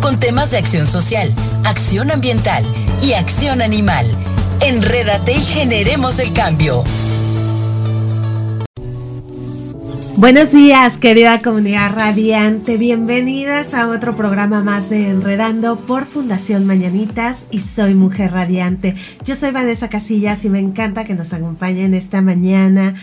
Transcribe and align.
con 0.00 0.18
temas 0.18 0.50
de 0.50 0.58
acción 0.58 0.86
social, 0.86 1.32
acción 1.64 2.10
ambiental 2.10 2.64
y 3.02 3.12
acción 3.12 3.62
animal. 3.62 4.06
Enrédate 4.60 5.32
y 5.32 5.40
generemos 5.40 6.18
el 6.18 6.32
cambio. 6.32 6.84
Buenos 10.16 10.50
días, 10.50 10.96
querida 10.96 11.38
comunidad 11.38 11.92
radiante. 11.94 12.76
Bienvenidas 12.76 13.72
a 13.72 13.88
otro 13.88 14.16
programa 14.16 14.64
más 14.64 14.90
de 14.90 15.10
Enredando 15.10 15.76
por 15.76 16.06
Fundación 16.06 16.66
Mañanitas 16.66 17.46
y 17.52 17.60
soy 17.60 17.94
Mujer 17.94 18.32
Radiante. 18.32 18.96
Yo 19.24 19.36
soy 19.36 19.52
Vanessa 19.52 19.88
Casillas 19.88 20.44
y 20.44 20.50
me 20.50 20.58
encanta 20.58 21.04
que 21.04 21.14
nos 21.14 21.32
acompañen 21.32 21.94
esta 21.94 22.20
mañana. 22.20 22.96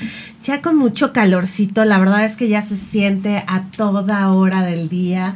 Ya 0.46 0.62
con 0.62 0.78
mucho 0.78 1.12
calorcito, 1.12 1.86
la 1.86 1.98
verdad 1.98 2.24
es 2.24 2.36
que 2.36 2.48
ya 2.48 2.62
se 2.62 2.78
siente 2.78 3.44
a 3.48 3.72
toda 3.76 4.32
hora 4.32 4.62
del 4.62 4.90
día. 4.90 5.34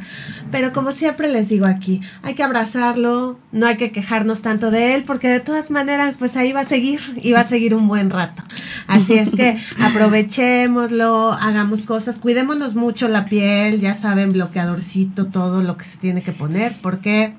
Pero 0.52 0.72
como 0.72 0.92
siempre 0.92 1.26
les 1.26 1.48
digo 1.48 1.66
aquí, 1.66 2.00
hay 2.22 2.34
que 2.34 2.44
abrazarlo, 2.44 3.36
no 3.50 3.66
hay 3.66 3.76
que 3.76 3.90
quejarnos 3.90 4.42
tanto 4.42 4.70
de 4.70 4.94
él, 4.94 5.02
porque 5.02 5.26
de 5.26 5.40
todas 5.40 5.72
maneras, 5.72 6.16
pues 6.16 6.36
ahí 6.36 6.52
va 6.52 6.60
a 6.60 6.64
seguir 6.64 7.00
y 7.24 7.32
va 7.32 7.40
a 7.40 7.44
seguir 7.44 7.74
un 7.74 7.88
buen 7.88 8.08
rato. 8.08 8.44
Así 8.86 9.14
es 9.14 9.34
que 9.34 9.58
aprovechémoslo, 9.80 11.32
hagamos 11.32 11.82
cosas, 11.82 12.20
cuidémonos 12.20 12.76
mucho 12.76 13.08
la 13.08 13.24
piel, 13.24 13.80
ya 13.80 13.94
saben, 13.94 14.32
bloqueadorcito, 14.32 15.26
todo 15.26 15.60
lo 15.60 15.76
que 15.76 15.86
se 15.86 15.96
tiene 15.96 16.22
que 16.22 16.30
poner, 16.30 16.72
porque 16.82 17.34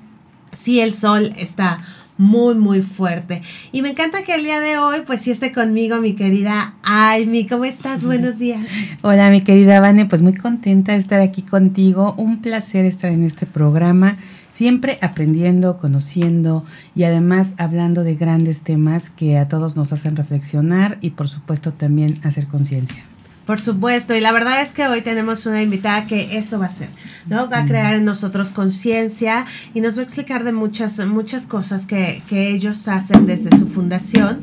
si 0.52 0.80
el 0.80 0.92
sol 0.92 1.32
está 1.38 1.80
muy, 2.22 2.54
muy 2.54 2.82
fuerte. 2.82 3.42
Y 3.72 3.82
me 3.82 3.90
encanta 3.90 4.22
que 4.22 4.34
el 4.34 4.44
día 4.44 4.60
de 4.60 4.78
hoy, 4.78 5.00
pues 5.04 5.22
sí 5.22 5.30
esté 5.30 5.52
conmigo 5.52 6.00
mi 6.00 6.14
querida 6.14 6.74
Aimi. 6.82 7.46
¿Cómo 7.46 7.64
estás? 7.64 8.04
Buenos 8.04 8.38
días. 8.38 8.64
Hola, 9.02 9.28
mi 9.30 9.40
querida 9.40 9.80
Vane, 9.80 10.06
pues 10.06 10.22
muy 10.22 10.34
contenta 10.34 10.92
de 10.92 10.98
estar 10.98 11.20
aquí 11.20 11.42
contigo. 11.42 12.14
Un 12.16 12.40
placer 12.40 12.84
estar 12.84 13.10
en 13.10 13.24
este 13.24 13.44
programa, 13.44 14.18
siempre 14.52 14.98
aprendiendo, 15.02 15.78
conociendo 15.78 16.64
y 16.94 17.04
además 17.04 17.54
hablando 17.58 18.04
de 18.04 18.14
grandes 18.14 18.62
temas 18.62 19.10
que 19.10 19.36
a 19.36 19.48
todos 19.48 19.74
nos 19.74 19.92
hacen 19.92 20.14
reflexionar 20.14 20.98
y 21.00 21.10
por 21.10 21.28
supuesto 21.28 21.72
también 21.72 22.20
hacer 22.22 22.46
conciencia. 22.46 23.04
Por 23.46 23.60
supuesto, 23.60 24.14
y 24.14 24.20
la 24.20 24.30
verdad 24.30 24.62
es 24.62 24.72
que 24.72 24.86
hoy 24.86 25.02
tenemos 25.02 25.46
una 25.46 25.60
invitada 25.60 26.06
que 26.06 26.38
eso 26.38 26.60
va 26.60 26.66
a 26.66 26.68
hacer, 26.68 26.90
¿no? 27.26 27.50
Va 27.50 27.58
a 27.58 27.66
crear 27.66 27.94
en 27.94 28.04
nosotros 28.04 28.52
conciencia 28.52 29.46
y 29.74 29.80
nos 29.80 29.96
va 29.96 30.02
a 30.02 30.04
explicar 30.04 30.44
de 30.44 30.52
muchas, 30.52 31.04
muchas 31.06 31.46
cosas 31.46 31.84
que, 31.86 32.22
que, 32.28 32.50
ellos 32.50 32.86
hacen 32.86 33.26
desde 33.26 33.56
su 33.56 33.68
fundación. 33.68 34.42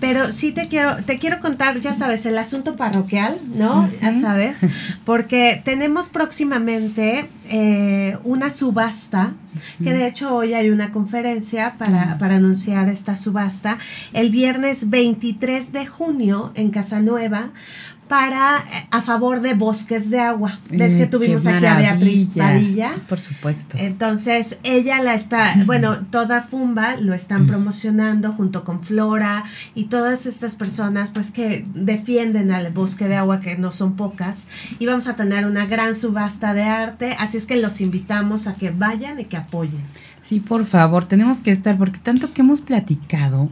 Pero 0.00 0.32
sí 0.32 0.50
te 0.50 0.66
quiero, 0.68 0.96
te 1.04 1.18
quiero 1.18 1.38
contar, 1.38 1.78
ya 1.78 1.94
sabes, 1.94 2.26
el 2.26 2.38
asunto 2.38 2.76
parroquial, 2.76 3.38
¿no? 3.54 3.88
Ya 4.02 4.20
sabes, 4.20 4.60
porque 5.04 5.60
tenemos 5.64 6.08
próximamente 6.08 7.28
eh, 7.48 8.16
una 8.24 8.50
subasta, 8.50 9.34
que 9.82 9.92
de 9.92 10.06
hecho 10.06 10.34
hoy 10.34 10.54
hay 10.54 10.70
una 10.70 10.92
conferencia 10.92 11.74
para, 11.76 12.18
para 12.18 12.36
anunciar 12.36 12.88
esta 12.88 13.16
subasta, 13.16 13.78
el 14.12 14.30
viernes 14.30 14.90
23 14.90 15.72
de 15.72 15.86
junio 15.86 16.52
en 16.54 16.70
Casanueva 16.70 17.50
para 18.10 18.58
eh, 18.58 18.88
a 18.90 19.02
favor 19.02 19.40
de 19.40 19.54
bosques 19.54 20.10
de 20.10 20.18
agua. 20.18 20.58
Ves 20.68 20.96
que 20.96 21.06
tuvimos 21.06 21.46
aquí 21.46 21.64
a 21.64 21.76
Beatriz 21.76 22.26
Padilla. 22.36 22.92
Sí, 22.92 23.00
por 23.08 23.20
supuesto. 23.20 23.76
Entonces, 23.78 24.58
ella 24.64 25.00
la 25.00 25.14
está, 25.14 25.54
bueno, 25.64 26.04
toda 26.10 26.42
Fumba 26.42 26.96
lo 26.96 27.14
están 27.14 27.46
promocionando 27.46 28.32
junto 28.32 28.64
con 28.64 28.82
Flora 28.82 29.44
y 29.76 29.84
todas 29.84 30.26
estas 30.26 30.56
personas 30.56 31.10
pues 31.10 31.30
que 31.30 31.62
defienden 31.72 32.50
al 32.50 32.72
bosque 32.72 33.06
de 33.06 33.14
agua 33.14 33.38
que 33.38 33.56
no 33.56 33.70
son 33.70 33.94
pocas 33.94 34.48
y 34.80 34.86
vamos 34.86 35.06
a 35.06 35.14
tener 35.14 35.46
una 35.46 35.66
gran 35.66 35.94
subasta 35.94 36.52
de 36.52 36.64
arte, 36.64 37.16
así 37.20 37.36
es 37.36 37.46
que 37.46 37.58
los 37.58 37.80
invitamos 37.80 38.48
a 38.48 38.54
que 38.54 38.72
vayan 38.72 39.20
y 39.20 39.26
que 39.26 39.36
apoyen. 39.36 39.84
Sí, 40.22 40.40
por 40.40 40.64
favor, 40.64 41.04
tenemos 41.04 41.38
que 41.38 41.52
estar 41.52 41.78
porque 41.78 42.00
tanto 42.00 42.32
que 42.32 42.40
hemos 42.40 42.60
platicado 42.60 43.50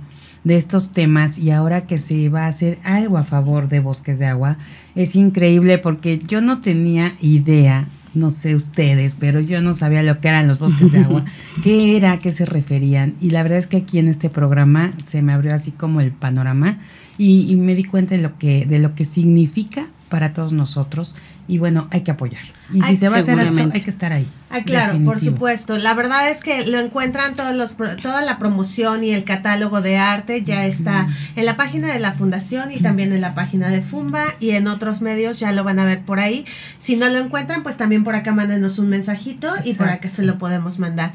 de 0.48 0.56
estos 0.56 0.92
temas 0.92 1.38
y 1.38 1.50
ahora 1.50 1.86
que 1.86 1.98
se 1.98 2.30
va 2.30 2.46
a 2.46 2.48
hacer 2.48 2.78
algo 2.82 3.18
a 3.18 3.22
favor 3.22 3.68
de 3.68 3.80
bosques 3.80 4.18
de 4.18 4.24
agua, 4.24 4.56
es 4.94 5.14
increíble 5.14 5.76
porque 5.76 6.22
yo 6.26 6.40
no 6.40 6.62
tenía 6.62 7.12
idea, 7.20 7.86
no 8.14 8.30
sé 8.30 8.54
ustedes, 8.54 9.14
pero 9.14 9.40
yo 9.40 9.60
no 9.60 9.74
sabía 9.74 10.02
lo 10.02 10.20
que 10.20 10.28
eran 10.28 10.48
los 10.48 10.58
bosques 10.58 10.90
de 10.90 11.00
agua, 11.00 11.26
qué 11.62 11.96
era, 11.96 12.12
a 12.12 12.18
qué 12.18 12.30
se 12.30 12.46
referían. 12.46 13.14
Y 13.20 13.28
la 13.28 13.42
verdad 13.42 13.58
es 13.58 13.66
que 13.66 13.76
aquí 13.76 13.98
en 13.98 14.08
este 14.08 14.30
programa 14.30 14.94
se 15.04 15.20
me 15.20 15.34
abrió 15.34 15.54
así 15.54 15.70
como 15.70 16.00
el 16.00 16.12
panorama 16.12 16.78
y, 17.18 17.46
y 17.52 17.56
me 17.56 17.74
di 17.74 17.84
cuenta 17.84 18.16
de 18.16 18.22
lo 18.22 18.38
que, 18.38 18.64
de 18.64 18.78
lo 18.78 18.94
que 18.94 19.04
significa 19.04 19.90
para 20.08 20.32
todos 20.32 20.54
nosotros 20.54 21.14
y 21.48 21.58
bueno, 21.58 21.88
hay 21.90 22.02
que 22.02 22.10
apoyar. 22.10 22.42
Y 22.72 22.82
si 22.82 22.96
se 22.98 23.08
va 23.08 23.16
a 23.16 23.20
hacer 23.20 23.38
esto, 23.38 23.70
hay 23.72 23.80
que 23.80 23.90
estar 23.90 24.12
ahí. 24.12 24.28
Ah, 24.50 24.60
claro, 24.62 24.92
definitivo. 24.92 25.12
por 25.12 25.20
supuesto. 25.20 25.78
La 25.78 25.94
verdad 25.94 26.30
es 26.30 26.42
que 26.42 26.66
lo 26.66 26.78
encuentran 26.78 27.34
todos 27.34 27.56
los, 27.56 27.74
toda 28.02 28.20
la 28.20 28.38
promoción 28.38 29.02
y 29.02 29.12
el 29.12 29.24
catálogo 29.24 29.80
de 29.80 29.96
arte 29.96 30.44
ya 30.44 30.66
está 30.66 31.08
en 31.34 31.46
la 31.46 31.56
página 31.56 31.92
de 31.92 31.98
la 31.98 32.12
fundación 32.12 32.70
y 32.70 32.80
también 32.80 33.12
en 33.12 33.22
la 33.22 33.34
página 33.34 33.70
de 33.70 33.80
Fumba 33.80 34.34
y 34.38 34.50
en 34.50 34.68
otros 34.68 35.00
medios 35.00 35.40
ya 35.40 35.52
lo 35.52 35.64
van 35.64 35.78
a 35.78 35.86
ver 35.86 36.02
por 36.02 36.20
ahí. 36.20 36.44
Si 36.76 36.96
no 36.96 37.08
lo 37.08 37.18
encuentran, 37.18 37.62
pues 37.62 37.78
también 37.78 38.04
por 38.04 38.14
acá 38.14 38.32
mándenos 38.32 38.78
un 38.78 38.90
mensajito 38.90 39.50
y 39.64 39.72
por 39.74 39.88
acá 39.88 40.10
se 40.10 40.22
lo 40.22 40.36
podemos 40.36 40.78
mandar. 40.78 41.14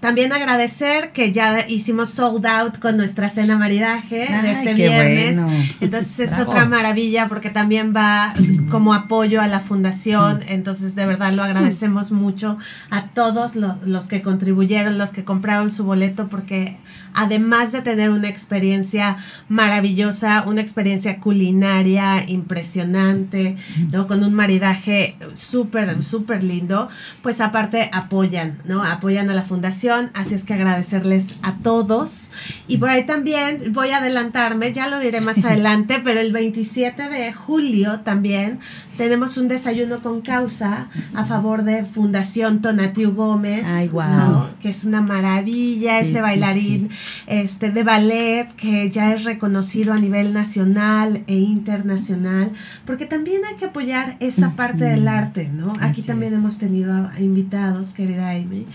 También 0.00 0.32
agradecer 0.32 1.12
que 1.12 1.30
ya 1.30 1.66
hicimos 1.68 2.08
sold 2.08 2.46
out 2.46 2.78
con 2.78 2.96
nuestra 2.96 3.28
cena 3.28 3.58
maridaje 3.58 4.26
Ay, 4.28 4.42
de 4.42 4.52
este 4.52 4.74
viernes. 4.74 5.36
bueno. 5.42 5.52
Entonces 5.82 6.20
es 6.20 6.36
Bravo. 6.36 6.50
otra 6.52 6.64
maravilla 6.64 7.28
porque 7.28 7.50
también 7.50 7.92
va 7.94 8.32
como 8.70 8.94
apoyo 8.94 9.42
a 9.42 9.46
la 9.46 9.60
fundación. 9.60 10.40
Entonces 10.48 10.94
de 10.94 11.04
verdad 11.04 11.32
lo 11.34 11.42
agradecemos 11.42 12.12
mucho 12.12 12.56
a 12.90 13.08
todos 13.08 13.56
lo- 13.56 13.76
los 13.84 14.08
que 14.08 14.22
contribuyeron, 14.22 14.96
los 14.96 15.10
que 15.12 15.22
compraron 15.24 15.70
su 15.70 15.84
boleto 15.84 16.28
porque 16.28 16.78
además 17.12 17.72
de 17.72 17.82
tener 17.82 18.08
una 18.08 18.28
experiencia 18.28 19.18
maravillosa, 19.50 20.44
una 20.46 20.62
experiencia 20.62 21.18
culinaria 21.18 22.24
impresionante, 22.26 23.56
¿no? 23.92 24.06
Con 24.06 24.24
un 24.24 24.32
maridaje 24.32 25.16
súper, 25.34 26.02
súper 26.02 26.42
lindo, 26.42 26.88
pues 27.22 27.42
aparte 27.42 27.90
apoyan, 27.92 28.58
¿no? 28.64 28.82
Apoyan 28.82 29.28
a 29.28 29.34
la 29.34 29.42
fundación, 29.42 29.89
así 30.14 30.34
es 30.34 30.44
que 30.44 30.54
agradecerles 30.54 31.38
a 31.42 31.56
todos. 31.58 32.30
Y 32.68 32.78
por 32.78 32.90
ahí 32.90 33.04
también 33.04 33.72
voy 33.72 33.90
a 33.90 33.98
adelantarme, 33.98 34.72
ya 34.72 34.88
lo 34.88 34.98
diré 35.00 35.20
más 35.20 35.44
adelante, 35.44 36.00
pero 36.02 36.20
el 36.20 36.32
27 36.32 37.08
de 37.08 37.32
julio 37.32 38.00
también 38.00 38.58
tenemos 38.96 39.38
un 39.38 39.48
desayuno 39.48 40.02
con 40.02 40.20
causa 40.20 40.88
a 41.14 41.24
favor 41.24 41.62
de 41.64 41.84
Fundación 41.84 42.60
Tonatiu 42.60 43.12
Gómez, 43.14 43.64
Ay. 43.66 43.88
¿no? 43.92 44.50
que 44.60 44.68
es 44.68 44.84
una 44.84 45.00
maravilla, 45.00 46.00
Sí, 46.00 46.06
este 46.08 46.18
sí, 46.18 46.20
bailarín 46.20 46.90
este 47.26 47.70
de 47.70 47.82
ballet 47.82 48.48
que 48.56 48.90
ya 48.90 49.14
es 49.14 49.24
reconocido 49.24 49.94
a 49.94 49.96
nivel 49.98 50.34
nacional 50.34 51.24
e 51.26 51.36
internacional, 51.36 52.52
porque 52.84 53.06
también 53.06 53.40
hay 53.48 53.56
que 53.56 53.66
apoyar 53.66 54.16
esa 54.20 54.54
parte 54.54 54.84
del 54.84 55.08
arte, 55.08 55.48
¿no? 55.52 55.72
Aquí 55.80 56.02
también 56.02 56.34
hemos 56.34 56.58
tenido 56.58 56.92
a- 56.92 57.18
invitados, 57.20 57.92
querida 57.92 58.30
Amy, 58.30 58.66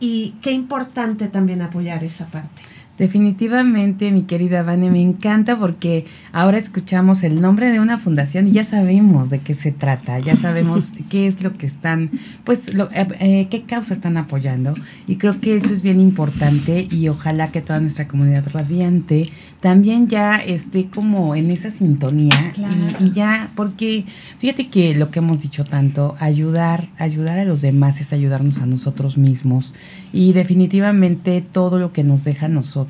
y 0.00 0.34
qué 0.40 0.52
importante 0.56 1.28
también 1.28 1.62
apoyar 1.62 2.02
esa 2.02 2.26
parte. 2.26 2.62
Definitivamente, 2.98 4.10
mi 4.10 4.22
querida 4.22 4.62
Vane, 4.62 4.90
me 4.90 5.02
encanta 5.02 5.58
porque 5.58 6.06
ahora 6.32 6.56
escuchamos 6.56 7.22
el 7.22 7.40
nombre 7.40 7.70
de 7.70 7.80
una 7.80 7.98
fundación 7.98 8.48
y 8.48 8.52
ya 8.52 8.64
sabemos 8.64 9.28
de 9.28 9.40
qué 9.40 9.54
se 9.54 9.70
trata, 9.70 10.18
ya 10.18 10.34
sabemos 10.34 10.92
qué 11.10 11.26
es 11.26 11.42
lo 11.42 11.56
que 11.58 11.66
están, 11.66 12.10
pues, 12.44 12.72
lo, 12.72 12.90
eh, 12.92 13.06
eh, 13.20 13.48
qué 13.50 13.62
causa 13.64 13.92
están 13.92 14.16
apoyando. 14.16 14.74
Y 15.06 15.16
creo 15.16 15.38
que 15.40 15.56
eso 15.56 15.72
es 15.72 15.82
bien 15.82 16.00
importante 16.00 16.88
y 16.90 17.08
ojalá 17.08 17.48
que 17.48 17.60
toda 17.60 17.80
nuestra 17.80 18.08
comunidad 18.08 18.44
radiante 18.50 19.28
también 19.60 20.08
ya 20.08 20.36
esté 20.36 20.86
como 20.86 21.34
en 21.34 21.50
esa 21.50 21.70
sintonía 21.70 22.52
Claro. 22.54 22.74
y, 23.00 23.04
y 23.04 23.12
ya, 23.12 23.52
porque 23.56 24.04
fíjate 24.38 24.68
que 24.68 24.94
lo 24.94 25.10
que 25.10 25.18
hemos 25.18 25.42
dicho 25.42 25.64
tanto, 25.64 26.16
ayudar, 26.18 26.88
ayudar 26.98 27.38
a 27.38 27.44
los 27.44 27.60
demás 27.60 28.00
es 28.00 28.12
ayudarnos 28.12 28.58
a 28.58 28.66
nosotros 28.66 29.18
mismos 29.18 29.74
y 30.12 30.32
definitivamente 30.32 31.42
todo 31.42 31.78
lo 31.78 31.92
que 31.92 32.04
nos 32.04 32.24
deja 32.24 32.46
a 32.46 32.48
nosotros, 32.48 32.85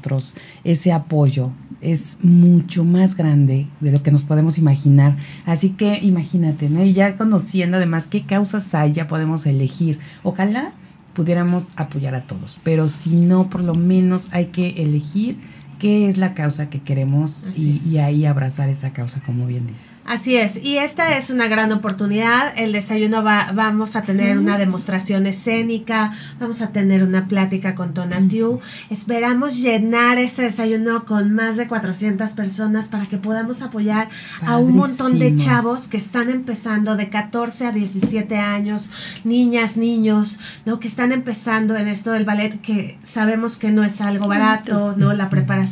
ese 0.65 0.93
apoyo, 0.93 1.53
es 1.81 2.19
mucho 2.23 2.85
más 2.85 3.17
grande 3.17 3.67
de 3.81 3.93
lo 3.93 4.03
que 4.03 4.11
nos 4.11 4.25
podemos 4.25 4.59
imaginar. 4.59 5.17
Así 5.45 5.71
que 5.71 5.99
imagínate, 6.03 6.69
¿no? 6.69 6.85
Y 6.85 6.93
ya 6.93 7.17
conociendo 7.17 7.77
además 7.77 8.09
qué 8.09 8.25
causas 8.25 8.75
hay, 8.75 8.93
ya 8.93 9.07
podemos 9.09 9.47
elegir. 9.47 9.99
Ojalá 10.23 10.73
pudiéramos 11.15 11.73
apoyar 11.77 12.15
a 12.15 12.23
todos. 12.23 12.59
Pero 12.63 12.89
si 12.89 13.17
no, 13.17 13.49
por 13.49 13.63
lo 13.63 13.75
menos 13.75 14.29
hay 14.33 14.47
que 14.47 14.83
elegir 14.83 15.39
qué 15.79 16.09
es 16.09 16.17
la 16.17 16.35
causa 16.35 16.71
que 16.71 16.81
queremos 16.81 17.47
y, 17.55 17.99
ahí 17.99 18.27
abrazar 18.27 18.69
esa 18.69 18.93
causa, 18.93 19.21
como 19.21 19.47
bien 19.47 19.67
dices. 19.67 20.03
Así 20.05 20.37
es, 20.37 20.63
y 20.63 20.79
esta 20.79 21.17
es 21.17 21.31
una 21.31 21.49
gran 21.49 21.73
oportunidad. 21.73 22.53
El 22.57 22.73
desayuno 22.73 23.23
va, 23.23 23.53
vamos 23.55 23.97
a 23.97 24.03
tener 24.03 24.39
una 24.39 24.59
demostración 24.59 25.27
escénica, 25.27 26.13
vamos 26.41 26.63
a 26.63 26.69
tener 26.73 27.03
una 27.03 27.27
plática 27.27 27.75
con 27.75 27.95
Tonantiu. 27.95 28.61
Esperamos 28.91 29.61
llenar 29.61 30.19
ese 30.19 30.43
desayuno 30.43 31.05
con 31.05 31.33
más 31.33 31.57
de 31.57 31.67
400 31.69 32.33
personas 32.33 32.89
para 32.89 33.07
que 33.07 33.19
podamos 33.19 33.63
apoyar 33.63 34.09
a 34.43 34.59
un 34.59 34.77
montón 34.77 35.19
de 35.19 35.37
chavos 35.37 35.89
que 35.89 35.97
están 35.97 36.31
empezando 36.31 36.97
de 36.97 37.09
14 37.09 37.67
a 37.67 37.73
17 37.73 38.37
años, 38.39 38.91
niñas, 39.25 39.77
niños, 39.77 40.39
¿no? 40.65 40.79
Que 40.81 40.89
están 40.89 41.13
empezando 41.13 41.77
en 41.77 41.89
esto 41.89 42.13
del 42.13 42.25
ballet, 42.25 42.61
que 42.61 42.99
sabemos 43.03 43.57
que 43.57 43.71
no 43.71 43.85
es 43.85 44.01
algo 44.01 44.29
barato, 44.29 44.95
¿no? 44.97 45.13
La 45.13 45.29
preparación 45.29 45.66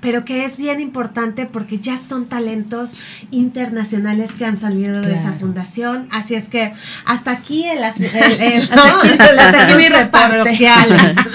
pero 0.00 0.24
que 0.24 0.44
es 0.44 0.56
bien 0.56 0.80
importante 0.80 1.46
porque 1.46 1.78
ya 1.78 1.98
son 1.98 2.26
talentos 2.26 2.96
internacionales 3.30 4.32
que 4.32 4.44
han 4.44 4.56
salido 4.56 5.00
de 5.00 5.14
esa 5.14 5.32
fundación. 5.32 6.08
Así 6.10 6.34
es 6.34 6.48
que 6.48 6.72
hasta 7.04 7.30
aquí 7.30 7.64
en 7.64 7.80
las, 7.80 7.98
parroquiales. 10.10 11.16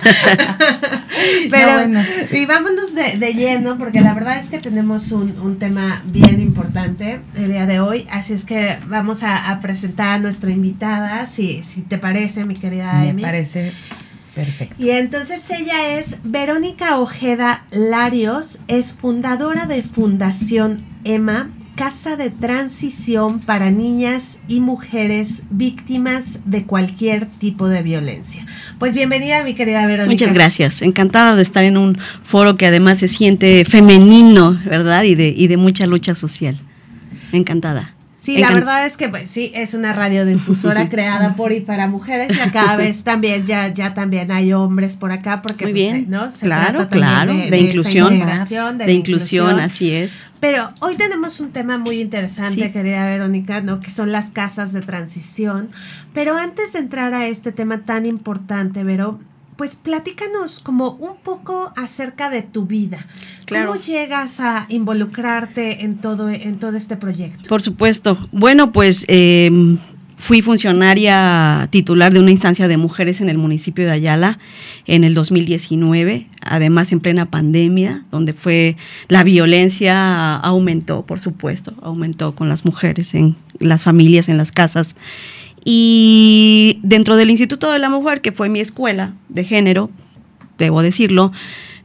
pero, 1.50 2.02
y 2.32 2.46
vámonos 2.46 2.94
de, 2.94 3.34
lleno, 3.34 3.78
porque 3.78 4.00
la 4.00 4.14
verdad 4.14 4.38
es 4.38 4.48
que 4.48 4.58
tenemos 4.58 5.12
un, 5.12 5.58
tema 5.58 6.02
bien 6.06 6.40
importante 6.40 7.20
el 7.36 7.48
día 7.48 7.66
de 7.66 7.80
hoy. 7.80 8.06
Así 8.10 8.32
es 8.32 8.44
que 8.44 8.78
vamos 8.86 9.22
a, 9.22 9.58
presentar 9.60 10.08
a 10.08 10.18
nuestra 10.18 10.50
invitada, 10.50 11.26
si, 11.26 11.62
si 11.62 11.82
te 11.82 11.98
parece, 11.98 12.44
mi 12.44 12.56
querida 12.56 12.92
Me 13.12 13.22
parece 13.22 13.72
Perfecto. 14.34 14.76
Y 14.78 14.90
entonces 14.90 15.48
ella 15.50 15.98
es 15.98 16.18
Verónica 16.22 16.98
Ojeda 16.98 17.66
Larios, 17.70 18.60
es 18.68 18.92
fundadora 18.92 19.66
de 19.66 19.82
Fundación 19.82 20.84
EMA, 21.04 21.50
Casa 21.74 22.16
de 22.16 22.28
Transición 22.30 23.40
para 23.40 23.70
Niñas 23.70 24.38
y 24.48 24.60
Mujeres 24.60 25.44
Víctimas 25.50 26.40
de 26.44 26.64
cualquier 26.64 27.26
tipo 27.26 27.68
de 27.68 27.82
violencia. 27.82 28.44
Pues 28.78 28.92
bienvenida, 28.94 29.42
mi 29.44 29.54
querida 29.54 29.86
Verónica. 29.86 30.12
Muchas 30.12 30.34
gracias. 30.34 30.82
Encantada 30.82 31.34
de 31.36 31.42
estar 31.42 31.64
en 31.64 31.78
un 31.78 31.98
foro 32.22 32.56
que 32.56 32.66
además 32.66 32.98
se 32.98 33.08
siente 33.08 33.64
femenino, 33.64 34.60
¿verdad? 34.66 35.04
Y 35.04 35.14
de, 35.14 35.32
y 35.34 35.46
de 35.46 35.56
mucha 35.56 35.86
lucha 35.86 36.14
social. 36.14 36.60
Encantada. 37.32 37.94
Sí, 38.20 38.36
la 38.36 38.52
verdad 38.52 38.84
es 38.84 38.98
que 38.98 39.08
pues 39.08 39.30
sí, 39.30 39.50
es 39.54 39.72
una 39.72 39.94
radiodifusora 39.94 40.88
creada 40.90 41.36
por 41.36 41.52
y 41.52 41.60
para 41.60 41.88
mujeres 41.88 42.30
y 42.30 42.50
cada 42.50 42.76
vez 42.76 43.02
también 43.02 43.46
ya 43.46 43.68
ya 43.68 43.94
también 43.94 44.30
hay 44.30 44.52
hombres 44.52 44.96
por 44.96 45.10
acá 45.10 45.40
porque 45.40 45.64
Muy 45.64 45.72
pues, 45.72 45.92
bien. 45.92 46.10
¿no? 46.10 46.30
Se 46.30 46.44
claro, 46.44 46.88
claro, 46.90 47.32
de, 47.32 47.58
inclusión, 47.58 48.20
de, 48.78 48.92
inclusión, 48.92 49.58
así 49.58 49.92
es. 49.92 50.20
Pero 50.38 50.72
hoy 50.80 50.96
tenemos 50.96 51.40
un 51.40 51.50
tema 51.50 51.78
muy 51.78 52.00
interesante, 52.00 52.70
querida 52.72 53.06
Verónica, 53.06 53.60
¿no? 53.60 53.80
Que 53.80 53.90
son 53.90 54.10
las 54.10 54.30
casas 54.30 54.72
de 54.72 54.80
transición. 54.80 55.68
Pero 56.14 56.36
antes 56.36 56.72
de 56.72 56.78
entrar 56.78 57.12
a 57.14 57.26
este 57.26 57.52
tema 57.52 57.84
tan 57.84 58.06
importante, 58.06 58.82
Vero, 58.82 59.18
pues 59.60 59.76
platícanos 59.76 60.58
como 60.58 60.92
un 60.92 61.18
poco 61.22 61.70
acerca 61.76 62.30
de 62.30 62.40
tu 62.40 62.64
vida. 62.64 63.06
¿Cómo 63.46 63.76
llegas 63.76 64.40
a 64.40 64.64
involucrarte 64.70 65.84
en 65.84 65.98
todo, 65.98 66.30
en 66.30 66.58
todo 66.58 66.78
este 66.78 66.96
proyecto? 66.96 67.46
Por 67.46 67.60
supuesto. 67.60 68.16
Bueno, 68.32 68.72
pues 68.72 69.04
em, 69.06 69.76
fui 70.16 70.40
funcionaria 70.40 71.68
titular 71.70 72.10
de 72.10 72.20
una 72.20 72.30
instancia 72.30 72.68
de 72.68 72.78
mujeres 72.78 73.20
en 73.20 73.28
el 73.28 73.36
municipio 73.36 73.84
de 73.84 73.90
Ayala 73.90 74.38
en 74.86 75.04
el 75.04 75.12
2019, 75.12 76.26
además 76.40 76.90
en 76.92 77.00
plena 77.00 77.26
pandemia, 77.26 78.04
donde 78.10 78.32
fue 78.32 78.78
la 79.08 79.24
violencia 79.24 80.36
aumentó, 80.36 81.04
por 81.04 81.20
supuesto, 81.20 81.74
aumentó 81.82 82.34
con 82.34 82.48
las 82.48 82.64
mujeres 82.64 83.12
en 83.12 83.36
las 83.58 83.82
familias, 83.82 84.30
en 84.30 84.38
las 84.38 84.52
casas. 84.52 84.96
Y 85.64 86.80
dentro 86.82 87.16
del 87.16 87.30
Instituto 87.30 87.70
de 87.70 87.78
la 87.78 87.88
Mujer, 87.88 88.20
que 88.20 88.32
fue 88.32 88.48
mi 88.48 88.60
escuela 88.60 89.14
de 89.28 89.44
género, 89.44 89.90
debo 90.58 90.82
decirlo, 90.82 91.32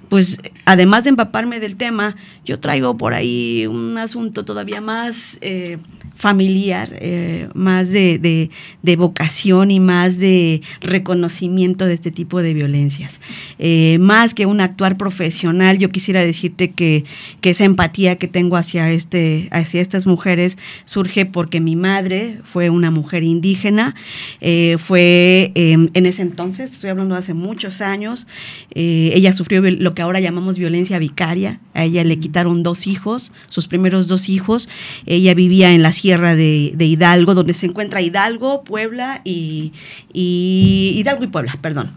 pues 0.10 0.39
además 0.66 1.04
de 1.04 1.12
empaparme 1.12 1.60
del 1.60 1.75
tema, 1.75 2.16
yo 2.44 2.60
traigo 2.60 2.98
por 2.98 3.13
ahí 3.13 3.68
un 3.68 3.98
asunto 3.98 4.45
todavía 4.45 4.81
más 4.81 5.38
eh, 5.42 5.77
familiar, 6.16 6.90
eh, 6.94 7.50
más 7.54 7.92
de, 7.92 8.50
vocación 8.98 9.70
y 9.70 9.80
más 9.80 10.18
de 10.18 10.62
reconocimiento 10.82 11.86
de 11.86 11.94
este 11.94 12.12
tipo 12.12 12.42
de 12.42 12.54
violencias. 12.54 13.20
Eh, 13.60 13.98
más 14.00 14.34
que 14.34 14.46
un 14.46 14.62
actuar 14.62 14.98
profesional, 14.98 15.78
yo 15.78 15.92
quisiera 15.92 16.26
decirte 16.26 16.72
que, 16.72 17.04
esa 17.42 17.64
empatía 17.64 18.16
que 18.16 18.28
tengo 18.28 18.58
hacia, 18.58 18.92
este, 18.92 19.50
hacia 19.52 19.80
estas 19.80 20.08
mujeres 20.08 20.58
surge 20.86 21.28
porque 21.28 21.60
mi 21.62 21.76
madre 21.76 22.40
fue 22.52 22.72
una 22.72 22.90
mujer 22.90 23.22
indígena, 23.22 23.94
eh, 24.42 24.78
fue 24.80 25.52
em, 25.54 25.90
en 25.94 26.08
ese 26.08 26.24
entonces, 26.24 26.74
estoy 26.74 26.90
hablando 26.90 27.14
de 27.14 27.20
hace 27.20 27.36
muchos 27.36 27.82
años, 27.82 28.26
ella 28.74 29.32
sufrió 29.32 29.62
lo 29.62 29.94
que 29.94 30.02
ahora 30.02 30.20
llamamos 30.20 30.58
violencia 30.58 30.98
vicaria, 30.98 31.60
a 31.76 31.84
ella 31.86 32.04
le 32.04 32.18
quitaron 32.20 32.64
dos 32.64 32.88
hijos, 32.88 33.32
sus 33.50 33.68
primeros 33.68 34.08
dos 34.08 34.28
hijos, 34.28 34.68
ella 35.06 35.36
vivía 35.36 35.72
en 35.72 35.84
la 35.84 35.92
Sierra 36.06 36.36
de, 36.36 36.75
Hidalgo, 36.78 37.34
donde 37.34 37.56
se 37.56 37.66
encuentra 37.66 38.00
Hidalgo, 38.00 38.63
Puebla 38.63 39.22
y, 39.24 39.74
y 40.13 40.94
Hidalgo 40.98 41.24
y 41.24 41.28
Puebla, 41.28 41.57
perdón. 41.63 41.94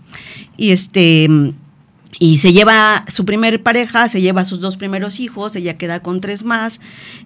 Y 0.56 0.70
este 0.70 1.28
y 2.19 2.38
se 2.38 2.53
lleva 2.53 3.05
su 3.09 3.25
primer 3.25 3.62
pareja, 3.62 4.09
se 4.09 4.20
lleva 4.20 4.43
a 4.43 4.44
sus 4.44 4.61
dos 4.61 4.76
primeros 4.76 5.20
hijos, 5.20 5.55
ella 5.56 5.79
queda 5.79 6.00
con 6.00 6.20
tres 6.20 6.43
más, 6.43 6.81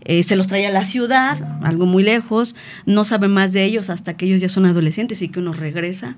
eh, 0.04 0.22
se 0.22 0.36
los 0.36 0.48
trae 0.48 0.66
a 0.66 0.70
la 0.70 0.84
ciudad, 0.84 1.58
algo 1.62 1.86
muy 1.86 2.02
lejos, 2.02 2.54
no 2.84 3.04
sabe 3.04 3.28
más 3.28 3.52
de 3.52 3.64
ellos 3.64 3.90
hasta 3.90 4.16
que 4.16 4.26
ellos 4.26 4.40
ya 4.40 4.48
son 4.48 4.66
adolescentes 4.66 5.22
y 5.22 5.28
que 5.28 5.38
uno 5.40 5.52
regresa. 5.52 6.16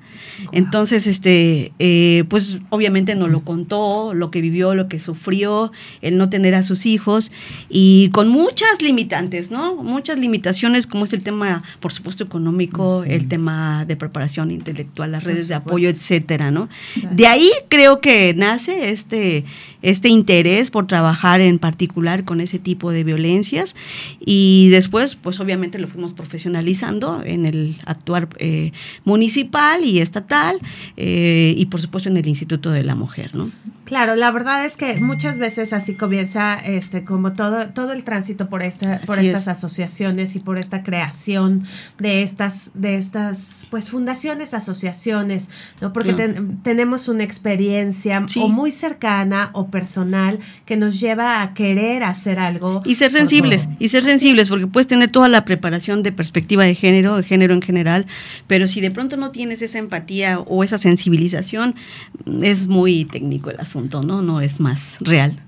Entonces, 0.52 1.06
este, 1.06 1.72
eh, 1.78 2.24
pues 2.28 2.58
obviamente 2.70 3.14
no 3.14 3.28
lo 3.28 3.40
contó, 3.44 4.12
lo 4.14 4.30
que 4.30 4.40
vivió, 4.40 4.74
lo 4.74 4.88
que 4.88 4.98
sufrió, 4.98 5.70
el 6.02 6.16
no 6.16 6.28
tener 6.28 6.54
a 6.54 6.64
sus 6.64 6.86
hijos 6.86 7.30
y 7.68 8.10
con 8.10 8.28
muchas 8.28 8.82
limitantes, 8.82 9.50
¿no? 9.50 9.76
Muchas 9.76 10.18
limitaciones 10.18 10.86
como 10.86 11.04
es 11.04 11.12
el 11.12 11.22
tema, 11.22 11.62
por 11.80 11.92
supuesto, 11.92 12.24
económico, 12.24 13.04
el 13.04 13.28
tema 13.28 13.84
de 13.84 13.96
preparación 13.96 14.50
intelectual, 14.50 15.12
las 15.12 15.24
redes 15.24 15.48
de 15.48 15.54
apoyo, 15.54 15.88
etcétera, 15.88 16.50
¿no? 16.50 16.68
De 17.12 17.26
ahí 17.26 17.50
creo 17.68 18.00
que 18.00 18.34
este, 18.68 19.44
este 19.82 20.08
interés 20.08 20.70
por 20.70 20.86
trabajar 20.86 21.40
en 21.40 21.58
particular 21.58 22.24
con 22.24 22.40
ese 22.40 22.58
tipo 22.58 22.90
de 22.90 23.04
violencias 23.04 23.76
y 24.24 24.68
después 24.70 25.14
pues 25.16 25.40
obviamente 25.40 25.78
lo 25.78 25.88
fuimos 25.88 26.12
profesionalizando 26.12 27.22
en 27.24 27.46
el 27.46 27.76
actuar 27.84 28.28
eh, 28.38 28.72
municipal 29.04 29.84
y 29.84 30.00
estatal 30.00 30.58
eh, 30.96 31.54
y 31.56 31.66
por 31.66 31.80
supuesto 31.80 32.08
en 32.08 32.16
el 32.16 32.26
Instituto 32.26 32.70
de 32.70 32.84
la 32.84 32.94
Mujer, 32.94 33.34
¿no? 33.34 33.50
Claro, 33.84 34.16
la 34.16 34.30
verdad 34.30 34.64
es 34.64 34.76
que 34.76 34.98
muchas 34.98 35.36
veces 35.36 35.74
así 35.74 35.94
comienza 35.94 36.54
este 36.54 37.04
como 37.04 37.34
todo 37.34 37.68
todo 37.68 37.92
el 37.92 38.02
tránsito 38.02 38.48
por 38.48 38.62
esta 38.62 39.02
por 39.02 39.18
estas 39.18 39.46
asociaciones 39.46 40.36
y 40.36 40.40
por 40.40 40.56
esta 40.56 40.82
creación 40.82 41.64
de 41.98 42.22
estas 42.22 42.70
de 42.72 42.96
estas 42.96 43.66
pues 43.70 43.90
fundaciones, 43.90 44.54
asociaciones, 44.54 45.50
¿no? 45.82 45.92
Porque 45.92 46.14
tenemos 46.62 47.08
una 47.08 47.24
experiencia 47.24 48.24
o 48.40 48.48
muy 48.48 48.70
cercana 48.70 49.50
o 49.52 49.66
personal 49.66 50.38
que 50.64 50.78
nos 50.78 50.98
lleva 50.98 51.42
a 51.42 51.52
querer 51.52 52.04
hacer 52.04 52.38
algo 52.38 52.80
y 52.86 52.94
ser 52.94 53.12
sensibles, 53.12 53.68
y 53.78 53.88
ser 53.88 54.04
sensibles 54.04 54.48
porque 54.48 54.66
puedes 54.66 54.86
tener 54.86 55.10
toda 55.10 55.28
la 55.28 55.44
preparación 55.44 56.02
de 56.02 56.10
perspectiva 56.10 56.64
de 56.64 56.74
género, 56.74 57.16
de 57.16 57.22
género 57.22 57.52
en 57.52 57.60
general, 57.60 58.06
pero 58.46 58.66
si 58.66 58.80
de 58.80 58.90
pronto 58.90 59.18
no 59.18 59.30
tienes 59.30 59.60
esa 59.60 59.78
empatía 59.78 60.40
o 60.40 60.64
esa 60.64 60.78
sensibilización 60.78 61.74
es 62.40 62.66
muy 62.66 63.04
técnico 63.04 63.50
el 63.50 63.60
asunto. 63.60 63.73
¿No? 63.74 64.22
No 64.22 64.40
es 64.40 64.60
más 64.60 64.98
real. 65.00 65.40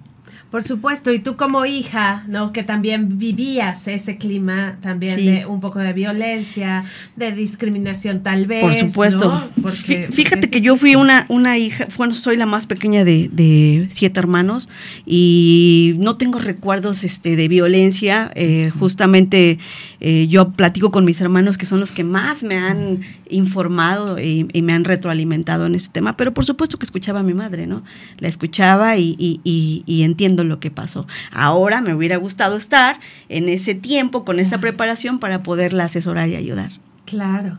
Por 0.50 0.62
supuesto, 0.62 1.12
y 1.12 1.18
tú 1.18 1.36
como 1.36 1.66
hija, 1.66 2.24
¿no? 2.28 2.52
Que 2.52 2.62
también 2.62 3.18
vivías 3.18 3.88
ese 3.88 4.16
clima 4.16 4.78
también 4.80 5.16
de 5.16 5.44
un 5.44 5.60
poco 5.60 5.80
de 5.80 5.92
violencia, 5.92 6.84
de 7.16 7.32
discriminación 7.32 8.22
tal 8.22 8.46
vez. 8.46 8.62
Por 8.62 8.74
supuesto. 8.74 9.50
Porque, 9.60 10.08
Fíjate 10.12 10.48
que 10.48 10.60
yo 10.60 10.76
fui 10.76 10.94
una, 10.94 11.26
una 11.28 11.58
hija, 11.58 11.88
bueno, 11.96 12.14
soy 12.14 12.36
la 12.36 12.46
más 12.46 12.66
pequeña 12.66 13.04
de, 13.04 13.88
siete 13.90 14.20
hermanos 14.20 14.68
y 15.04 15.94
no 15.98 16.16
tengo 16.16 16.38
recuerdos 16.38 17.02
este, 17.02 17.34
de 17.34 17.48
violencia. 17.48 18.30
Eh, 18.36 18.70
justamente 18.78 19.58
eh, 20.00 20.28
yo 20.28 20.52
platico 20.52 20.92
con 20.92 21.04
mis 21.04 21.20
hermanos 21.20 21.58
que 21.58 21.66
son 21.66 21.80
los 21.80 21.90
que 21.90 22.04
más 22.04 22.44
me 22.44 22.56
han 22.56 23.00
informado 23.30 24.18
y, 24.20 24.48
me 24.62 24.72
han 24.72 24.84
retroalimentado 24.84 25.66
en 25.66 25.74
ese 25.74 25.90
tema, 25.90 26.16
pero 26.16 26.34
por 26.34 26.44
supuesto 26.44 26.78
que 26.78 26.86
escuchaba 26.86 27.20
a 27.20 27.22
mi 27.22 27.34
madre, 27.34 27.66
¿no? 27.66 27.82
La 28.18 28.28
escuchaba 28.28 28.96
y, 28.96 29.16
y, 29.18 30.02
entiendo 30.02 30.44
lo 30.44 30.60
que 30.60 30.70
pasó. 30.70 31.06
Ahora 31.32 31.80
me 31.80 31.94
hubiera 31.94 32.16
gustado 32.16 32.56
estar 32.56 32.98
en 33.28 33.48
ese 33.48 33.74
tiempo 33.74 34.24
con 34.24 34.40
esa 34.40 34.58
preparación 34.58 35.18
para 35.18 35.42
poderla 35.42 35.84
asesorar 35.84 36.28
y 36.28 36.36
ayudar. 36.36 36.72
Claro. 37.04 37.58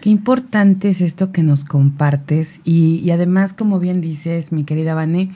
Qué 0.00 0.08
importante 0.08 0.88
es 0.88 1.02
esto 1.02 1.30
que 1.30 1.42
nos 1.42 1.64
compartes 1.64 2.60
y, 2.64 3.00
y 3.04 3.10
además, 3.10 3.52
como 3.52 3.80
bien 3.80 4.00
dices, 4.00 4.50
mi 4.50 4.64
querida 4.64 4.94
Vane, 4.94 5.30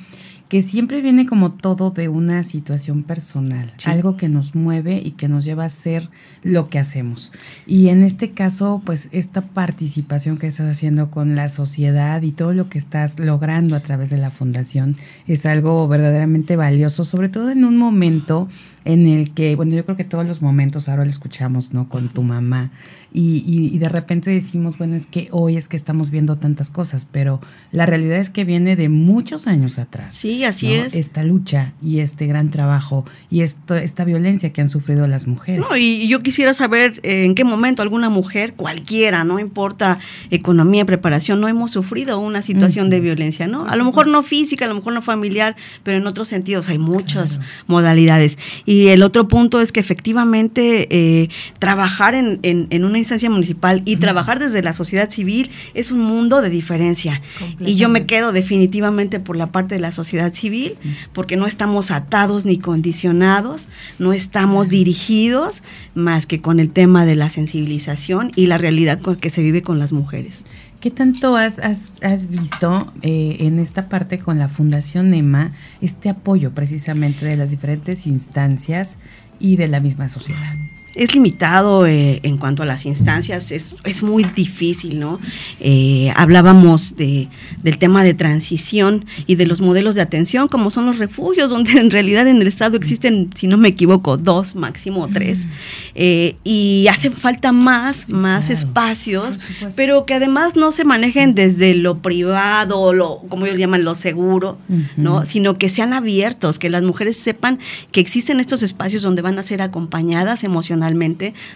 que 0.48 0.62
siempre 0.62 1.00
viene 1.00 1.26
como 1.26 1.52
todo 1.52 1.90
de 1.90 2.08
una 2.08 2.44
situación 2.44 3.02
personal, 3.02 3.72
algo 3.86 4.16
que 4.16 4.28
nos 4.28 4.54
mueve 4.54 5.00
y 5.04 5.12
que 5.12 5.26
nos 5.26 5.44
lleva 5.44 5.64
a 5.64 5.66
hacer 5.66 6.10
lo 6.42 6.68
que 6.68 6.78
hacemos. 6.78 7.32
Y 7.66 7.88
en 7.88 8.02
este 8.02 8.32
caso, 8.32 8.82
pues 8.84 9.08
esta 9.12 9.40
participación 9.40 10.36
que 10.36 10.46
estás 10.46 10.70
haciendo 10.70 11.10
con 11.10 11.34
la 11.34 11.48
sociedad 11.48 12.20
y 12.22 12.30
todo 12.30 12.52
lo 12.52 12.68
que 12.68 12.78
estás 12.78 13.18
logrando 13.18 13.74
a 13.74 13.80
través 13.80 14.10
de 14.10 14.18
la 14.18 14.30
fundación 14.30 14.96
es 15.26 15.46
algo 15.46 15.88
verdaderamente 15.88 16.56
valioso, 16.56 17.04
sobre 17.04 17.28
todo 17.28 17.50
en 17.50 17.64
un 17.64 17.76
momento 17.78 18.48
en 18.84 19.06
el 19.06 19.32
que, 19.32 19.56
bueno, 19.56 19.74
yo 19.74 19.84
creo 19.84 19.96
que 19.96 20.04
todos 20.04 20.26
los 20.26 20.42
momentos 20.42 20.90
ahora 20.90 21.04
lo 21.04 21.10
escuchamos, 21.10 21.72
¿no? 21.72 21.88
Con 21.88 22.10
tu 22.10 22.22
mamá 22.22 22.70
y, 23.16 23.44
y, 23.46 23.78
de 23.78 23.88
repente 23.88 24.32
decimos, 24.32 24.76
bueno, 24.76 24.96
es 24.96 25.06
que 25.06 25.28
hoy 25.30 25.56
es 25.56 25.68
que 25.68 25.76
estamos 25.76 26.10
viendo 26.10 26.36
tantas 26.36 26.70
cosas, 26.70 27.06
pero 27.08 27.40
la 27.70 27.86
realidad 27.86 28.18
es 28.18 28.28
que 28.28 28.44
viene 28.44 28.74
de 28.74 28.88
muchos 28.88 29.46
años 29.46 29.78
atrás. 29.78 30.16
Sí, 30.16 30.33
así 30.42 30.72
es. 30.72 30.94
Esta 30.94 31.22
lucha 31.22 31.72
y 31.80 32.00
este 32.00 32.26
gran 32.26 32.50
trabajo 32.50 33.04
y 33.30 33.42
esto, 33.42 33.76
esta 33.76 34.04
violencia 34.04 34.52
que 34.52 34.60
han 34.60 34.68
sufrido 34.68 35.06
las 35.06 35.28
mujeres. 35.28 35.64
No, 35.68 35.76
y 35.76 36.08
yo 36.08 36.20
quisiera 36.20 36.54
saber 36.54 37.00
eh, 37.04 37.24
en 37.24 37.36
qué 37.36 37.44
momento 37.44 37.82
alguna 37.82 38.10
mujer, 38.10 38.54
cualquiera, 38.54 39.22
no 39.22 39.38
importa 39.38 39.98
economía, 40.30 40.84
preparación, 40.84 41.40
no 41.40 41.46
hemos 41.48 41.70
sufrido 41.70 42.18
una 42.18 42.42
situación 42.42 42.90
de 42.90 43.00
violencia, 43.00 43.46
¿no? 43.46 43.66
A 43.66 43.76
lo 43.76 43.84
mejor 43.84 44.08
no 44.08 44.22
física, 44.22 44.64
a 44.64 44.68
lo 44.68 44.74
mejor 44.74 44.92
no 44.94 45.02
familiar, 45.02 45.54
pero 45.82 45.98
en 45.98 46.06
otros 46.06 46.28
sentidos 46.28 46.68
hay 46.68 46.78
muchas 46.78 47.40
modalidades. 47.66 48.38
Y 48.64 48.88
el 48.88 49.02
otro 49.02 49.28
punto 49.28 49.60
es 49.60 49.70
que 49.70 49.80
efectivamente 49.80 50.88
eh, 50.90 51.28
trabajar 51.58 52.14
en, 52.14 52.38
en, 52.42 52.84
una 52.84 52.98
instancia 52.98 53.30
municipal 53.30 53.82
y 53.84 53.96
trabajar 53.96 54.38
desde 54.38 54.62
la 54.62 54.72
sociedad 54.72 55.10
civil 55.10 55.50
es 55.74 55.90
un 55.90 56.00
mundo 56.00 56.42
de 56.42 56.50
diferencia. 56.50 57.22
Y 57.60 57.76
yo 57.76 57.88
me 57.88 58.06
quedo 58.06 58.32
definitivamente 58.32 59.20
por 59.20 59.36
la 59.36 59.46
parte 59.46 59.74
de 59.74 59.80
la 59.80 59.92
sociedad 59.92 60.23
civil, 60.32 60.76
porque 61.12 61.36
no 61.36 61.46
estamos 61.46 61.90
atados 61.90 62.44
ni 62.44 62.58
condicionados, 62.58 63.68
no 63.98 64.12
estamos 64.12 64.68
dirigidos 64.68 65.62
más 65.94 66.26
que 66.26 66.40
con 66.40 66.60
el 66.60 66.70
tema 66.70 67.04
de 67.04 67.16
la 67.16 67.30
sensibilización 67.30 68.32
y 68.36 68.46
la 68.46 68.58
realidad 68.58 69.00
con 69.00 69.16
que 69.16 69.30
se 69.30 69.42
vive 69.42 69.62
con 69.62 69.78
las 69.78 69.92
mujeres. 69.92 70.44
¿Qué 70.80 70.90
tanto 70.90 71.36
has, 71.36 71.58
has, 71.58 72.28
visto 72.28 72.92
eh, 73.00 73.38
en 73.40 73.58
esta 73.58 73.88
parte 73.88 74.18
con 74.18 74.38
la 74.38 74.48
Fundación 74.48 75.14
EMA 75.14 75.50
este 75.80 76.10
apoyo 76.10 76.52
precisamente 76.52 77.24
de 77.24 77.38
las 77.38 77.50
diferentes 77.50 78.06
instancias 78.06 78.98
y 79.38 79.56
de 79.56 79.68
la 79.68 79.80
misma 79.80 80.10
sociedad? 80.10 80.54
Es 80.94 81.14
limitado 81.14 81.86
eh, 81.86 82.20
en 82.22 82.36
cuanto 82.36 82.62
a 82.62 82.66
las 82.66 82.86
instancias, 82.86 83.50
es, 83.50 83.74
es 83.84 84.02
muy 84.02 84.24
difícil, 84.24 85.00
¿no? 85.00 85.20
Eh, 85.60 86.12
hablábamos 86.14 86.96
de, 86.96 87.28
del 87.62 87.78
tema 87.78 88.04
de 88.04 88.14
transición 88.14 89.06
y 89.26 89.34
de 89.34 89.46
los 89.46 89.60
modelos 89.60 89.94
de 89.94 90.02
atención, 90.02 90.48
como 90.48 90.70
son 90.70 90.86
los 90.86 90.98
refugios, 90.98 91.50
donde 91.54 91.72
en 91.72 91.90
realidad 91.90 92.28
en 92.28 92.40
el 92.40 92.48
Estado 92.48 92.76
existen, 92.76 93.30
si 93.34 93.46
no 93.46 93.56
me 93.56 93.68
equivoco, 93.68 94.16
dos, 94.16 94.54
máximo 94.54 95.08
tres, 95.12 95.46
eh, 95.94 96.36
y 96.44 96.86
hacen 96.88 97.14
falta 97.14 97.52
más, 97.52 98.08
más 98.10 98.50
espacios, 98.50 99.40
pero 99.76 100.06
que 100.06 100.14
además 100.14 100.56
no 100.56 100.70
se 100.72 100.84
manejen 100.84 101.34
desde 101.34 101.74
lo 101.74 101.98
privado, 101.98 102.92
lo, 102.92 103.18
como 103.28 103.46
ellos 103.46 103.58
llaman, 103.58 103.84
lo 103.84 103.94
seguro, 103.94 104.58
¿no? 104.96 105.24
Sino 105.24 105.54
que 105.54 105.68
sean 105.68 105.92
abiertos, 105.92 106.58
que 106.58 106.70
las 106.70 106.82
mujeres 106.82 107.16
sepan 107.16 107.58
que 107.90 108.00
existen 108.00 108.40
estos 108.40 108.62
espacios 108.62 109.02
donde 109.02 109.22
van 109.22 109.38
a 109.38 109.42
ser 109.42 109.62
acompañadas 109.62 110.44
emocionalmente 110.44 110.83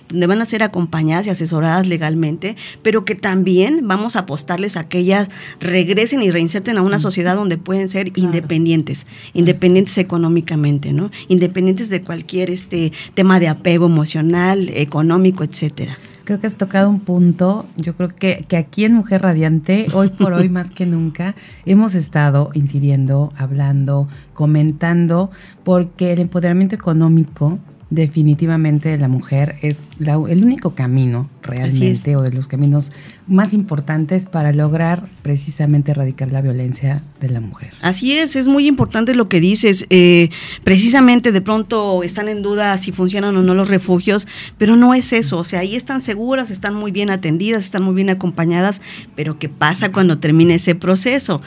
donde 0.08 0.26
van 0.26 0.40
a 0.40 0.46
ser 0.46 0.62
acompañadas 0.62 1.26
y 1.26 1.30
asesoradas 1.30 1.86
legalmente, 1.86 2.56
pero 2.82 3.04
que 3.04 3.14
también 3.14 3.86
vamos 3.86 4.16
a 4.16 4.20
apostarles 4.20 4.76
a 4.76 4.88
que 4.88 4.98
ellas 4.98 5.28
regresen 5.60 6.22
y 6.22 6.30
reinserten 6.30 6.78
a 6.78 6.82
una 6.82 6.98
sociedad 6.98 7.36
donde 7.36 7.58
pueden 7.58 7.88
ser 7.88 8.16
independientes, 8.16 9.06
independientes 9.34 9.98
económicamente, 9.98 10.92
¿no? 10.92 11.10
Independientes 11.28 11.90
de 11.90 12.02
cualquier 12.02 12.50
este 12.50 12.92
tema 13.14 13.40
de 13.40 13.48
apego 13.48 13.86
emocional, 13.86 14.70
económico, 14.70 15.44
etcétera 15.44 15.98
creo 16.28 16.40
que 16.40 16.46
has 16.46 16.56
tocado 16.56 16.90
un 16.90 17.00
punto. 17.00 17.64
Yo 17.76 17.96
creo 17.96 18.10
que, 18.10 18.44
que, 18.46 18.58
aquí 18.58 18.84
en 18.84 18.92
Mujer 18.92 19.22
Radiante, 19.22 19.86
hoy 19.94 20.10
por 20.10 20.34
hoy 20.34 20.48
más 20.50 20.70
que 20.70 20.84
nunca, 20.84 21.34
hemos 21.64 21.94
estado 21.94 22.50
incidiendo, 22.52 23.32
hablando, 23.38 24.08
comentando, 24.34 25.30
porque 25.64 26.12
el 26.12 26.18
empoderamiento 26.18 26.74
económico 26.74 27.58
definitivamente 27.90 28.96
la 28.98 29.08
mujer 29.08 29.56
es 29.62 29.90
el 30.00 30.44
único 30.44 30.74
camino 30.74 31.30
realmente 31.42 32.16
o 32.16 32.22
de 32.22 32.32
los 32.32 32.48
caminos 32.48 32.92
más 33.28 33.52
importantes 33.52 34.26
para 34.26 34.52
lograr 34.52 35.08
precisamente 35.22 35.90
erradicar 35.90 36.32
la 36.32 36.40
violencia 36.40 37.02
de 37.20 37.28
la 37.28 37.40
mujer. 37.40 37.72
Así 37.82 38.16
es, 38.16 38.36
es 38.36 38.48
muy 38.48 38.66
importante 38.66 39.14
lo 39.14 39.28
que 39.28 39.40
dices. 39.40 39.86
Eh, 39.90 40.30
precisamente 40.64 41.30
de 41.30 41.40
pronto 41.40 42.02
están 42.02 42.28
en 42.28 42.42
duda 42.42 42.76
si 42.78 42.92
funcionan 42.92 43.36
o 43.36 43.42
no 43.42 43.54
los 43.54 43.68
refugios, 43.68 44.26
pero 44.56 44.76
no 44.76 44.94
es 44.94 45.12
eso. 45.12 45.38
O 45.38 45.44
sea, 45.44 45.60
ahí 45.60 45.76
están 45.76 46.00
seguras, 46.00 46.50
están 46.50 46.74
muy 46.74 46.90
bien 46.90 47.10
atendidas, 47.10 47.64
están 47.64 47.82
muy 47.82 47.94
bien 47.94 48.10
acompañadas, 48.10 48.80
pero 49.14 49.38
¿qué 49.38 49.48
pasa 49.48 49.92
cuando 49.92 50.18
termine 50.18 50.54
ese 50.54 50.74
proceso? 50.74 51.42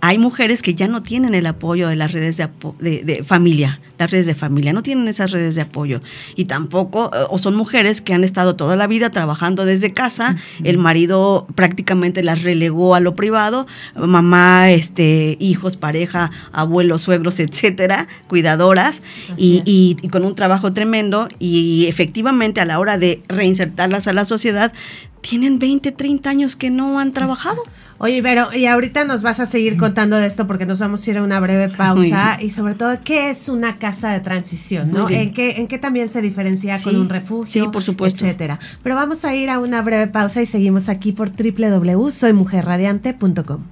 Hay 0.00 0.18
mujeres 0.18 0.62
que 0.62 0.74
ya 0.74 0.88
no 0.88 1.02
tienen 1.02 1.34
el 1.34 1.46
apoyo 1.46 1.88
de 1.88 1.96
las 1.96 2.12
redes 2.12 2.38
de, 2.38 3.04
de 3.04 3.24
familia 3.24 3.80
las 4.00 4.10
redes 4.10 4.24
de 4.24 4.34
familia, 4.34 4.72
no 4.72 4.82
tienen 4.82 5.06
esas 5.08 5.30
redes 5.30 5.54
de 5.54 5.60
apoyo. 5.60 6.00
Y 6.34 6.46
tampoco, 6.46 7.10
eh, 7.12 7.18
o 7.28 7.36
son 7.36 7.54
mujeres 7.54 8.00
que 8.00 8.14
han 8.14 8.24
estado 8.24 8.56
toda 8.56 8.74
la 8.74 8.86
vida 8.86 9.10
trabajando 9.10 9.66
desde 9.66 9.92
casa, 9.92 10.36
el 10.64 10.78
marido 10.78 11.19
prácticamente 11.54 12.22
las 12.22 12.42
relegó 12.42 12.94
a 12.94 13.00
lo 13.00 13.14
privado, 13.14 13.66
mamá, 13.94 14.70
este, 14.70 15.36
hijos, 15.40 15.76
pareja, 15.76 16.30
abuelos, 16.52 17.02
suegros, 17.02 17.40
etcétera, 17.40 18.08
cuidadoras, 18.28 19.02
y, 19.36 19.62
y, 19.64 20.08
con 20.08 20.24
un 20.24 20.34
trabajo 20.34 20.72
tremendo, 20.72 21.28
y 21.38 21.86
efectivamente 21.86 22.60
a 22.60 22.64
la 22.64 22.78
hora 22.78 22.98
de 22.98 23.22
reinsertarlas 23.28 24.06
a 24.06 24.12
la 24.12 24.24
sociedad, 24.24 24.72
tienen 25.20 25.58
20, 25.58 25.92
30 25.92 26.30
años 26.30 26.56
que 26.56 26.70
no 26.70 26.98
han 26.98 27.12
trabajado. 27.12 27.62
Oye, 27.98 28.22
pero 28.22 28.48
y 28.54 28.64
ahorita 28.66 29.04
nos 29.04 29.20
vas 29.20 29.40
a 29.40 29.46
seguir 29.46 29.76
contando 29.76 30.16
de 30.16 30.26
esto 30.26 30.46
porque 30.46 30.64
nos 30.64 30.78
vamos 30.78 31.06
a 31.06 31.10
ir 31.10 31.18
a 31.18 31.22
una 31.22 31.38
breve 31.38 31.68
pausa 31.68 32.38
y 32.40 32.48
sobre 32.50 32.72
todo 32.74 32.98
qué 33.04 33.28
es 33.28 33.50
una 33.50 33.78
casa 33.78 34.12
de 34.12 34.20
transición, 34.20 34.90
¿no? 34.90 35.10
En 35.10 35.34
qué 35.34 35.56
en 35.58 35.68
qué 35.68 35.76
también 35.78 36.08
se 36.08 36.22
diferencia 36.22 36.80
con 36.82 36.96
un 36.96 37.10
refugio, 37.10 37.64
sí, 37.64 37.70
por 37.70 37.82
supuesto. 37.82 38.24
etcétera. 38.24 38.58
Pero 38.82 38.94
vamos 38.94 39.26
a 39.26 39.34
ir 39.34 39.50
a 39.50 39.58
una 39.58 39.82
breve 39.82 40.06
pausa 40.06 40.40
y 40.40 40.46
seguimos 40.46 40.88
aquí 40.88 41.12
por 41.12 41.30
www.soymujerradiante.com. 41.30 43.64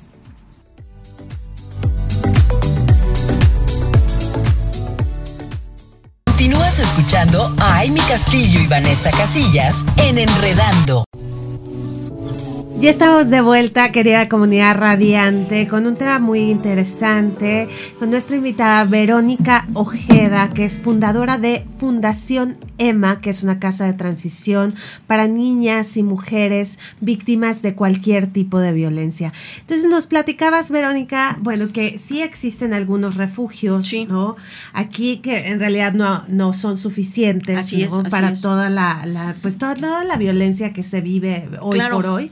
Continúas 6.26 6.78
escuchando 6.78 7.43
a 7.59 7.81
Amy 7.81 8.00
Castillo 8.09 8.61
y 8.61 8.67
Vanessa 8.67 9.11
Casillas 9.11 9.85
en 9.97 10.19
Enredando. 10.19 11.08
Ya 12.81 12.91
estamos 12.91 13.29
de 13.29 13.41
vuelta, 13.41 13.91
querida 13.91 14.29
comunidad 14.29 14.77
radiante, 14.77 15.67
con 15.67 15.85
un 15.89 15.97
tema 15.97 16.21
muy 16.21 16.49
interesante, 16.49 17.69
con 17.99 18.09
nuestra 18.09 18.37
invitada 18.37 18.85
Verónica 18.85 19.67
Ojeda, 19.75 20.51
que 20.51 20.65
es 20.65 20.79
fundadora 20.79 21.39
de 21.39 21.67
Fundación 21.81 22.57
Emma, 22.79 23.21
que 23.21 23.31
es 23.31 23.43
una 23.43 23.59
casa 23.59 23.85
de 23.85 23.95
transición 23.95 24.75
para 25.09 25.27
niñas 25.27 25.97
y 25.97 26.05
mujeres 26.05 26.79
víctimas 27.01 27.63
de 27.63 27.75
cualquier 27.75 28.29
tipo 28.29 28.61
de 28.61 28.73
violencia. 28.73 29.33
Entonces 29.61 29.91
nos 29.91 30.07
platicabas, 30.07 30.71
Verónica, 30.71 31.37
bueno, 31.41 31.73
que 31.73 31.99
sí 31.99 32.23
existen 32.23 32.73
algunos 32.73 33.17
refugios, 33.17 33.93
¿no? 34.09 34.37
Aquí 34.73 35.19
que 35.19 35.49
en 35.49 35.59
realidad 35.59 35.95
no, 35.95 36.23
no 36.29 36.53
son 36.53 36.77
suficientes 36.77 37.75
para 38.09 38.35
toda 38.35 38.71
la, 38.71 39.37
pues 39.43 39.59
toda, 39.59 40.05
la 40.05 40.17
violencia 40.17 40.73
que 40.73 40.85
se 40.85 41.01
vive 41.01 41.49
hoy 41.61 41.81
por 41.91 42.07
hoy 42.07 42.31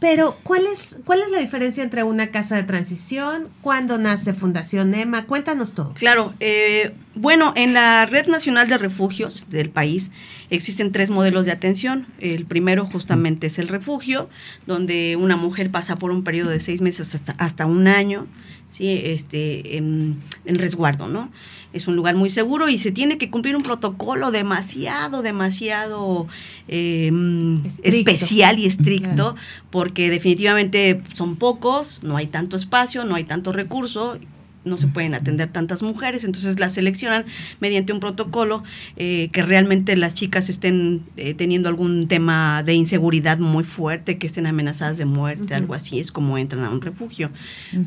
pero, 0.00 0.38
¿cuál 0.42 0.66
es, 0.66 1.02
¿cuál 1.04 1.20
es 1.20 1.30
la 1.30 1.38
diferencia 1.38 1.82
entre 1.82 2.02
una 2.02 2.30
casa 2.30 2.56
de 2.56 2.62
transición? 2.62 3.48
¿Cuándo 3.60 3.98
nace 3.98 4.32
Fundación 4.32 4.94
EMA? 4.94 5.26
Cuéntanos 5.26 5.74
todo. 5.74 5.92
Claro, 5.94 6.32
eh, 6.40 6.94
bueno, 7.14 7.52
en 7.56 7.74
la 7.74 8.06
Red 8.06 8.26
Nacional 8.26 8.68
de 8.68 8.78
Refugios 8.78 9.50
del 9.50 9.68
país 9.68 10.12
existen 10.48 10.92
tres 10.92 11.10
modelos 11.10 11.44
de 11.44 11.52
atención. 11.52 12.06
El 12.18 12.46
primero 12.46 12.86
justamente 12.86 13.48
es 13.48 13.58
el 13.58 13.68
refugio, 13.68 14.30
donde 14.66 15.16
una 15.16 15.36
mujer 15.36 15.70
pasa 15.70 15.96
por 15.96 16.10
un 16.10 16.24
periodo 16.24 16.50
de 16.50 16.60
seis 16.60 16.80
meses 16.80 17.14
hasta, 17.14 17.32
hasta 17.32 17.66
un 17.66 17.86
año, 17.86 18.26
¿sí? 18.70 19.00
este, 19.04 19.76
en, 19.76 20.22
en 20.44 20.58
resguardo, 20.58 21.08
¿no? 21.08 21.30
es 21.76 21.86
un 21.86 21.96
lugar 21.96 22.16
muy 22.16 22.30
seguro 22.30 22.68
y 22.68 22.78
se 22.78 22.90
tiene 22.90 23.18
que 23.18 23.30
cumplir 23.30 23.54
un 23.54 23.62
protocolo 23.62 24.30
demasiado, 24.30 25.22
demasiado 25.22 26.26
em, 26.68 27.62
especial 27.82 28.58
y 28.58 28.66
estricto, 28.66 29.36
porque 29.70 30.10
definitivamente 30.10 31.02
son 31.12 31.36
pocos, 31.36 32.02
no 32.02 32.16
hay 32.16 32.26
tanto 32.26 32.56
espacio, 32.56 33.04
no 33.04 33.14
hay 33.14 33.24
tanto 33.24 33.52
recurso 33.52 34.18
no 34.66 34.76
se 34.76 34.86
pueden 34.86 35.14
atender 35.14 35.48
tantas 35.48 35.82
mujeres, 35.82 36.24
entonces 36.24 36.58
las 36.58 36.74
seleccionan 36.74 37.24
mediante 37.60 37.92
un 37.92 38.00
protocolo 38.00 38.64
eh, 38.96 39.30
que 39.32 39.42
realmente 39.42 39.96
las 39.96 40.14
chicas 40.14 40.48
estén 40.48 41.02
eh, 41.16 41.34
teniendo 41.34 41.68
algún 41.68 42.08
tema 42.08 42.62
de 42.62 42.74
inseguridad 42.74 43.38
muy 43.38 43.64
fuerte, 43.64 44.18
que 44.18 44.26
estén 44.26 44.46
amenazadas 44.46 44.98
de 44.98 45.04
muerte, 45.04 45.54
algo 45.54 45.74
así, 45.74 46.00
es 46.00 46.12
como 46.12 46.36
entran 46.38 46.64
a 46.64 46.70
un 46.70 46.80
refugio. 46.80 47.30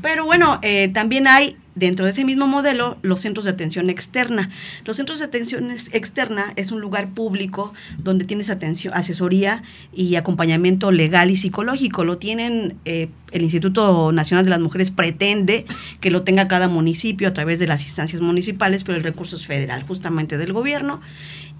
Pero 0.01 0.25
bueno, 0.25 0.59
eh, 0.61 0.89
también 0.93 1.27
hay 1.27 1.57
dentro 1.79 2.05
de 2.05 2.11
ese 2.11 2.25
mismo 2.25 2.45
modelo 2.45 2.97
los 3.01 3.21
centros 3.21 3.45
de 3.45 3.51
atención 3.51 3.89
externa. 3.89 4.49
Los 4.85 4.97
centros 4.97 5.19
de 5.19 5.25
atención 5.25 5.71
externa 5.71 6.53
es 6.55 6.71
un 6.71 6.81
lugar 6.81 7.09
público 7.09 7.73
donde 7.97 8.25
tienes 8.25 8.49
atención, 8.49 8.93
asesoría 8.93 9.63
y 9.93 10.15
acompañamiento 10.15 10.91
legal 10.91 11.31
y 11.31 11.37
psicológico. 11.37 12.03
Lo 12.03 12.17
tienen 12.17 12.77
eh, 12.85 13.09
el 13.31 13.41
Instituto 13.41 14.11
Nacional 14.11 14.45
de 14.45 14.51
las 14.51 14.59
Mujeres 14.59 14.91
pretende 14.91 15.65
que 16.01 16.11
lo 16.11 16.23
tenga 16.23 16.47
cada 16.47 16.67
municipio 16.67 17.27
a 17.27 17.33
través 17.33 17.59
de 17.59 17.67
las 17.67 17.83
instancias 17.83 18.21
municipales, 18.21 18.83
pero 18.83 18.97
el 18.97 19.03
recurso 19.03 19.35
es 19.35 19.45
federal, 19.45 19.83
justamente 19.83 20.37
del 20.37 20.53
gobierno 20.53 21.01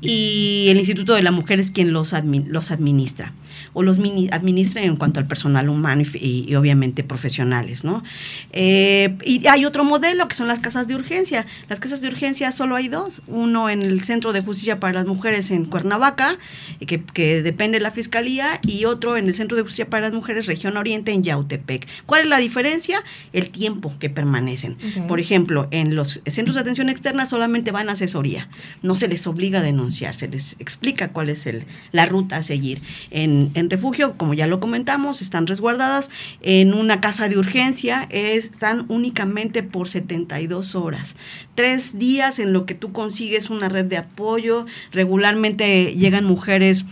y 0.02 0.68
el 0.70 0.78
Instituto 0.78 1.14
de 1.14 1.24
la 1.24 1.32
Mujer 1.32 1.60
es 1.60 1.72
quien 1.72 1.92
los, 1.92 2.14
los 2.48 2.72
administra 2.72 3.34
o 3.74 3.84
los 3.84 4.00
administra 4.32 4.82
en 4.82 4.96
cuanto 4.96 5.20
al 5.20 5.28
personal 5.28 5.70
humano 5.70 6.04
y, 6.14 6.56
obviamente 6.56 7.04
profesionales, 7.04 7.84
¿no? 7.84 8.04
Eh, 8.52 9.16
y 9.26 9.48
hay 9.48 9.66
otro 9.66 9.84
modelo 9.84 10.28
que 10.28 10.36
son 10.36 10.48
las 10.48 10.60
casas 10.60 10.88
de 10.88 10.96
urgencia. 10.96 11.46
Las 11.70 11.80
casas 11.80 12.02
de 12.02 12.08
urgencia 12.08 12.52
solo 12.52 12.76
hay 12.76 12.88
dos, 12.88 13.22
uno 13.28 13.70
en 13.70 13.82
el 13.82 14.04
Centro 14.04 14.34
de 14.34 14.42
Justicia 14.42 14.80
para 14.80 14.94
las 14.94 15.06
Mujeres 15.06 15.52
en 15.52 15.66
Cuernavaca, 15.66 16.38
que, 16.86 17.04
que 17.04 17.42
depende 17.42 17.78
de 17.78 17.84
la 17.84 17.92
Fiscalía, 17.92 18.60
y 18.66 18.86
otro 18.86 19.18
en 19.18 19.28
el 19.28 19.36
Centro 19.36 19.58
de 19.58 19.64
Justicia 19.64 19.90
para 19.90 20.08
las 20.08 20.14
Mujeres 20.14 20.46
Región 20.46 20.78
Oriente 20.78 21.12
en 21.12 21.24
Yautepec. 21.24 21.88
¿Cuál 22.06 22.22
es 22.22 22.28
la 22.28 22.38
diferencia? 22.38 23.04
El 23.34 23.50
tiempo 23.50 23.94
que 24.00 24.10
permanecen. 24.10 24.78
Por 25.08 25.20
ejemplo, 25.20 25.68
en 25.72 25.96
los 25.96 26.22
centros 26.26 26.56
de 26.56 26.62
atención 26.62 26.90
externa 26.90 27.26
solamente 27.26 27.72
van 27.72 27.90
a 27.90 27.94
asesoría, 27.94 28.50
no 28.82 28.96
se 28.96 29.08
les 29.08 29.26
obliga 29.28 29.60
a 29.60 29.64
denunciar 29.64 29.90
se 30.14 30.28
les 30.28 30.56
explica 30.60 31.10
cuál 31.10 31.30
es 31.30 31.46
el, 31.46 31.66
la 31.92 32.06
ruta 32.06 32.38
a 32.38 32.44
seguir. 32.44 32.82
En, 33.12 33.49
refugio, 33.70 34.14
como 34.18 34.34
ya 34.34 34.48
lo 34.48 34.60
comentamos, 34.60 35.22
están 35.22 35.48
resguardadas 35.48 36.10
en 36.42 36.74
una 36.74 37.02
casa 37.02 37.30
de 37.30 37.38
urgencia, 37.38 38.08
están 38.10 38.86
únicamente 38.90 39.64
por 39.64 39.90
72 39.90 40.76
horas. 40.76 41.18
Tres 41.56 41.98
días 41.98 42.40
en 42.40 42.54
lo 42.54 42.66
que 42.66 42.76
tú 42.76 42.92
consigues 42.92 43.50
una 43.50 43.70
red 43.70 43.86
de 43.86 43.98
apoyo, 43.98 44.66
regularmente 44.92 45.96
llegan 45.96 46.26
mujeres 46.26 46.86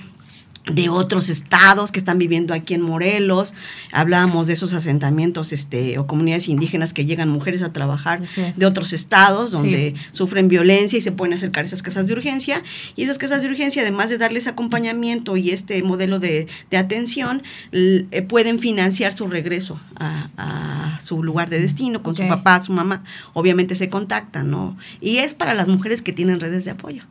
de 0.71 0.89
otros 0.89 1.29
estados 1.29 1.91
que 1.91 1.99
están 1.99 2.17
viviendo 2.17 2.53
aquí 2.53 2.73
en 2.73 2.81
Morelos. 2.81 3.53
Hablábamos 3.91 4.47
de 4.47 4.53
esos 4.53 4.73
asentamientos 4.73 5.53
este, 5.53 5.97
o 5.97 6.07
comunidades 6.07 6.47
indígenas 6.47 6.93
que 6.93 7.05
llegan 7.05 7.29
mujeres 7.29 7.61
a 7.61 7.71
trabajar 7.71 8.21
de 8.55 8.65
otros 8.65 8.93
estados 8.93 9.51
donde 9.51 9.95
sufren 10.11 10.47
violencia 10.47 10.97
y 10.97 11.01
se 11.01 11.11
pueden 11.11 11.33
acercar 11.33 11.63
a 11.63 11.67
esas 11.67 11.81
casas 11.81 12.07
de 12.07 12.13
urgencia. 12.13 12.63
Y 12.95 13.03
esas 13.03 13.17
casas 13.17 13.41
de 13.41 13.47
urgencia, 13.47 13.81
además 13.81 14.09
de 14.09 14.17
darles 14.17 14.47
acompañamiento 14.47 15.37
y 15.37 15.51
este 15.51 15.81
modelo 15.83 16.19
de, 16.19 16.47
atención, 16.77 17.43
eh, 17.71 18.21
pueden 18.27 18.59
financiar 18.59 19.13
su 19.13 19.27
regreso 19.27 19.79
a, 19.95 20.97
su 21.01 21.23
lugar 21.23 21.49
de 21.49 21.59
destino 21.59 22.03
con 22.03 22.15
su 22.15 22.27
papá, 22.27 22.59
su 22.61 22.73
mamá. 22.73 23.03
Obviamente 23.33 23.75
se 23.75 23.89
contactan, 23.89 24.49
¿no? 24.49 24.77
Y 24.99 25.17
es 25.17 25.33
para 25.33 25.53
las 25.53 25.67
mujeres 25.67 26.01
que 26.01 26.13
tienen 26.13 26.39
redes 26.39 26.65
de 26.65 26.71
apoyo. 26.71 27.03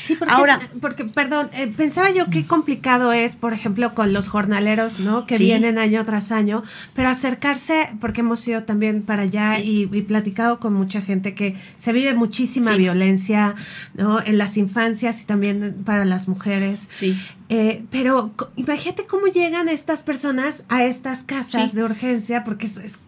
Sí, 0.00 0.16
porque, 0.16 0.34
Ahora, 0.34 0.58
porque 0.80 1.04
perdón, 1.04 1.50
eh, 1.54 1.66
pensaba 1.66 2.10
yo 2.10 2.30
qué 2.30 2.46
complicado 2.46 3.12
es, 3.12 3.36
por 3.36 3.52
ejemplo, 3.52 3.94
con 3.94 4.12
los 4.12 4.28
jornaleros, 4.28 5.00
¿no? 5.00 5.26
Que 5.26 5.38
vienen 5.38 5.78
año 5.78 6.04
tras 6.04 6.32
año, 6.32 6.62
pero 6.94 7.08
acercarse, 7.08 7.90
porque 8.00 8.20
hemos 8.20 8.46
ido 8.46 8.64
también 8.64 9.02
para 9.02 9.22
allá 9.22 9.58
y, 9.58 9.86
platicado 10.04 10.60
con 10.60 10.74
mucha 10.74 11.00
gente 11.00 11.34
que 11.34 11.56
se 11.76 11.92
vive 11.92 12.14
muchísima 12.14 12.76
violencia, 12.76 13.54
¿no? 13.94 14.20
En 14.24 14.38
las 14.38 14.56
infancias 14.56 15.22
y 15.22 15.24
también 15.24 15.82
para 15.84 16.04
las 16.04 16.28
mujeres. 16.28 16.88
Sí. 16.92 17.18
Eh, 17.48 17.84
pero 17.90 18.32
imagínate 18.56 19.06
cómo 19.06 19.26
llegan 19.26 19.68
estas 19.68 20.02
personas 20.02 20.64
a 20.68 20.84
estas 20.84 21.22
casas 21.22 21.74
de 21.74 21.84
urgencia, 21.84 22.44
porque 22.44 22.66
es 22.66 22.78
es 22.78 22.98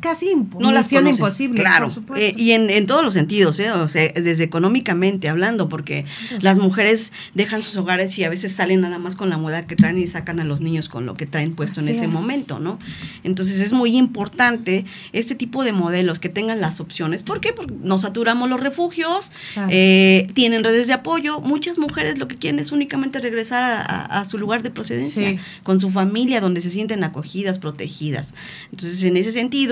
casi 0.00 0.34
no 0.60 0.72
imposible. 1.08 1.60
Claro, 1.60 1.90
eh, 2.16 2.32
y 2.36 2.52
en, 2.52 2.70
en, 2.70 2.86
todos 2.86 3.02
los 3.02 3.14
sentidos, 3.14 3.58
¿eh? 3.58 3.72
o 3.72 3.88
sea, 3.88 4.12
desde 4.12 4.44
económicamente 4.44 5.28
hablando, 5.28 5.68
porque 5.68 6.04
las 6.40 6.58
mujeres 6.58 7.12
dejan 7.34 7.62
sus 7.62 7.76
hogares 7.76 8.16
y 8.18 8.24
a 8.24 8.28
veces 8.28 8.52
salen 8.52 8.82
nada 8.82 8.98
más 8.98 9.16
con 9.16 9.30
la 9.30 9.36
moda 9.36 9.66
que 9.66 9.74
traen 9.74 9.98
y 9.98 10.06
sacan 10.06 10.38
a 10.38 10.44
los 10.44 10.60
niños 10.60 10.88
con 10.88 11.06
lo 11.06 11.14
que 11.14 11.26
traen 11.26 11.54
puesto 11.54 11.80
en 11.80 11.88
ese 11.88 12.06
momento, 12.06 12.60
¿no? 12.60 12.78
Entonces 13.24 13.60
es 13.60 13.72
muy 13.72 13.96
importante 13.96 14.84
este 15.12 15.34
tipo 15.34 15.64
de 15.64 15.72
modelos 15.72 16.20
que 16.20 16.28
tengan 16.28 16.60
las 16.60 16.80
opciones. 16.80 17.22
¿Por 17.22 17.40
qué? 17.40 17.52
Porque 17.52 17.74
nos 17.82 18.02
saturamos 18.02 18.48
los 18.48 18.60
refugios, 18.60 19.30
eh, 19.70 20.28
tienen 20.34 20.62
redes 20.62 20.86
de 20.86 20.92
apoyo. 20.92 21.40
Muchas 21.40 21.78
mujeres 21.78 22.18
lo 22.18 22.28
que 22.28 22.36
quieren 22.36 22.60
es 22.60 22.70
únicamente 22.70 23.18
regresar 23.18 23.84
a, 23.88 24.24
su 24.24 24.38
lugar 24.38 24.62
de 24.62 24.70
procedencia, 24.70 25.40
con 25.62 25.80
su 25.80 25.90
familia, 25.90 26.40
donde 26.40 26.60
se 26.60 26.70
sienten 26.70 27.02
acogidas, 27.02 27.58
protegidas. 27.58 28.34
Entonces, 28.70 29.02
en 29.02 29.16
ese 29.16 29.32
sentido, 29.32 29.63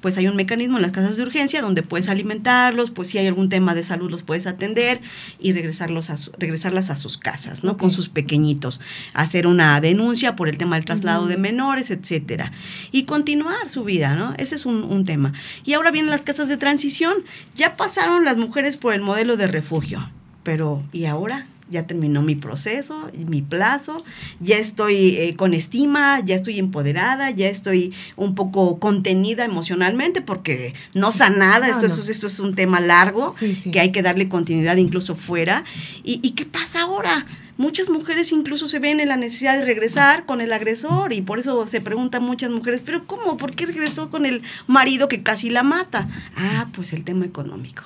pues 0.00 0.16
hay 0.18 0.28
un 0.28 0.36
mecanismo 0.36 0.76
en 0.76 0.82
las 0.82 0.92
casas 0.92 1.16
de 1.16 1.22
urgencia 1.22 1.62
donde 1.62 1.82
puedes 1.82 2.08
alimentarlos, 2.08 2.90
pues 2.90 3.08
si 3.08 3.18
hay 3.18 3.26
algún 3.26 3.48
tema 3.48 3.74
de 3.74 3.84
salud 3.84 4.10
los 4.10 4.22
puedes 4.22 4.46
atender 4.46 5.00
y 5.38 5.52
regresarlos 5.52 6.10
a 6.10 6.16
regresarlas 6.38 6.90
a 6.90 6.96
sus 6.96 7.18
casas, 7.18 7.64
¿no? 7.64 7.76
Con 7.76 7.90
sus 7.90 8.08
pequeñitos, 8.08 8.80
hacer 9.12 9.46
una 9.46 9.80
denuncia 9.80 10.36
por 10.36 10.48
el 10.48 10.56
tema 10.56 10.76
del 10.76 10.84
traslado 10.84 11.26
de 11.26 11.36
menores, 11.36 11.90
etcétera, 11.90 12.52
y 12.92 13.04
continuar 13.04 13.68
su 13.68 13.84
vida, 13.84 14.14
¿no? 14.14 14.34
Ese 14.38 14.54
es 14.54 14.66
un, 14.66 14.82
un 14.82 15.04
tema. 15.04 15.32
Y 15.64 15.74
ahora 15.74 15.90
vienen 15.90 16.10
las 16.10 16.22
casas 16.22 16.48
de 16.48 16.56
transición. 16.56 17.14
Ya 17.56 17.76
pasaron 17.76 18.24
las 18.24 18.36
mujeres 18.36 18.76
por 18.76 18.94
el 18.94 19.00
modelo 19.00 19.36
de 19.36 19.46
refugio, 19.46 20.10
pero 20.42 20.82
¿y 20.92 21.06
ahora? 21.06 21.46
Ya 21.70 21.86
terminó 21.86 22.22
mi 22.22 22.34
proceso, 22.34 23.10
mi 23.26 23.42
plazo, 23.42 23.96
ya 24.40 24.58
estoy 24.58 25.16
eh, 25.16 25.34
con 25.36 25.54
estima, 25.54 26.20
ya 26.20 26.34
estoy 26.34 26.58
empoderada, 26.58 27.30
ya 27.30 27.48
estoy 27.48 27.92
un 28.16 28.34
poco 28.34 28.78
contenida 28.78 29.44
emocionalmente 29.44 30.20
porque 30.20 30.74
no 30.92 31.12
sanada, 31.12 31.68
esto, 31.68 31.86
Es, 31.86 32.08
esto 32.08 32.26
es 32.26 32.38
un 32.40 32.54
tema 32.54 32.80
largo 32.80 33.34
que 33.72 33.80
hay 33.80 33.92
que 33.92 34.02
darle 34.02 34.28
continuidad 34.28 34.76
incluso 34.76 35.16
fuera. 35.16 35.64
¿Y, 36.02 36.20
¿Y 36.22 36.32
qué 36.32 36.44
pasa 36.44 36.82
ahora? 36.82 37.26
Muchas 37.56 37.88
mujeres 37.88 38.32
incluso 38.32 38.66
se 38.66 38.80
ven 38.80 38.98
en 38.98 39.08
la 39.08 39.16
necesidad 39.16 39.56
de 39.56 39.64
regresar 39.64 40.26
con 40.26 40.40
el 40.40 40.52
agresor 40.52 41.12
y 41.12 41.22
por 41.22 41.38
eso 41.38 41.66
se 41.66 41.80
preguntan 41.80 42.24
muchas 42.24 42.50
mujeres, 42.50 42.82
pero 42.84 43.06
¿cómo? 43.06 43.36
¿Por 43.36 43.54
qué 43.54 43.66
regresó 43.66 44.10
con 44.10 44.26
el 44.26 44.42
marido 44.66 45.08
que 45.08 45.22
casi 45.22 45.50
la 45.50 45.62
mata? 45.62 46.08
Ah, 46.36 46.66
pues 46.74 46.92
el 46.92 47.04
tema 47.04 47.24
económico 47.24 47.84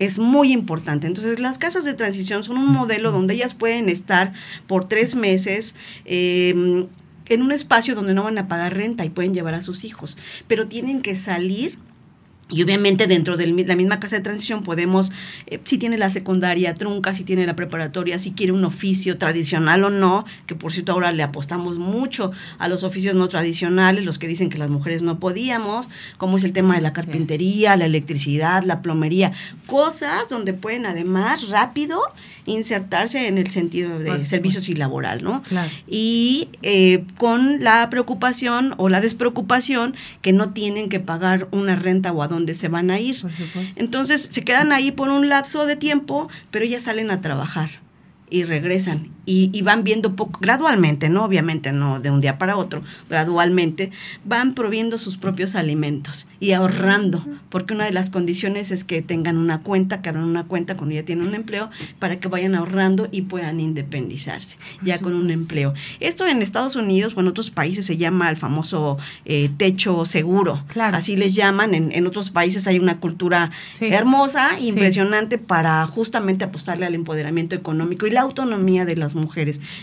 es 0.00 0.18
muy 0.18 0.52
importante. 0.52 1.06
Entonces, 1.06 1.38
las 1.38 1.58
casas 1.58 1.84
de 1.84 1.94
transición 1.94 2.42
son 2.42 2.56
un 2.56 2.72
modelo 2.72 3.12
donde 3.12 3.34
ellas 3.34 3.54
pueden 3.54 3.88
estar 3.88 4.32
por 4.66 4.88
tres 4.88 5.14
meses. 5.14 5.76
Eh, 6.04 6.88
en 7.26 7.42
un 7.42 7.52
espacio 7.52 7.94
donde 7.94 8.12
no 8.12 8.24
van 8.24 8.38
a 8.38 8.48
pagar 8.48 8.76
renta 8.76 9.04
y 9.04 9.10
pueden 9.10 9.34
llevar 9.34 9.54
a 9.54 9.62
sus 9.62 9.84
hijos, 9.84 10.16
pero 10.48 10.66
tienen 10.66 11.00
que 11.00 11.14
salir 11.14 11.78
y 12.50 12.62
obviamente 12.62 13.06
dentro 13.06 13.36
de 13.36 13.46
la 13.46 13.76
misma 13.76 14.00
casa 14.00 14.16
de 14.16 14.22
transición 14.22 14.62
podemos, 14.62 15.12
eh, 15.46 15.60
si 15.64 15.78
tiene 15.78 15.98
la 15.98 16.10
secundaria 16.10 16.74
trunca, 16.74 17.14
si 17.14 17.24
tiene 17.24 17.46
la 17.46 17.56
preparatoria, 17.56 18.18
si 18.18 18.32
quiere 18.32 18.52
un 18.52 18.64
oficio 18.64 19.18
tradicional 19.18 19.84
o 19.84 19.90
no, 19.90 20.24
que 20.46 20.54
por 20.54 20.72
cierto 20.72 20.92
ahora 20.92 21.12
le 21.12 21.22
apostamos 21.22 21.78
mucho 21.78 22.32
a 22.58 22.68
los 22.68 22.82
oficios 22.82 23.14
no 23.14 23.28
tradicionales, 23.28 24.04
los 24.04 24.18
que 24.18 24.28
dicen 24.28 24.50
que 24.50 24.58
las 24.58 24.70
mujeres 24.70 25.02
no 25.02 25.18
podíamos, 25.18 25.88
como 26.18 26.36
es 26.36 26.44
el 26.44 26.52
tema 26.52 26.74
de 26.74 26.80
la 26.80 26.92
carpintería, 26.92 27.76
la 27.76 27.86
electricidad, 27.86 28.64
la 28.64 28.82
plomería, 28.82 29.32
cosas 29.66 30.28
donde 30.28 30.52
pueden 30.52 30.86
además 30.86 31.48
rápido 31.48 32.00
insertarse 32.50 33.28
en 33.28 33.38
el 33.38 33.50
sentido 33.50 33.98
de 33.98 34.26
servicios 34.26 34.68
y 34.68 34.74
laboral, 34.74 35.22
¿no? 35.22 35.42
Y 35.86 36.48
eh, 36.62 37.04
con 37.16 37.62
la 37.62 37.88
preocupación 37.90 38.74
o 38.76 38.88
la 38.88 39.00
despreocupación 39.00 39.94
que 40.22 40.32
no 40.32 40.50
tienen 40.50 40.88
que 40.88 41.00
pagar 41.00 41.48
una 41.50 41.76
renta 41.76 42.12
o 42.12 42.22
a 42.22 42.28
dónde 42.28 42.54
se 42.54 42.68
van 42.68 42.90
a 42.90 43.00
ir. 43.00 43.16
Entonces 43.76 44.28
se 44.30 44.42
quedan 44.42 44.72
ahí 44.72 44.90
por 44.90 45.10
un 45.10 45.28
lapso 45.28 45.66
de 45.66 45.76
tiempo, 45.76 46.28
pero 46.50 46.64
ya 46.64 46.80
salen 46.80 47.10
a 47.10 47.20
trabajar 47.20 47.70
y 48.30 48.44
regresan 48.44 49.08
y, 49.32 49.62
van 49.62 49.84
viendo 49.84 50.16
poco, 50.16 50.40
gradualmente, 50.40 51.08
¿no? 51.08 51.24
Obviamente 51.24 51.70
no 51.70 52.00
de 52.00 52.10
un 52.10 52.20
día 52.20 52.36
para 52.36 52.56
otro, 52.56 52.82
gradualmente 53.08 53.92
van 54.24 54.54
proviendo 54.54 54.98
sus 54.98 55.16
propios 55.16 55.54
alimentos 55.54 56.26
y 56.40 56.52
ahorrando, 56.52 57.24
porque 57.48 57.74
una 57.74 57.84
de 57.84 57.92
las 57.92 58.10
condiciones 58.10 58.72
es 58.72 58.82
que 58.82 59.02
tengan 59.02 59.36
una 59.36 59.60
cuenta, 59.60 60.02
que 60.02 60.08
abran 60.08 60.24
una 60.24 60.44
cuenta 60.44 60.76
cuando 60.76 60.96
ya 60.96 61.04
tienen 61.04 61.28
un 61.28 61.34
empleo, 61.34 61.70
para 62.00 62.18
que 62.18 62.26
vayan 62.26 62.56
ahorrando 62.56 63.08
y 63.12 63.22
puedan 63.22 63.60
independizarse 63.60 64.56
ya 64.82 64.98
con 64.98 65.14
un 65.14 65.30
empleo. 65.30 65.74
Esto 66.00 66.26
en 66.26 66.42
Estados 66.42 66.74
Unidos 66.74 67.12
o 67.16 67.20
en 67.20 67.28
otros 67.28 67.50
países 67.50 67.86
se 67.86 67.96
llama 67.96 68.30
el 68.30 68.36
famoso 68.36 68.98
eh, 69.24 69.50
techo 69.56 70.04
seguro, 70.06 70.64
claro. 70.68 70.96
así 70.96 71.16
les 71.16 71.34
llaman, 71.34 71.74
en, 71.74 72.06
otros 72.06 72.30
países 72.30 72.66
hay 72.66 72.78
una 72.78 72.98
cultura 72.98 73.52
hermosa, 73.80 74.58
impresionante 74.58 75.38
para 75.38 75.86
justamente 75.86 76.42
apostarle 76.42 76.86
al 76.86 76.94
empoderamiento 76.94 77.54
económico 77.54 78.06
y 78.06 78.10
la 78.10 78.22
autonomía 78.22 78.84
de 78.84 78.96
las 78.96 79.14
mujeres, 79.14 79.19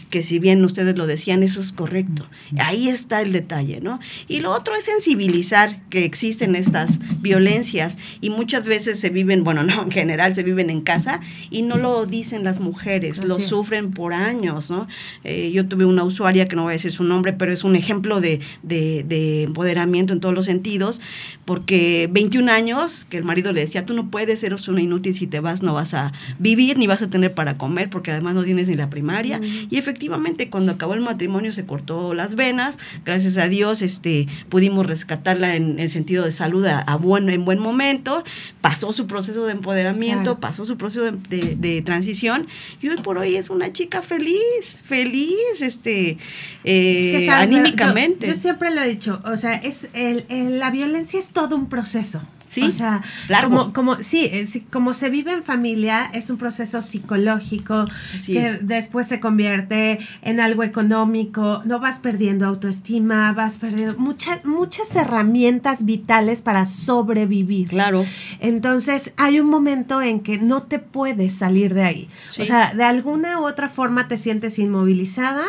que 0.10 0.24
si 0.24 0.40
bien 0.40 0.64
ustedes 0.64 0.98
lo 0.98 1.08
decían, 1.08 1.44
eso 1.44 1.60
es 1.60 1.72
correcto. 1.72 2.26
Ahí 2.60 2.90
está 2.90 3.22
el 3.22 3.32
detalle, 3.32 3.80
¿no? 3.82 4.00
Y 4.28 4.40
lo 4.40 4.52
otro 4.52 4.76
es 4.76 4.86
sensibilizar 4.86 5.82
que 5.90 6.06
existen 6.06 6.56
estas 6.56 7.00
violencias 7.22 7.98
y 8.22 8.30
muchas 8.30 8.66
veces 8.66 9.00
se 9.00 9.10
viven, 9.10 9.44
bueno, 9.44 9.64
no, 9.64 9.84
en 9.84 9.92
general 9.92 10.36
se 10.36 10.44
viven 10.44 10.70
en 10.70 10.82
casa 10.82 11.22
y 11.50 11.62
no 11.62 11.78
lo 11.78 12.06
dicen 12.06 12.44
las 12.44 12.60
mujeres, 12.60 13.24
lo 13.24 13.40
sufren 13.40 13.92
por 13.92 14.14
años, 14.14 14.70
¿no? 14.70 14.88
Eh, 15.24 15.52
yo 15.54 15.68
tuve 15.68 15.86
una 15.86 16.04
usuaria 16.04 16.48
que 16.48 16.56
no 16.56 16.64
voy 16.64 16.72
a 16.72 16.74
decir 16.74 16.92
su 16.92 17.04
nombre, 17.04 17.34
pero 17.34 17.54
es 17.54 17.64
un 17.64 17.76
ejemplo 17.76 18.22
de, 18.22 18.42
de, 18.64 19.44
empoderamiento 19.44 20.14
en 20.14 20.20
todos 20.20 20.36
los 20.36 20.46
sentidos, 20.46 21.00
porque 21.46 22.10
21 22.12 22.52
años 22.52 23.06
que 23.06 23.18
el 23.18 23.24
marido 23.24 23.52
le 23.54 23.62
decía, 23.62 23.86
tú 23.86 23.94
no 23.94 24.10
puedes 24.10 24.40
ser 24.40 24.56
una 24.68 24.82
inútil, 24.82 25.16
si 25.16 25.28
te 25.28 25.40
vas 25.40 25.62
no 25.62 25.74
vas 25.74 25.94
a 25.94 26.12
vivir 26.40 26.78
ni 26.78 26.88
vas 26.88 27.02
a 27.02 27.10
tener 27.10 27.34
para 27.34 27.58
comer, 27.58 27.90
porque 27.90 28.12
además 28.12 28.36
no 28.36 28.44
tienes 28.44 28.70
ni 28.70 28.76
la 28.76 28.90
primaria. 28.90 29.27
Y 29.70 29.78
efectivamente, 29.78 30.50
cuando 30.50 30.72
acabó 30.72 30.94
el 30.94 31.02
matrimonio 31.02 31.54
se 31.54 31.66
cortó 31.66 32.14
las 32.14 32.36
venas, 32.36 32.80
gracias 33.06 33.38
a 33.38 33.48
Dios 33.48 33.82
este, 33.82 34.28
pudimos 34.50 34.86
rescatarla 34.86 35.56
en 35.56 35.80
el 35.80 35.90
sentido 35.90 36.26
de 36.26 36.32
salud 36.32 36.66
a, 36.66 36.96
buen, 36.96 37.30
en 37.30 37.46
buen 37.46 37.60
momento, 37.60 38.24
pasó 38.62 38.94
su 38.94 39.08
proceso 39.08 39.46
de 39.46 39.54
empoderamiento, 39.54 40.40
pasó 40.40 40.66
su 40.66 40.78
proceso 40.78 41.12
de, 41.12 41.84
transición. 41.86 42.48
Y 42.82 42.90
hoy 42.90 42.98
por 42.98 43.18
hoy 43.18 43.36
es 43.36 43.50
una 43.50 43.72
chica 43.74 44.02
feliz, 44.02 44.80
feliz, 44.84 45.62
este, 45.62 46.18
eh, 46.64 47.30
anímicamente. 47.32 48.28
Yo, 48.28 48.34
siempre 48.36 48.74
lo 48.74 48.82
he 48.82 48.88
dicho, 48.88 49.22
o 49.26 49.38
sea, 49.38 49.54
es 49.54 49.90
el, 49.94 50.26
la 50.60 50.72
violencia 50.72 51.20
es 51.20 51.30
todo 51.30 51.56
un 51.56 51.68
proceso. 51.70 52.22
Sí, 52.48 52.64
o 52.64 52.72
sea, 52.72 53.02
Como, 53.44 53.74
como, 53.74 54.02
sí, 54.02 54.30
eh, 54.32 54.48
como 54.72 54.94
se 54.94 55.10
vive 55.10 55.34
en 55.34 55.44
familia, 55.44 56.10
es 56.14 56.30
un 56.30 56.38
proceso 56.38 56.82
psicológico 56.82 57.86
que 58.26 58.58
después 58.62 59.08
se 59.08 59.20
convierte 59.20 60.00
en 60.22 60.40
algo 60.40 60.64
económico, 60.64 61.62
no 61.66 61.80
vas 61.80 62.00
perdiendo 62.00 62.46
autoestima, 62.48 63.34
vas 63.34 63.58
perdiendo 63.58 64.00
muchas, 64.00 64.46
muchas 64.46 64.96
herramientas 64.96 65.84
vitales 65.84 66.42
para 66.42 66.64
sobrevivir. 66.66 67.68
Claro. 67.68 68.06
Entonces, 68.40 69.14
hay 69.18 69.40
un 69.40 69.50
momento 69.50 70.02
en 70.02 70.22
que 70.22 70.38
no 70.38 70.64
te 70.64 70.80
puedes 70.80 71.34
salir 71.34 71.74
de 71.74 71.84
ahí. 71.84 72.10
O 72.40 72.46
sea, 72.46 72.74
de 72.74 72.84
alguna 72.84 73.42
u 73.42 73.46
otra 73.46 73.68
forma 73.68 74.08
te 74.08 74.18
sientes 74.18 74.58
inmovilizada 74.58 75.44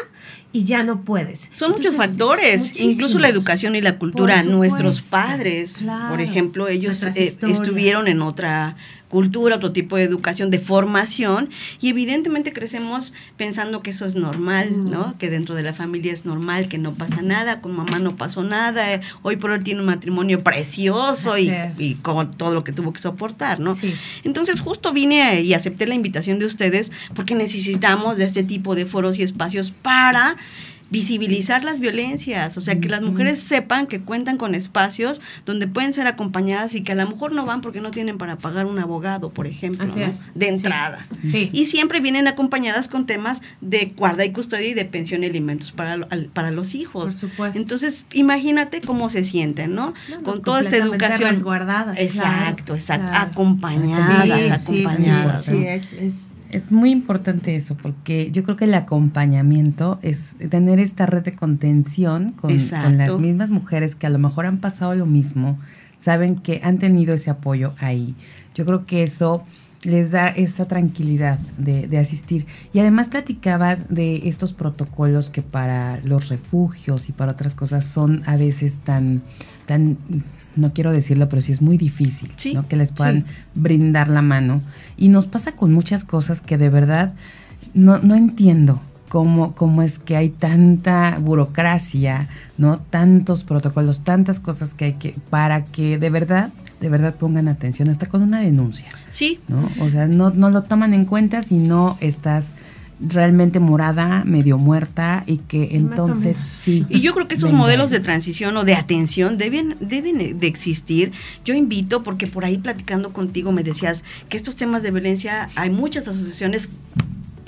y 0.59 0.65
ya 0.65 0.83
no 0.83 1.03
puedes. 1.03 1.51
Son 1.53 1.71
muchos 1.71 1.95
factores, 1.95 2.81
incluso 2.81 3.21
la 3.21 3.29
educación 3.29 3.77
y 3.77 3.81
la 3.81 3.97
cultura. 3.97 4.43
Nuestros 4.43 5.03
padres, 5.03 5.77
por 6.11 6.21
ejemplo, 6.21 6.67
ellos 6.67 7.05
eh, 7.05 7.13
estuvieron 7.17 8.09
en 8.09 8.23
otra 8.23 8.77
cultura, 9.09 9.57
otro 9.57 9.73
tipo 9.73 9.97
de 9.97 10.03
educación, 10.03 10.51
de 10.51 10.59
formación, 10.59 11.51
y 11.81 11.89
evidentemente 11.89 12.53
crecemos 12.53 13.15
pensando 13.37 13.83
que 13.83 13.91
eso 13.91 14.05
es 14.05 14.17
normal, 14.17 14.85
¿no? 14.85 15.17
Que 15.19 15.31
dentro 15.31 15.55
de 15.55 15.63
la 15.63 15.73
familia 15.73 16.13
es 16.13 16.25
normal, 16.25 16.69
que 16.69 16.79
no 16.79 16.95
pasa 16.95 17.23
nada, 17.23 17.61
con 17.61 17.75
mamá 17.75 17.99
no 17.99 18.17
pasó 18.17 18.43
nada, 18.43 19.01
hoy 19.23 19.37
por 19.37 19.51
hoy 19.51 19.61
tiene 19.61 19.81
un 19.81 19.87
matrimonio 19.87 20.43
precioso 20.45 21.39
y, 21.39 21.51
y, 21.79 21.95
con 21.97 22.33
todo 22.33 22.55
lo 22.55 22.65
que 22.65 22.73
tuvo 22.73 22.93
que 22.93 23.01
soportar, 23.01 23.61
¿no? 23.61 23.75
Entonces 24.25 24.61
justo 24.61 24.93
vine 24.93 25.41
y 25.41 25.55
acepté 25.55 25.87
la 25.87 25.95
invitación 25.95 26.39
de 26.39 26.47
ustedes 26.47 26.93
porque 27.15 27.35
necesitamos 27.35 28.19
de 28.19 28.25
este 28.25 28.43
tipo 28.43 28.75
de 28.75 28.87
foros 28.87 29.19
y 29.19 29.23
espacios 29.23 29.71
para 29.71 30.37
visibilizar 30.91 31.65
las 31.65 31.81
violencias, 31.81 32.57
o 32.57 32.61
sea, 32.61 32.81
que 32.81 32.89
las 32.89 33.03
mujeres 33.03 33.41
sepan 33.41 33.87
que 33.87 34.01
cuentan 34.01 34.39
con 34.39 34.55
espacios 34.55 35.21
donde 35.45 35.69
pueden 35.69 35.93
ser 35.93 36.07
acompañadas 36.07 36.75
y 36.75 36.83
que 36.83 36.93
a 36.93 36.95
lo 36.95 37.07
mejor 37.07 37.33
no 37.33 37.45
van 37.45 37.61
porque 37.61 37.81
no 37.81 37.91
tienen 37.91 38.17
para 38.17 38.37
pagar 38.37 38.67
un 38.67 38.79
abogado, 38.79 39.31
por 39.31 39.47
ejemplo, 39.47 39.87
de 40.35 40.49
entrada. 40.49 41.07
Y 41.53 41.67
siempre 41.67 42.01
vienen 42.01 42.27
acompañadas 42.27 42.89
con 42.89 43.07
temas 43.07 43.43
de 43.61 43.93
guarda 43.97 44.25
y 44.25 44.33
custodia 44.33 44.69
y 44.69 44.75
de 44.75 44.85
pensión 44.85 45.23
y 45.25 45.27
alimentos 45.27 45.73
para, 45.73 46.09
para 46.33 46.51
los 46.51 46.75
hijos. 46.75 47.05
Por 47.05 47.13
supuesto. 47.13 47.59
Entonces, 47.59 48.07
imagínate 48.13 48.81
cómo 48.81 49.11
se 49.11 49.25
sienten, 49.25 49.75
¿no? 49.75 49.95
con 50.25 50.43
toda 50.43 50.61
esta 50.61 50.77
educación. 50.77 51.31
Resguardadas. 51.31 51.99
Exacto, 51.99 52.75
exacto. 52.75 53.09
Acompañadas, 53.13 54.69
acompañadas. 54.69 55.45
Sí, 55.45 55.67
es 55.67 55.93
es 55.93 56.28
muy 56.71 56.91
importante 56.91 57.57
eso, 57.57 57.77
porque 57.77 58.31
yo 58.33 58.43
creo 58.43 58.57
que 58.57 58.65
el 58.65 58.75
acompañamiento 58.75 59.99
es 60.03 60.37
tener 60.51 60.79
esta 60.79 61.07
red 61.07 61.23
de 61.23 61.33
contención 61.33 62.33
con, 62.33 62.57
las 62.97 63.19
mismas 63.19 63.51
mujeres 63.51 63.95
que 63.95 64.07
a 64.07 64.11
lo 64.11 64.19
mejor 64.19 64.47
han 64.47 64.59
pasado 64.59 64.95
lo 64.95 65.07
mismo, 65.07 65.59
saben 65.99 66.37
que 66.37 66.61
han 66.63 66.79
tenido 66.79 67.15
ese 67.15 67.31
apoyo 67.31 67.75
ahí. 67.79 68.15
Yo 68.55 68.65
creo 68.65 68.87
que 68.87 69.03
eso 69.03 69.45
les 69.85 70.11
da 70.11 70.29
esa 70.29 70.67
tranquilidad 70.67 71.39
de, 71.57 71.87
de, 71.87 71.99
asistir. 71.99 72.47
Y 72.73 72.81
además 72.81 73.09
platicabas 73.09 73.89
de 73.89 74.29
estos 74.29 74.53
protocolos 74.53 75.31
que 75.31 75.43
para 75.43 76.01
los 76.05 76.29
refugios 76.29 77.09
y 77.09 77.13
para 77.13 77.33
otras 77.33 77.55
cosas 77.55 77.85
son 77.85 78.23
a 78.27 78.37
veces 78.37 78.79
tan, 78.79 79.23
tan 79.67 79.97
no 80.59 80.73
quiero 80.73 80.93
decirlo, 80.93 81.29
pero 81.29 81.41
sí 81.41 81.53
es 81.53 81.63
muy 81.63 81.79
difícil, 81.79 82.31
¿no? 82.53 82.67
Que 82.67 82.77
les 82.77 82.93
puedan 82.93 83.25
brindar 83.55 84.11
la 84.11 84.23
mano. 84.23 84.61
Y 84.97 85.09
nos 85.09 85.27
pasa 85.27 85.53
con 85.53 85.73
muchas 85.73 86.05
cosas 86.05 86.41
que 86.41 86.59
de 86.59 86.69
verdad 86.69 87.15
no, 87.75 87.99
no 87.99 88.15
entiendo. 88.15 88.81
Cómo, 89.09 89.55
cómo 89.55 89.81
es 89.81 89.99
que 89.99 90.19
hay 90.19 90.29
tanta 90.29 91.17
burocracia, 91.19 92.29
¿no? 92.59 92.79
Tantos 92.79 93.43
protocolos, 93.43 94.01
tantas 94.01 94.39
cosas 94.39 94.75
que 94.75 94.85
hay 94.85 94.93
que, 94.95 95.15
para 95.31 95.65
que 95.65 95.97
de 95.97 96.11
verdad, 96.11 96.51
de 96.81 96.89
verdad 96.89 97.15
pongan 97.15 97.49
atención, 97.49 97.89
hasta 97.89 98.07
con 98.07 98.23
una 98.23 98.41
denuncia. 98.41 98.89
Sí. 99.11 99.41
¿No? 99.49 99.69
O 99.81 99.89
sea, 99.89 100.07
no, 100.07 100.31
no 100.31 100.51
lo 100.51 100.63
toman 100.63 100.95
en 100.95 101.05
cuenta 101.05 101.43
si 101.43 101.59
no 101.59 101.97
estás 102.01 102.55
realmente 103.01 103.61
morada, 103.61 104.25
medio 104.25 104.59
muerta 104.59 105.23
y 105.27 105.39
que 105.39 105.77
entonces 105.77 106.37
sí. 106.37 106.85
Y 106.89 107.01
yo 107.01 107.15
creo 107.15 107.29
que 107.29 107.37
esos 107.37 107.53
modelos 107.53 107.91
de 107.91 108.01
transición 108.01 108.57
o 108.57 108.65
de 108.65 108.75
atención 108.75 109.39
deben, 109.39 109.77
deben 109.81 110.39
de 110.39 110.47
existir. 110.47 111.13
Yo 111.45 111.55
invito, 111.55 112.03
porque 112.03 112.27
por 112.27 112.45
ahí 112.45 112.59
platicando 112.59 113.13
contigo 113.13 113.53
me 113.53 113.63
decías 113.63 114.03
que 114.29 114.37
estos 114.37 114.57
temas 114.57 114.83
de 114.83 114.91
violencia, 114.91 115.49
hay 115.55 115.71
muchas 115.71 116.09
asociaciones 116.09 116.69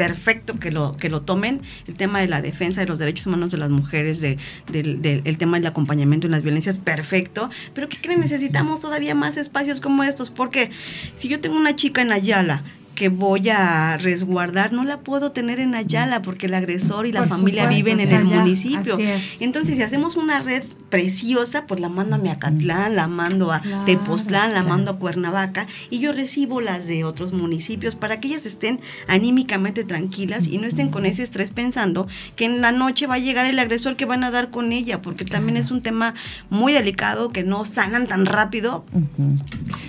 perfecto 0.01 0.59
que 0.59 0.71
lo 0.71 0.97
que 0.97 1.11
lo 1.11 1.21
tomen. 1.21 1.61
El 1.87 1.95
tema 1.95 2.21
de 2.21 2.27
la 2.27 2.41
defensa 2.41 2.81
de 2.81 2.87
los 2.87 2.99
derechos 2.99 3.27
humanos 3.27 3.51
de 3.51 3.59
las 3.59 3.69
mujeres 3.69 4.23
de, 4.23 4.39
el 4.73 5.37
tema 5.37 5.59
del 5.59 5.67
acompañamiento 5.67 6.27
en 6.27 6.31
las 6.31 6.43
violencias 6.43 6.79
perfecto. 6.79 7.51
Pero 7.75 7.91
qué 7.91 7.99
creen 7.99 8.21
necesitamos 8.21 8.81
todavía 8.81 9.15
más 9.15 9.37
espacios 9.37 9.83
como 9.83 10.03
estos 10.03 10.31
porque 10.31 10.71
si 11.17 11.29
yo 11.29 11.41
tengo 11.41 11.55
una 11.55 11.77
chica 11.77 12.01
en 12.01 12.13
Ayala 12.13 12.63
que 12.95 13.11
voy 13.11 13.51
a 13.51 13.99
resguardar 13.99 14.73
no 14.73 14.85
la 14.85 15.01
puedo 15.01 15.33
tener 15.33 15.61
en 15.61 15.75
Ayala 15.75 16.23
porque 16.23 16.47
el 16.47 16.55
agresor 16.55 17.07
y 17.07 17.13
la 17.13 17.27
familia 17.27 17.69
viven 17.69 18.01
en 18.01 18.11
el 18.11 18.25
municipio. 18.25 18.97
Entonces, 19.41 19.77
si 19.77 19.83
hacemos 19.83 20.17
una 20.17 20.41
red 20.41 20.63
preciosa, 20.91 21.67
pues 21.67 21.81
la 21.81 21.89
mando 21.89 22.17
a 22.17 22.19
Miacatlán, 22.19 22.97
la 22.97 23.07
mando 23.07 23.53
a 23.53 23.63
Tepoztlán, 23.87 24.53
la 24.53 24.63
mando 24.63 24.91
a 24.91 24.99
Cuernavaca 24.99 25.67
y 25.89 26.01
yo 26.01 26.13
recibo 26.13 26.61
las 26.61 26.87
de 26.87 27.05
otros 27.05 27.33
municipios 27.33 27.95
para 27.95 28.21
que 28.21 28.29
ellas 28.29 28.45
estén 28.45 28.81
anímicamente 29.07 29.85
tranquilas 29.85 30.47
y 30.47 30.59
no 30.59 30.67
estén 30.67 30.91
con 30.91 31.07
ese 31.07 31.23
estrés 31.23 31.51
pensando 31.51 32.09
que 32.37 32.45
en 32.45 32.61
la 32.61 32.73
noche 32.73 33.07
va 33.07 33.15
a 33.15 33.19
llegar 33.19 33.47
el 33.47 33.59
agresor 33.59 33.97
que 33.97 34.05
van 34.05 34.25
a 34.25 34.31
dar 34.31 34.51
con 34.51 34.73
ella, 34.73 35.01
porque 35.01 35.25
también 35.25 35.57
es 35.57 35.71
un 35.71 35.81
tema 35.81 36.15
muy 36.51 36.73
delicado 36.73 37.31
que 37.31 37.45
no 37.45 37.65
sanan 37.65 38.07
tan 38.07 38.27
rápido. 38.27 38.85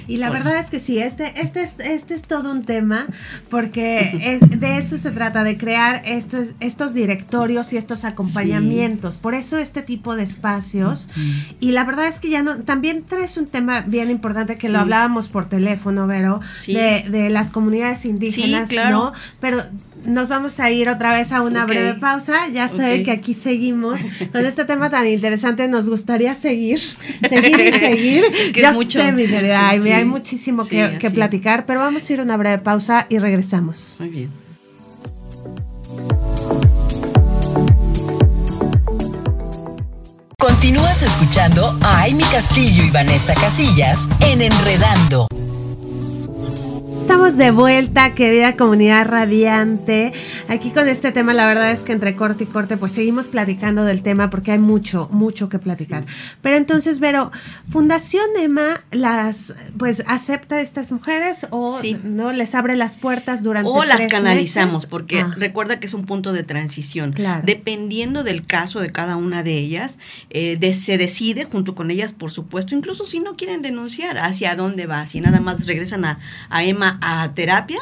Y 0.08 0.18
la 0.18 0.30
verdad 0.30 0.60
es 0.60 0.70
que 0.70 0.80
sí, 0.80 1.00
este, 1.00 1.34
este, 1.42 1.68
este 1.80 2.14
es 2.14 2.24
todo 2.24 2.52
un 2.52 2.64
tema 2.64 3.08
porque 3.50 4.40
de 4.42 4.78
eso 4.78 4.98
se 4.98 5.12
trata, 5.12 5.44
de 5.44 5.58
crear 5.58 6.02
estos, 6.06 6.50
estos 6.60 6.94
directorios 6.94 7.74
y 7.74 7.78
estos 7.78 8.06
acompañamientos. 8.06 9.18
Por 9.18 9.34
eso 9.34 9.58
este 9.58 9.82
tipo 9.82 10.16
de 10.16 10.24
espacios. 10.24 10.91
Y 11.60 11.72
la 11.72 11.84
verdad 11.84 12.08
es 12.08 12.20
que 12.20 12.30
ya 12.30 12.44
no, 12.44 12.58
también 12.58 13.04
traes 13.04 13.38
un 13.38 13.48
tema 13.48 13.82
bien 13.82 14.10
importante 14.10 14.58
que 14.58 14.70
lo 14.70 14.80
hablábamos 14.80 15.30
por 15.30 15.48
teléfono, 15.50 16.08
Vero, 16.08 16.42
de, 16.68 17.06
de, 17.10 17.30
las 17.30 17.52
comunidades 17.52 18.06
indígenas, 18.06 18.72
¿no? 18.72 19.14
Pero 19.40 19.64
nos 20.06 20.30
vamos 20.30 20.60
a 20.60 20.72
ir 20.72 20.90
otra 20.90 21.14
vez 21.14 21.32
a 21.32 21.42
una 21.42 21.66
breve 21.66 21.96
pausa. 21.96 22.48
Ya 22.50 22.70
saben 22.70 23.04
que 23.04 23.12
aquí 23.12 23.34
seguimos 23.34 24.00
con 24.32 24.46
este 24.46 24.66
tema 24.66 24.90
tan 24.90 25.08
interesante. 25.08 25.68
Nos 25.68 25.90
gustaría 25.90 26.36
seguir, 26.36 26.80
seguir 27.30 27.60
y 27.60 27.80
seguir. 27.80 28.24
ya 28.56 28.74
sé, 28.74 29.12
mi 29.12 29.28
querida, 29.28 29.70
hay 29.70 30.06
muchísimo 30.06 30.66
que, 30.68 30.98
que 31.00 31.12
platicar, 31.12 31.66
pero 31.66 31.80
vamos 31.80 32.10
a 32.10 32.14
ir 32.14 32.20
a 32.20 32.24
una 32.24 32.38
breve 32.38 32.60
pausa 32.60 33.06
y 33.10 33.20
regresamos. 33.20 33.98
Muy 34.00 34.10
bien. 34.10 34.41
Continúas 40.42 41.04
escuchando 41.04 41.64
a 41.84 42.02
Amy 42.02 42.24
Castillo 42.24 42.84
y 42.84 42.90
Vanessa 42.90 43.36
Casillas 43.36 44.10
en 44.22 44.42
Enredando 44.42 45.28
estamos 47.22 47.38
de 47.38 47.52
vuelta, 47.52 48.16
querida 48.16 48.56
comunidad 48.56 49.06
radiante. 49.06 50.12
aquí 50.48 50.72
con 50.72 50.88
este 50.88 51.12
tema, 51.12 51.36
la 51.36 51.46
verdad 51.46 51.72
es 51.72 51.84
que 51.84 51.92
entre 51.92 52.16
corte 52.16 52.46
y 52.46 52.48
corte, 52.48 52.78
pues 52.78 52.94
seguimos 52.94 53.28
platicando 53.28 53.86
del 53.86 54.02
tema 54.02 54.32
porque 54.32 54.54
hay 54.54 54.58
mucho, 54.58 55.08
mucho 55.12 55.48
que 55.48 55.60
platicar. 55.60 56.04
Pero 56.42 56.58
entonces, 56.58 57.00
Vero, 57.00 57.32
Fundación 57.70 58.26
Emma 58.40 58.84
las, 58.90 59.56
pues, 59.78 60.04
acepta 60.08 60.56
a 60.56 60.62
estas 60.62 60.92
mujeres 60.92 61.46
o 61.52 61.80
no 62.04 62.32
les 62.32 62.56
abre 62.56 62.76
las 62.76 62.96
puertas 62.96 63.44
durante 63.44 63.70
o 63.70 63.84
las 63.84 64.08
canalizamos, 64.08 64.88
porque 64.88 65.22
ah. 65.22 65.36
recuerda 65.38 65.80
que 65.80 65.86
es 65.86 65.94
un 65.94 66.08
punto 66.08 66.34
de 66.34 66.42
transición. 66.42 67.12
Claro. 67.12 67.44
Dependiendo 67.46 68.24
del 68.24 68.48
caso 68.48 68.80
de 68.80 68.92
cada 68.92 69.16
una 69.16 69.44
de 69.44 69.60
ellas, 69.60 70.00
eh, 70.32 70.58
se 70.74 70.98
decide 70.98 71.44
junto 71.44 71.76
con 71.76 71.92
ellas, 71.92 72.14
por 72.14 72.32
supuesto, 72.32 72.74
incluso 72.74 73.06
si 73.06 73.20
no 73.20 73.36
quieren 73.36 73.62
denunciar 73.62 74.18
hacia 74.18 74.56
dónde 74.56 74.88
va, 74.88 75.06
si 75.06 75.22
nada 75.22 75.40
más 75.40 75.68
regresan 75.68 76.06
a, 76.06 76.20
a 76.50 76.64
Emma 76.64 76.98
a 77.02 77.11
terapia 77.36 77.80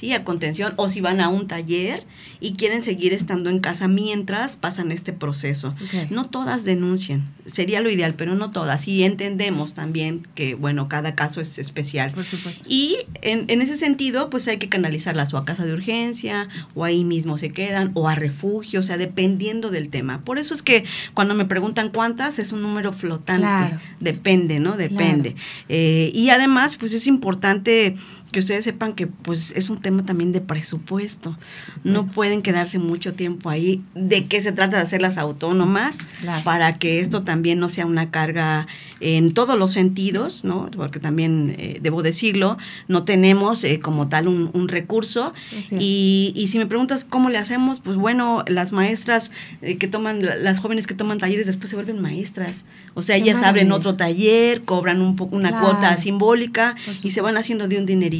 ¿sí? 0.00 0.12
A 0.12 0.24
contención, 0.24 0.72
o 0.76 0.88
si 0.88 1.00
van 1.00 1.20
a 1.20 1.28
un 1.28 1.46
taller 1.46 2.04
y 2.40 2.54
quieren 2.54 2.82
seguir 2.82 3.12
estando 3.12 3.50
en 3.50 3.60
casa 3.60 3.86
mientras 3.86 4.56
pasan 4.56 4.92
este 4.92 5.12
proceso. 5.12 5.74
No 6.08 6.26
todas 6.26 6.64
denuncian, 6.64 7.28
sería 7.46 7.80
lo 7.80 7.90
ideal, 7.90 8.14
pero 8.16 8.34
no 8.34 8.50
todas. 8.50 8.88
Y 8.88 9.02
entendemos 9.04 9.74
también 9.74 10.26
que, 10.34 10.54
bueno, 10.54 10.88
cada 10.88 11.14
caso 11.14 11.40
es 11.40 11.58
especial. 11.58 12.12
Por 12.12 12.24
supuesto. 12.24 12.64
Y 12.68 12.96
en, 13.20 13.44
en 13.48 13.60
ese 13.60 13.76
sentido, 13.76 14.30
pues 14.30 14.48
hay 14.48 14.56
que 14.56 14.68
canalizarlas 14.68 15.34
o 15.34 15.38
a 15.38 15.44
casa 15.44 15.66
de 15.66 15.74
urgencia, 15.74 16.48
o 16.74 16.84
ahí 16.84 17.04
mismo 17.04 17.36
se 17.36 17.50
quedan, 17.50 17.90
o 17.94 18.08
a 18.08 18.14
refugio, 18.14 18.80
o 18.80 18.82
sea, 18.82 18.96
dependiendo 18.96 19.70
del 19.70 19.90
tema. 19.90 20.20
Por 20.22 20.38
eso 20.38 20.54
es 20.54 20.62
que 20.62 20.84
cuando 21.12 21.34
me 21.34 21.44
preguntan 21.44 21.90
cuántas, 21.90 22.38
es 22.38 22.52
un 22.52 22.62
número 22.62 22.92
flotante. 22.94 23.76
Depende, 24.00 24.60
¿no? 24.60 24.76
Depende. 24.76 25.36
Eh, 25.68 26.10
y 26.14 26.30
además, 26.30 26.76
pues 26.76 26.94
es 26.94 27.06
importante 27.06 27.96
que 28.30 28.40
ustedes 28.40 28.64
sepan 28.64 28.94
que 28.94 29.06
pues 29.06 29.52
es 29.56 29.70
un 29.70 29.80
tema 29.80 30.04
también 30.04 30.32
de 30.32 30.40
presupuesto. 30.40 31.36
No 31.84 32.06
pueden 32.06 32.42
quedarse 32.42 32.78
mucho 32.78 33.14
tiempo 33.14 33.50
ahí. 33.50 33.82
¿De 33.94 34.26
qué 34.26 34.40
se 34.40 34.52
trata 34.52 34.76
de 34.76 34.82
hacerlas 34.82 35.18
autónomas? 35.18 35.98
Para 36.44 36.78
que 36.78 37.00
esto 37.00 37.22
también 37.22 37.58
no 37.58 37.68
sea 37.68 37.86
una 37.86 38.10
carga 38.10 38.66
en 39.00 39.32
todos 39.34 39.58
los 39.58 39.72
sentidos, 39.72 40.44
¿no? 40.44 40.70
Porque 40.76 41.00
también, 41.00 41.56
eh, 41.58 41.78
debo 41.80 42.02
decirlo, 42.02 42.58
no 42.86 43.04
tenemos 43.04 43.64
eh, 43.64 43.80
como 43.80 44.08
tal 44.08 44.28
un, 44.28 44.68
recurso. 44.68 45.32
Y, 45.72 46.32
y, 46.36 46.48
si 46.48 46.58
me 46.58 46.66
preguntas 46.66 47.04
cómo 47.04 47.30
le 47.30 47.38
hacemos, 47.38 47.80
pues 47.80 47.96
bueno, 47.96 48.44
las 48.46 48.72
maestras 48.72 49.32
eh, 49.62 49.78
que 49.78 49.88
toman, 49.88 50.22
las 50.44 50.60
jóvenes 50.60 50.86
que 50.86 50.94
toman 50.94 51.18
talleres 51.18 51.46
después 51.46 51.70
se 51.70 51.76
vuelven 51.76 52.00
maestras. 52.00 52.64
O 52.94 53.02
sea, 53.02 53.16
ellas 53.16 53.42
abren 53.42 53.72
otro 53.72 53.96
taller, 53.96 54.62
cobran 54.62 55.00
un 55.00 55.16
poco 55.16 55.34
una 55.34 55.60
cuota 55.60 55.96
simbólica 55.96 56.76
y 57.02 57.10
se 57.10 57.20
van 57.20 57.36
haciendo 57.36 57.66
de 57.66 57.78
un 57.78 57.86
dinerito 57.86 58.19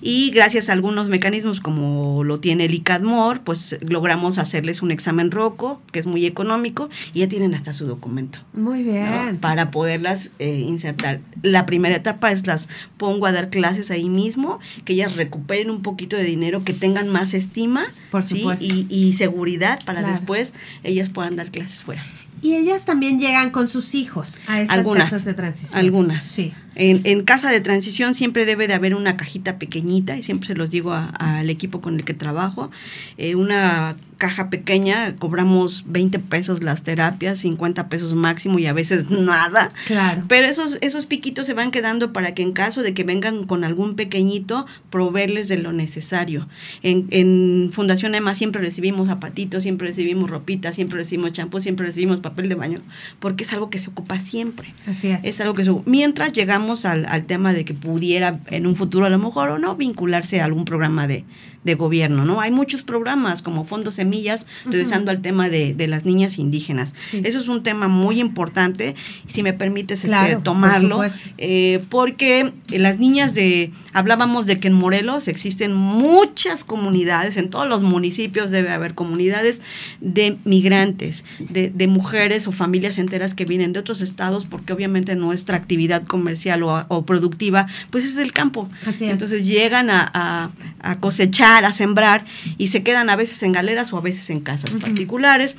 y 0.00 0.30
gracias 0.30 0.68
a 0.68 0.72
algunos 0.72 1.08
mecanismos 1.08 1.60
como 1.60 2.24
lo 2.24 2.40
tiene 2.40 2.66
el 2.66 2.74
ICADMOR, 2.74 3.40
pues 3.42 3.78
logramos 3.80 4.38
hacerles 4.38 4.82
un 4.82 4.90
examen 4.90 5.30
ROCO, 5.30 5.80
que 5.92 5.98
es 5.98 6.06
muy 6.06 6.26
económico, 6.26 6.88
y 7.12 7.20
ya 7.20 7.28
tienen 7.28 7.54
hasta 7.54 7.72
su 7.72 7.86
documento. 7.86 8.40
Muy 8.52 8.82
bien. 8.82 9.38
Para 9.38 9.70
poderlas 9.70 10.30
eh, 10.38 10.60
insertar. 10.60 11.20
La 11.42 11.66
primera 11.66 11.96
etapa 11.96 12.32
es 12.32 12.46
las 12.46 12.68
pongo 12.96 13.26
a 13.26 13.32
dar 13.32 13.50
clases 13.50 13.90
ahí 13.90 14.08
mismo, 14.08 14.60
que 14.84 14.94
ellas 14.94 15.16
recuperen 15.16 15.70
un 15.70 15.82
poquito 15.82 16.16
de 16.16 16.24
dinero, 16.24 16.64
que 16.64 16.72
tengan 16.72 17.08
más 17.08 17.34
estima 17.34 17.86
Por 18.10 18.22
supuesto. 18.22 18.66
Y, 18.66 19.10
seguridad 19.20 19.80
para 19.84 20.02
después 20.02 20.54
ellas 20.82 21.08
puedan 21.08 21.36
dar 21.36 21.50
clases 21.50 21.82
fuera. 21.82 22.02
Y 22.42 22.54
ellas 22.54 22.86
también 22.86 23.18
llegan 23.18 23.50
con 23.50 23.68
sus 23.68 23.94
hijos 23.94 24.40
a 24.46 24.62
estas 24.62 24.86
casas 24.86 25.24
de 25.24 25.34
transición. 25.34 25.78
Algunas. 25.78 26.24
Sí. 26.24 26.54
En, 26.80 27.02
en, 27.04 27.24
casa 27.24 27.50
de 27.50 27.60
transición 27.60 28.14
siempre 28.14 28.46
debe 28.46 28.66
de 28.66 28.72
haber 28.72 28.94
una 28.94 29.18
cajita 29.18 29.58
pequeñita, 29.58 30.16
y 30.16 30.22
siempre 30.22 30.46
se 30.46 30.54
los 30.54 30.70
digo 30.70 30.94
al 30.94 31.50
equipo 31.50 31.82
con 31.82 31.96
el 31.96 32.04
que 32.04 32.14
trabajo, 32.14 32.70
eh, 33.18 33.34
una 33.34 33.96
caja 34.16 34.50
pequeña, 34.50 35.16
cobramos 35.16 35.84
20 35.86 36.18
pesos 36.18 36.62
las 36.62 36.82
terapias, 36.82 37.40
50 37.40 37.88
pesos 37.88 38.14
máximo 38.14 38.58
y 38.58 38.66
a 38.66 38.72
veces 38.72 39.10
nada. 39.10 39.72
Claro. 39.86 40.22
Pero 40.28 40.46
esos, 40.46 40.78
esos 40.80 41.06
piquitos 41.06 41.46
se 41.46 41.54
van 41.54 41.70
quedando 41.70 42.12
para 42.12 42.34
que 42.34 42.42
en 42.42 42.52
caso 42.52 42.82
de 42.82 42.94
que 42.94 43.02
vengan 43.02 43.44
con 43.44 43.64
algún 43.64 43.96
pequeñito, 43.96 44.66
proveerles 44.90 45.48
de 45.48 45.56
lo 45.58 45.72
necesario. 45.72 46.48
En, 46.82 47.08
en 47.10 47.70
Fundación 47.72 48.14
EMA 48.14 48.34
siempre 48.34 48.62
recibimos 48.62 49.08
zapatitos, 49.08 49.64
siempre 49.64 49.88
recibimos 49.88 50.30
ropita, 50.30 50.72
siempre 50.72 50.98
recibimos 50.98 51.32
champú, 51.32 51.60
siempre 51.60 51.86
recibimos 51.86 52.20
papel 52.20 52.48
de 52.48 52.54
baño, 52.54 52.80
porque 53.18 53.44
es 53.44 53.52
algo 53.52 53.70
que 53.70 53.78
se 53.78 53.90
ocupa 53.90 54.20
siempre. 54.20 54.72
Así 54.86 55.08
es. 55.08 55.24
Es 55.24 55.40
algo 55.40 55.54
que 55.54 55.64
se 55.64 55.70
Mientras 55.86 56.32
llegamos 56.32 56.69
al, 56.84 57.24
tema 57.26 57.52
de 57.52 57.64
que 57.64 57.74
pudiera 57.74 58.40
en 58.46 58.66
un 58.66 58.76
futuro 58.76 59.06
a 59.06 59.10
lo 59.10 59.18
mejor 59.18 59.50
o 59.50 59.58
no 59.58 59.76
vincularse 59.76 60.40
a 60.40 60.44
algún 60.44 60.64
programa 60.64 61.06
de, 61.06 61.24
de 61.64 61.74
gobierno, 61.74 62.24
¿no? 62.24 62.40
Hay 62.40 62.50
muchos 62.50 62.82
programas 62.82 63.42
como 63.42 63.64
Fondo 63.64 63.90
Semillas, 63.90 64.46
regresando 64.64 65.10
al 65.10 65.20
tema 65.20 65.50
de, 65.50 65.74
de, 65.74 65.88
las 65.88 66.06
niñas 66.06 66.38
indígenas. 66.38 66.94
Eso 67.12 67.38
es 67.38 67.48
un 67.48 67.62
tema 67.62 67.86
muy 67.86 68.18
importante, 68.18 68.94
si 69.28 69.42
me 69.42 69.52
permites 69.52 70.04
este, 70.04 70.36
tomarlo, 70.42 71.02
eh, 71.36 71.84
porque 71.90 72.52
las 72.70 72.98
niñas 72.98 73.34
de, 73.34 73.72
hablábamos 73.92 74.46
de 74.46 74.58
que 74.58 74.68
en 74.68 74.74
Morelos 74.74 75.28
existen 75.28 75.74
muchas 75.74 76.64
comunidades, 76.64 77.36
en 77.36 77.50
todos 77.50 77.68
los 77.68 77.82
municipios 77.82 78.50
debe 78.50 78.70
haber 78.70 78.94
comunidades 78.94 79.60
de 80.00 80.38
migrantes, 80.44 81.26
de, 81.40 81.68
de 81.68 81.86
mujeres 81.88 82.46
o 82.46 82.52
familias 82.52 82.96
enteras 82.96 83.34
que 83.34 83.44
vienen 83.44 83.74
de 83.74 83.80
otros 83.80 84.00
estados, 84.00 84.46
porque 84.46 84.72
obviamente 84.72 85.14
nuestra 85.14 85.56
actividad 85.56 86.04
comercial 86.06 86.62
o, 86.62 87.04
productiva, 87.04 87.66
pues 87.90 88.04
es 88.04 88.16
el 88.16 88.32
campo. 88.32 88.68
Así 88.86 89.04
Entonces 89.04 89.46
llegan 89.46 89.90
a, 89.90 90.50
a 90.80 91.00
cosechar 91.00 91.49
a 91.58 91.72
sembrar 91.72 92.24
y 92.58 92.68
se 92.68 92.82
quedan 92.82 93.10
a 93.10 93.16
veces 93.16 93.42
en 93.42 93.52
galeras 93.52 93.92
o 93.92 93.98
a 93.98 94.00
veces 94.00 94.30
en 94.30 94.40
casas 94.40 94.74
particulares. 94.76 95.56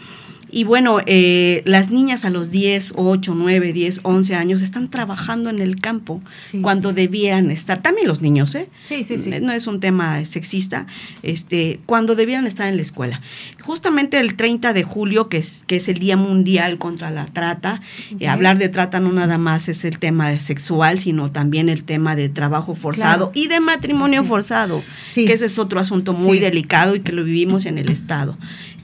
Y 0.52 0.66
bueno, 0.66 1.00
eh, 1.06 1.62
las 1.66 1.92
niñas 1.92 2.26
a 2.26 2.30
los 2.30 2.52
10, 2.52 2.94
8, 2.96 3.34
9, 3.36 3.74
10, 3.74 4.02
11 4.04 4.36
años 4.36 4.62
están 4.62 4.90
trabajando 4.90 5.50
en 5.50 5.60
el 5.60 5.80
campo 5.80 6.22
cuando 6.62 6.92
debieran 6.92 7.52
estar. 7.52 7.82
También 7.82 8.08
los 8.08 8.22
niños, 8.22 8.54
¿eh? 8.56 8.68
Sí, 8.84 9.06
sí, 9.06 9.18
sí. 9.18 9.32
No 9.42 9.54
es 9.54 9.68
un 9.68 9.80
tema 9.80 10.24
sexista, 10.26 10.88
este, 11.24 11.80
cuando 11.86 12.16
debieran 12.16 12.48
estar 12.48 12.68
en 12.68 12.76
la 12.76 12.82
escuela. 12.82 13.22
Justamente 13.62 14.20
el 14.20 14.36
30 14.36 14.74
de 14.74 14.84
julio, 14.84 15.30
que 15.30 15.38
es, 15.38 15.64
que 15.68 15.78
es 15.78 15.88
el 15.88 16.00
Día 16.00 16.18
Mundial 16.18 16.78
contra 16.78 17.12
la 17.12 17.26
Trata, 17.26 17.82
eh, 18.20 18.28
hablar 18.28 18.58
de 18.58 18.68
trata 18.68 19.00
no 19.00 19.12
nada 19.12 19.38
más 19.38 19.70
es 19.70 19.86
el 19.86 20.00
tema 20.00 20.38
sexual, 20.40 21.00
sino 21.00 21.32
también 21.32 21.70
el 21.70 21.84
tema 21.84 22.16
de 22.16 22.28
trabajo 22.28 22.76
forzado 22.76 23.32
y 23.34 23.48
de 23.48 23.60
matrimonio 23.60 24.24
forzado, 24.24 24.84
que 25.14 25.32
ese 25.32 25.46
es 25.46 25.58
otro 25.58 25.80
asunto 25.80 26.14
muy 26.14 26.40
delicado 26.40 26.96
y 26.96 27.00
que 27.00 27.12
lo 27.12 27.24
vivimos 27.24 27.66
en 27.66 27.78
el 27.78 27.90
Estado 27.90 28.38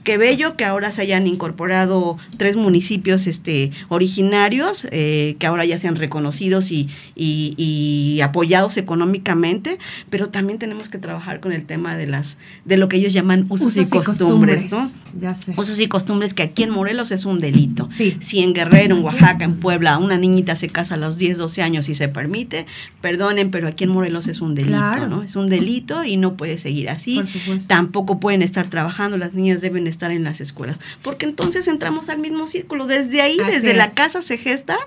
qué 0.07 0.17
bello 0.17 0.55
que 0.55 0.63
ahora 0.63 0.93
se 0.93 1.01
hayan 1.01 1.27
incorporado 1.27 2.17
tres 2.37 2.55
municipios 2.55 3.27
este, 3.27 3.71
originarios, 3.89 4.87
eh, 4.91 5.35
que 5.37 5.47
ahora 5.47 5.65
ya 5.65 5.77
sean 5.77 5.97
reconocidos 5.97 6.71
y, 6.71 6.87
y, 7.13 8.21
apoyados 8.21 8.77
económicamente, 8.77 9.79
pero 10.09 10.29
también 10.29 10.59
tenemos 10.59 10.87
que 10.87 10.97
trabajar 10.97 11.41
con 11.41 11.51
el 11.51 11.65
tema 11.65 11.97
de 11.97 12.07
las 12.07 12.37
de 12.63 12.77
lo 12.77 12.87
que 12.87 12.95
ellos 12.95 13.11
llaman 13.11 13.47
usos, 13.49 13.75
y, 13.75 13.85
costumbres, 13.89 14.71
¿no? 14.71 14.89
Ya 15.19 15.35
sé. 15.35 15.53
Usos 15.57 15.77
y 15.77 15.89
costumbres 15.89 16.33
que 16.33 16.43
aquí 16.43 16.63
en 16.63 16.69
Morelos 16.69 17.11
es 17.11 17.25
un 17.25 17.39
delito. 17.39 17.89
Sí. 17.89 18.15
Si 18.21 18.39
en 18.39 18.53
Guerrero, 18.53 18.95
en 18.95 19.03
Oaxaca, 19.03 19.43
en 19.43 19.57
Puebla, 19.57 19.97
una 19.97 20.17
niñita 20.17 20.55
se 20.55 20.69
casa 20.69 20.93
a 20.93 20.97
los 20.97 21.17
10, 21.17 21.37
12 21.37 21.61
años 21.61 21.89
y 21.89 21.95
se 21.95 22.07
permite, 22.07 22.65
perdonen, 23.01 23.51
pero 23.51 23.67
aquí 23.67 23.83
en 23.83 23.89
Morelos 23.89 24.29
es 24.29 24.39
un 24.39 24.55
delito, 24.55 25.05
¿no? 25.09 25.23
Es 25.23 25.35
un 25.35 25.49
delito 25.49 26.05
y 26.05 26.15
no 26.15 26.37
puede 26.37 26.59
seguir 26.59 26.89
así. 26.89 27.19
Tampoco 27.67 28.21
pueden 28.21 28.41
estar 28.41 28.69
trabajando, 28.69 29.17
las 29.17 29.33
niñas 29.33 29.59
deben 29.59 29.85
estar 29.85 29.96
estar 29.97 30.11
en 30.11 30.23
las 30.23 30.41
escuelas, 30.41 30.79
porque 31.01 31.25
entonces 31.25 31.67
entramos 31.67 32.09
al 32.09 32.19
mismo 32.19 32.45
círculo. 32.45 32.85
Desde 32.85 33.21
ahí, 33.21 33.37
desde 33.37 33.73
la 33.73 33.89
casa 33.89 34.21
se 34.21 34.37
gesta 34.37 34.77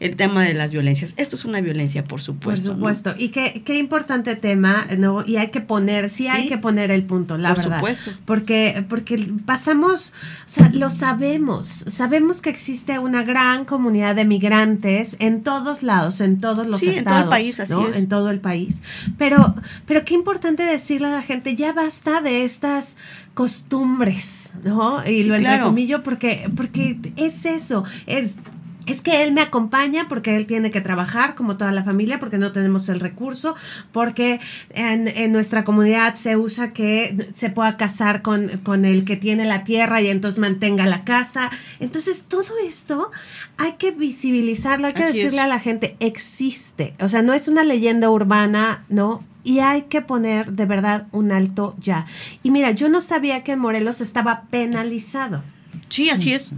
el 0.00 0.16
tema 0.16 0.44
de 0.44 0.54
las 0.54 0.72
violencias. 0.72 1.14
Esto 1.16 1.36
es 1.36 1.44
una 1.44 1.60
violencia, 1.60 2.04
por 2.04 2.20
supuesto. 2.20 2.68
Por 2.68 2.76
supuesto. 2.76 3.14
Y 3.16 3.28
qué, 3.28 3.62
qué 3.64 3.78
importante 3.78 4.36
tema, 4.36 4.86
¿no? 4.98 5.24
Y 5.24 5.36
hay 5.36 5.48
que 5.48 5.60
poner, 5.60 6.10
sí, 6.10 6.28
hay 6.28 6.46
que 6.46 6.58
poner 6.58 6.90
el 6.90 7.04
punto, 7.04 7.38
la 7.38 7.54
verdad. 7.54 7.80
Por 7.80 7.94
supuesto. 7.94 8.10
Porque, 8.24 8.84
porque 8.88 9.32
pasamos, 9.46 10.12
o 10.44 10.48
sea, 10.48 10.70
lo 10.74 10.90
sabemos. 10.90 11.68
Sabemos 11.68 12.40
que 12.40 12.50
existe 12.50 12.98
una 12.98 13.22
gran 13.22 13.64
comunidad 13.64 14.16
de 14.16 14.24
migrantes 14.24 15.16
en 15.20 15.42
todos 15.42 15.82
lados, 15.82 16.20
en 16.20 16.40
todos 16.40 16.66
los 16.66 16.82
estados. 16.82 16.98
En 16.98 17.04
todo 17.04 17.22
el 17.22 17.28
país, 17.28 17.60
así 17.60 17.74
es. 17.90 17.96
En 17.96 18.08
todo 18.08 18.30
el 18.30 18.40
país. 18.40 18.82
Pero, 19.18 19.54
pero 19.86 20.04
qué 20.04 20.14
importante 20.14 20.64
decirle 20.64 21.08
a 21.08 21.10
la 21.10 21.22
gente, 21.22 21.54
ya 21.54 21.72
basta 21.72 22.20
de 22.20 22.44
estas 22.44 22.96
costumbres, 23.34 24.52
¿no? 24.64 25.04
Y 25.06 25.24
lo 25.24 25.36
claro. 25.36 25.54
entrecomillo 25.54 26.02
porque, 26.02 26.50
porque 26.54 26.98
es 27.16 27.44
eso, 27.44 27.84
es 28.06 28.36
es 28.86 29.00
que 29.00 29.22
él 29.22 29.32
me 29.32 29.40
acompaña 29.40 30.06
porque 30.08 30.36
él 30.36 30.46
tiene 30.46 30.70
que 30.70 30.80
trabajar 30.80 31.34
como 31.34 31.56
toda 31.56 31.72
la 31.72 31.84
familia, 31.84 32.18
porque 32.18 32.38
no 32.38 32.52
tenemos 32.52 32.88
el 32.88 33.00
recurso, 33.00 33.54
porque 33.92 34.40
en, 34.70 35.32
nuestra 35.32 35.64
comunidad 35.64 36.14
se 36.14 36.36
usa 36.36 36.72
que 36.72 37.28
se 37.32 37.50
pueda 37.50 37.76
casar 37.76 38.22
con, 38.22 38.48
con, 38.64 38.84
el 38.84 39.04
que 39.04 39.16
tiene 39.16 39.44
la 39.44 39.64
tierra 39.64 40.02
y 40.02 40.08
entonces 40.08 40.38
mantenga 40.38 40.86
la 40.86 41.04
casa. 41.04 41.50
Entonces 41.80 42.24
todo 42.26 42.58
esto 42.66 43.10
hay 43.56 43.72
que 43.72 43.92
visibilizarlo, 43.92 44.88
hay 44.88 44.94
que 44.94 45.04
decirle 45.04 45.40
a 45.40 45.46
la 45.46 45.60
gente, 45.60 45.96
existe. 46.00 46.94
O 47.00 47.08
sea, 47.08 47.22
no 47.22 47.32
es 47.32 47.48
una 47.48 47.64
leyenda 47.64 48.10
urbana, 48.10 48.84
¿no? 48.88 49.24
y 49.44 49.58
hay 49.58 49.82
que 49.82 50.02
poner 50.02 50.52
de 50.52 50.66
verdad 50.66 51.06
un 51.10 51.32
alto 51.32 51.74
ya. 51.80 52.06
Y 52.42 52.50
mira, 52.50 52.70
yo 52.70 52.88
no 52.88 53.00
sabía 53.00 53.42
que 53.42 53.52
en 53.52 53.58
Morelos 53.58 54.00
estaba 54.00 54.42
penalizado. 54.50 55.42
Sí, 55.88 56.10
así 56.10 56.32
es. 56.32 56.50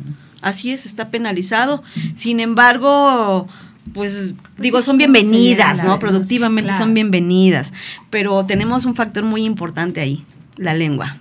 Así 0.45 0.73
es, 0.73 0.85
está 0.85 1.09
penalizado. 1.09 1.83
Sin 2.17 2.39
embargo, 2.39 3.49
pues, 3.95 4.35
digo, 4.59 4.83
son 4.83 4.99
bienvenidas, 4.99 5.83
¿no? 5.83 5.99
Productivamente 5.99 6.77
son 6.77 6.93
bienvenidas. 6.93 7.73
Pero 8.11 8.45
tenemos 8.45 8.85
un 8.85 8.95
factor 8.95 9.25
muy 9.25 9.43
importante 9.45 10.03
ahí, 10.03 10.23
la 10.59 10.75
lengua. 10.75 11.17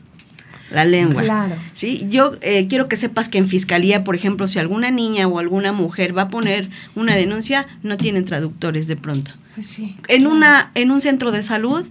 La 0.71 0.83
lengua. 0.83 1.21
Claro. 1.21 1.55
Sí, 1.73 2.05
yo 2.09 2.35
eh, 2.41 2.67
quiero 2.67 2.89
que 2.89 2.97
sepas 2.97 3.29
que 3.29 3.37
en 3.37 3.47
fiscalía, 3.47 4.03
por 4.03 4.15
ejemplo, 4.15 4.49
si 4.49 4.59
alguna 4.59 4.91
niña 4.91 5.25
o 5.27 5.39
alguna 5.39 5.71
mujer 5.71 6.17
va 6.17 6.23
a 6.23 6.27
poner 6.27 6.67
una 6.95 7.15
denuncia, 7.15 7.67
no 7.81 7.95
tienen 7.95 8.25
traductores 8.25 8.87
de 8.87 8.97
pronto. 8.97 9.31
Pues 9.55 9.67
sí. 9.67 9.95
En, 10.09 10.27
una, 10.27 10.71
en 10.75 10.91
un 10.91 10.99
centro 10.99 11.31
de 11.31 11.43
salud, 11.43 11.85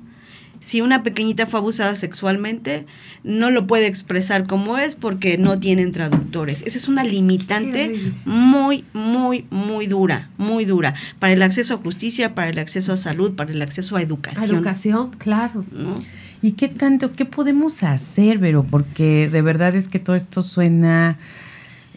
si 0.62 0.80
una 0.80 1.02
pequeñita 1.02 1.46
fue 1.46 1.58
abusada 1.58 1.96
sexualmente, 1.96 2.86
no 3.24 3.50
lo 3.50 3.66
puede 3.66 3.88
expresar 3.88 4.46
como 4.46 4.78
es 4.78 4.94
porque 4.94 5.36
no 5.36 5.58
tienen 5.58 5.90
traductores. 5.90 6.62
Esa 6.62 6.78
es 6.78 6.88
una 6.88 7.02
limitante 7.02 8.12
muy, 8.24 8.84
muy, 8.92 9.44
muy 9.50 9.88
dura, 9.88 10.30
muy 10.38 10.64
dura 10.64 10.94
para 11.18 11.32
el 11.32 11.42
acceso 11.42 11.74
a 11.74 11.76
justicia, 11.78 12.34
para 12.34 12.48
el 12.48 12.58
acceso 12.60 12.92
a 12.92 12.96
salud, 12.96 13.34
para 13.34 13.50
el 13.50 13.60
acceso 13.60 13.96
a 13.96 14.02
educación. 14.02 14.56
educación, 14.56 15.10
claro. 15.18 15.64
¿Y 16.42 16.52
qué 16.52 16.68
tanto, 16.68 17.12
qué 17.12 17.24
podemos 17.24 17.82
hacer, 17.82 18.38
Vero? 18.38 18.64
Porque 18.68 19.28
de 19.28 19.42
verdad 19.42 19.74
es 19.74 19.88
que 19.88 19.98
todo 19.98 20.14
esto 20.14 20.44
suena 20.44 21.18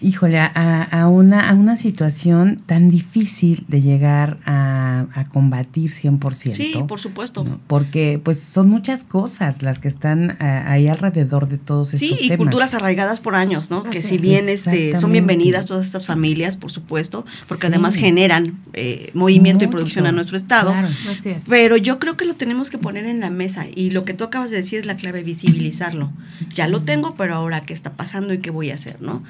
híjole, 0.01 0.39
a, 0.39 0.83
a, 0.83 1.07
una, 1.07 1.49
a 1.49 1.53
una 1.53 1.77
situación 1.77 2.61
tan 2.65 2.89
difícil 2.89 3.65
de 3.67 3.81
llegar 3.81 4.37
a, 4.45 5.05
a 5.13 5.23
combatir 5.25 5.89
100%. 5.89 6.55
Sí, 6.55 6.73
por 6.87 6.99
supuesto. 6.99 7.45
Porque 7.67 8.19
pues 8.23 8.39
son 8.39 8.69
muchas 8.69 9.03
cosas 9.03 9.61
las 9.61 9.79
que 9.79 9.87
están 9.87 10.37
ahí 10.39 10.87
alrededor 10.87 11.47
de 11.47 11.57
todos 11.57 11.93
estos 11.93 12.09
temas. 12.09 12.19
Sí, 12.19 12.33
y 12.33 12.37
culturas 12.37 12.73
arraigadas 12.73 13.19
por 13.19 13.35
años, 13.35 13.69
¿no? 13.69 13.83
que 13.83 14.01
si 14.01 14.17
bien 14.17 14.49
este, 14.49 14.99
son 14.99 15.11
bienvenidas 15.11 15.65
todas 15.65 15.85
estas 15.85 16.05
familias, 16.05 16.55
por 16.55 16.71
supuesto, 16.71 17.25
porque 17.47 17.67
además 17.67 17.95
generan 17.95 18.59
eh, 18.73 19.11
movimiento 19.13 19.63
y 19.63 19.67
producción 19.67 20.05
a 20.05 20.11
nuestro 20.11 20.37
estado. 20.37 20.71
Claro. 20.71 20.89
Así 21.09 21.29
es. 21.29 21.45
Pero 21.49 21.77
yo 21.77 21.99
creo 21.99 22.17
que 22.17 22.25
lo 22.25 22.35
tenemos 22.35 22.69
que 22.69 22.77
poner 22.77 23.05
en 23.05 23.19
la 23.19 23.29
mesa 23.29 23.65
y 23.73 23.91
lo 23.91 24.05
que 24.05 24.13
tú 24.13 24.23
acabas 24.23 24.49
de 24.49 24.57
decir 24.57 24.79
es 24.79 24.85
la 24.85 24.97
clave, 24.97 25.23
visibilizarlo. 25.23 26.11
Ya 26.53 26.67
lo 26.67 26.81
tengo, 26.81 27.15
pero 27.15 27.35
ahora 27.35 27.61
qué 27.61 27.73
está 27.73 27.93
pasando 27.93 28.33
y 28.33 28.39
qué 28.39 28.49
voy 28.49 28.71
a 28.71 28.75
hacer, 28.75 29.01
¿no? 29.01 29.23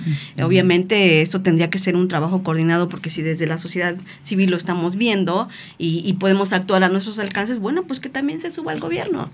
Obviamente 0.55 1.21
esto 1.21 1.41
tendría 1.41 1.69
que 1.69 1.79
ser 1.79 1.97
un 1.97 2.07
trabajo 2.07 2.41
coordinado 2.41 2.87
porque 2.87 3.09
si 3.09 3.21
desde 3.21 3.45
la 3.45 3.57
sociedad 3.57 3.95
civil 4.21 4.51
lo 4.51 4.57
estamos 4.57 4.95
viendo 4.95 5.49
y, 5.77 6.13
podemos 6.13 6.53
actuar 6.53 6.81
a 6.83 6.89
nuestros 6.89 7.19
alcances, 7.19 7.59
bueno, 7.59 7.83
pues 7.83 7.99
que 7.99 8.07
también 8.07 8.39
se 8.39 8.49
suba 8.49 8.71
el 8.71 8.79
gobierno, 8.79 9.29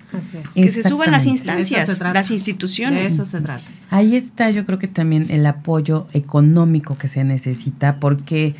que 0.55 0.69
se 0.69 0.81
suban 0.81 1.11
las 1.11 1.27
instancias, 1.27 1.99
las 1.99 2.31
instituciones. 2.31 3.13
eso 3.13 3.25
se 3.25 3.39
trata. 3.39 3.63
Ahí 3.91 4.15
está 4.15 4.49
yo 4.49 4.65
creo 4.65 4.79
que 4.79 4.87
también 4.87 5.27
el 5.29 5.45
apoyo 5.45 6.07
económico 6.13 6.97
que 6.97 7.07
se 7.07 7.23
necesita 7.23 7.97
porque 7.99 8.55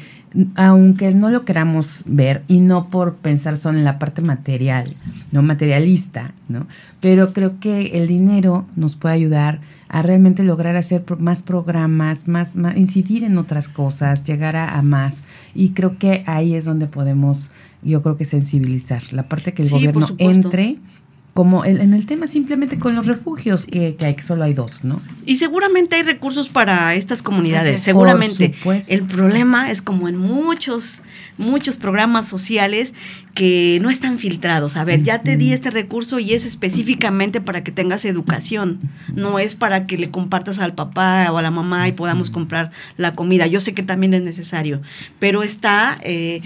aunque 0.56 1.13
no 1.13 1.30
lo 1.30 1.44
queramos 1.44 2.04
ver 2.06 2.44
y 2.48 2.60
no 2.60 2.89
por 2.89 3.15
pensar 3.15 3.58
solo 3.58 3.78
en 3.78 3.84
la 3.84 4.00
parte 4.00 4.22
material, 4.22 4.96
no 5.32 5.41
materialista, 5.44 6.34
¿no? 6.48 6.67
Pero 7.02 7.34
creo 7.34 7.60
que 7.60 8.00
el 8.00 8.08
dinero 8.08 8.65
nos 8.76 8.96
puede 8.96 9.15
ayudar 9.15 9.60
a 9.89 10.02
realmente 10.02 10.44
lograr 10.44 10.78
hacer 10.78 11.04
más 11.20 11.44
programas, 11.44 12.28
más, 12.28 12.56
más 12.56 12.78
incidir 12.78 13.26
en 13.26 13.38
otras 13.38 13.67
cosas, 13.67 14.24
llegar 14.24 14.56
a, 14.56 14.82
más. 14.82 15.24
Y 15.54 15.72
creo 15.72 15.98
que 15.98 16.24
ahí 16.28 16.56
es 16.56 16.63
donde 16.63 16.88
podemos, 16.88 17.52
yo 17.82 18.02
creo 18.02 18.15
que 18.15 18.26
sensibilizar. 18.26 19.02
La 19.12 19.28
parte 19.28 19.54
que 19.54 19.63
el 19.63 19.70
gobierno 19.70 20.08
entre 20.17 20.78
como 21.34 21.63
en 21.63 21.94
el 21.94 22.06
tema 22.06 22.28
simplemente 22.28 22.78
con 22.78 22.94
los 22.94 23.08
refugios 23.08 23.65
que, 23.65 23.96
hay, 24.02 24.15
que 24.15 24.22
solo 24.22 24.44
hay 24.44 24.54
dos, 24.54 24.84
¿no? 24.84 25.02
Y 25.26 25.38
seguramente 25.38 25.96
hay 25.96 26.04
recursos 26.04 26.50
para 26.50 26.94
estas 26.96 27.22
comunidades, 27.22 27.80
seguramente. 27.82 28.54
El 28.89 29.04
problema 29.04 29.72
es 29.72 29.82
como 29.82 30.10
en 30.10 30.17
muchos, 30.17 31.00
muchos 31.38 31.78
programas 31.78 32.28
sociales 32.28 32.94
que 33.34 33.80
no 33.82 33.89
están 33.89 34.20
filtrados. 34.20 34.76
A 34.76 34.84
ver, 34.84 35.04
ya 35.04 35.22
te 35.22 35.38
di 35.38 35.54
este 35.54 35.72
recurso 35.72 36.20
y 36.20 36.34
es 36.34 36.46
específicamente 36.46 37.39
para 37.39 37.63
que 37.63 37.72
tengas 37.72 38.04
educación, 38.04 38.82
no 39.15 39.39
es 39.39 39.56
para 39.56 39.88
que 39.88 39.98
le 39.98 40.12
compartas 40.12 40.60
al 40.60 40.74
papá 40.74 41.32
o 41.32 41.38
a 41.38 41.41
la 41.41 41.52
mamá 41.52 41.88
y 41.88 41.94
podamos 41.94 42.30
comprar 42.30 42.72
la 42.98 43.13
comida. 43.13 43.48
Yo 43.48 43.62
sé 43.62 43.74
que 43.74 43.84
también 43.84 44.13
es 44.13 44.22
necesario, 44.22 44.82
pero 45.20 45.44
está... 45.44 45.98
Eh, 46.04 46.41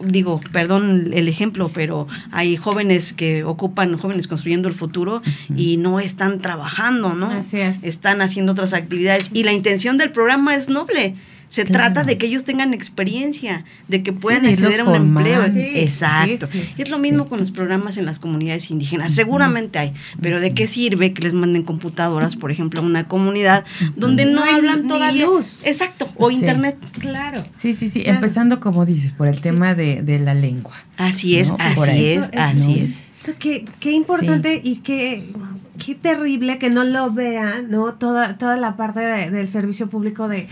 digo, 0.00 0.40
perdón 0.52 1.10
el 1.12 1.28
ejemplo, 1.28 1.70
pero 1.72 2.06
hay 2.30 2.56
jóvenes 2.56 3.12
que 3.12 3.44
ocupan, 3.44 3.96
jóvenes 3.98 4.28
construyendo 4.28 4.68
el 4.68 4.74
futuro 4.74 5.22
y 5.54 5.76
no 5.76 6.00
están 6.00 6.40
trabajando, 6.40 7.14
¿no? 7.14 7.26
Así 7.26 7.60
es. 7.60 7.84
Están 7.84 8.20
haciendo 8.22 8.52
otras 8.52 8.72
actividades 8.72 9.30
y 9.32 9.44
la 9.44 9.52
intención 9.52 9.98
del 9.98 10.10
programa 10.10 10.54
es 10.54 10.68
noble. 10.68 11.16
Se 11.48 11.64
trata 11.64 12.04
de 12.04 12.18
que 12.18 12.26
ellos 12.26 12.44
tengan 12.44 12.74
experiencia, 12.74 13.64
de 13.88 14.02
que 14.02 14.12
puedan 14.12 14.46
acceder 14.46 14.80
a 14.80 14.84
un 14.84 14.94
empleo. 14.94 15.42
Exacto. 15.44 16.48
es 16.76 16.88
lo 16.88 16.98
mismo 16.98 17.26
con 17.26 17.40
los 17.40 17.50
programas 17.50 17.96
en 17.96 18.06
las 18.06 18.18
comunidades 18.18 18.70
indígenas. 18.70 19.12
Seguramente 19.12 19.78
hay, 19.78 19.94
pero 20.20 20.40
¿de 20.40 20.54
qué 20.54 20.68
sirve 20.68 21.12
que 21.12 21.22
les 21.22 21.32
manden 21.32 21.62
computadoras, 21.62 22.36
por 22.36 22.50
ejemplo, 22.50 22.80
a 22.80 22.84
una 22.84 23.08
comunidad 23.08 23.64
donde 23.96 24.26
no, 24.26 24.42
hablan 24.42 24.86
todavía? 24.86 25.26
Luz. 25.26 25.64
Exacto, 25.66 26.06
o 26.16 26.30
internet. 26.30 26.76
Claro. 26.98 27.42
Sí, 27.54 27.74
sí, 27.74 27.88
sí. 27.88 28.02
Empezando, 28.04 28.60
como 28.60 28.84
dices, 28.84 29.12
por 29.12 29.28
el 29.28 29.40
tema 29.40 29.74
de, 29.74 30.02
de, 30.02 30.18
la 30.18 30.34
lengua. 30.34 30.74
Así 30.96 31.38
es, 31.38 31.50
así 31.58 32.06
es, 32.06 32.30
así 32.36 32.80
es. 32.80 32.98
Eso 33.18 33.32
qué, 33.38 33.64
qué 33.80 33.92
importante 33.92 34.60
y 34.62 34.76
qué, 34.76 35.30
qué 35.84 35.94
terrible 35.94 36.58
que 36.58 36.68
no 36.68 36.84
lo 36.84 37.10
vean, 37.10 37.70
¿no? 37.70 37.94
Toda, 37.94 38.36
toda 38.36 38.56
la 38.56 38.76
parte 38.76 39.00
del 39.00 39.48
servicio 39.48 39.88
público 39.88 40.28
de 40.28 40.48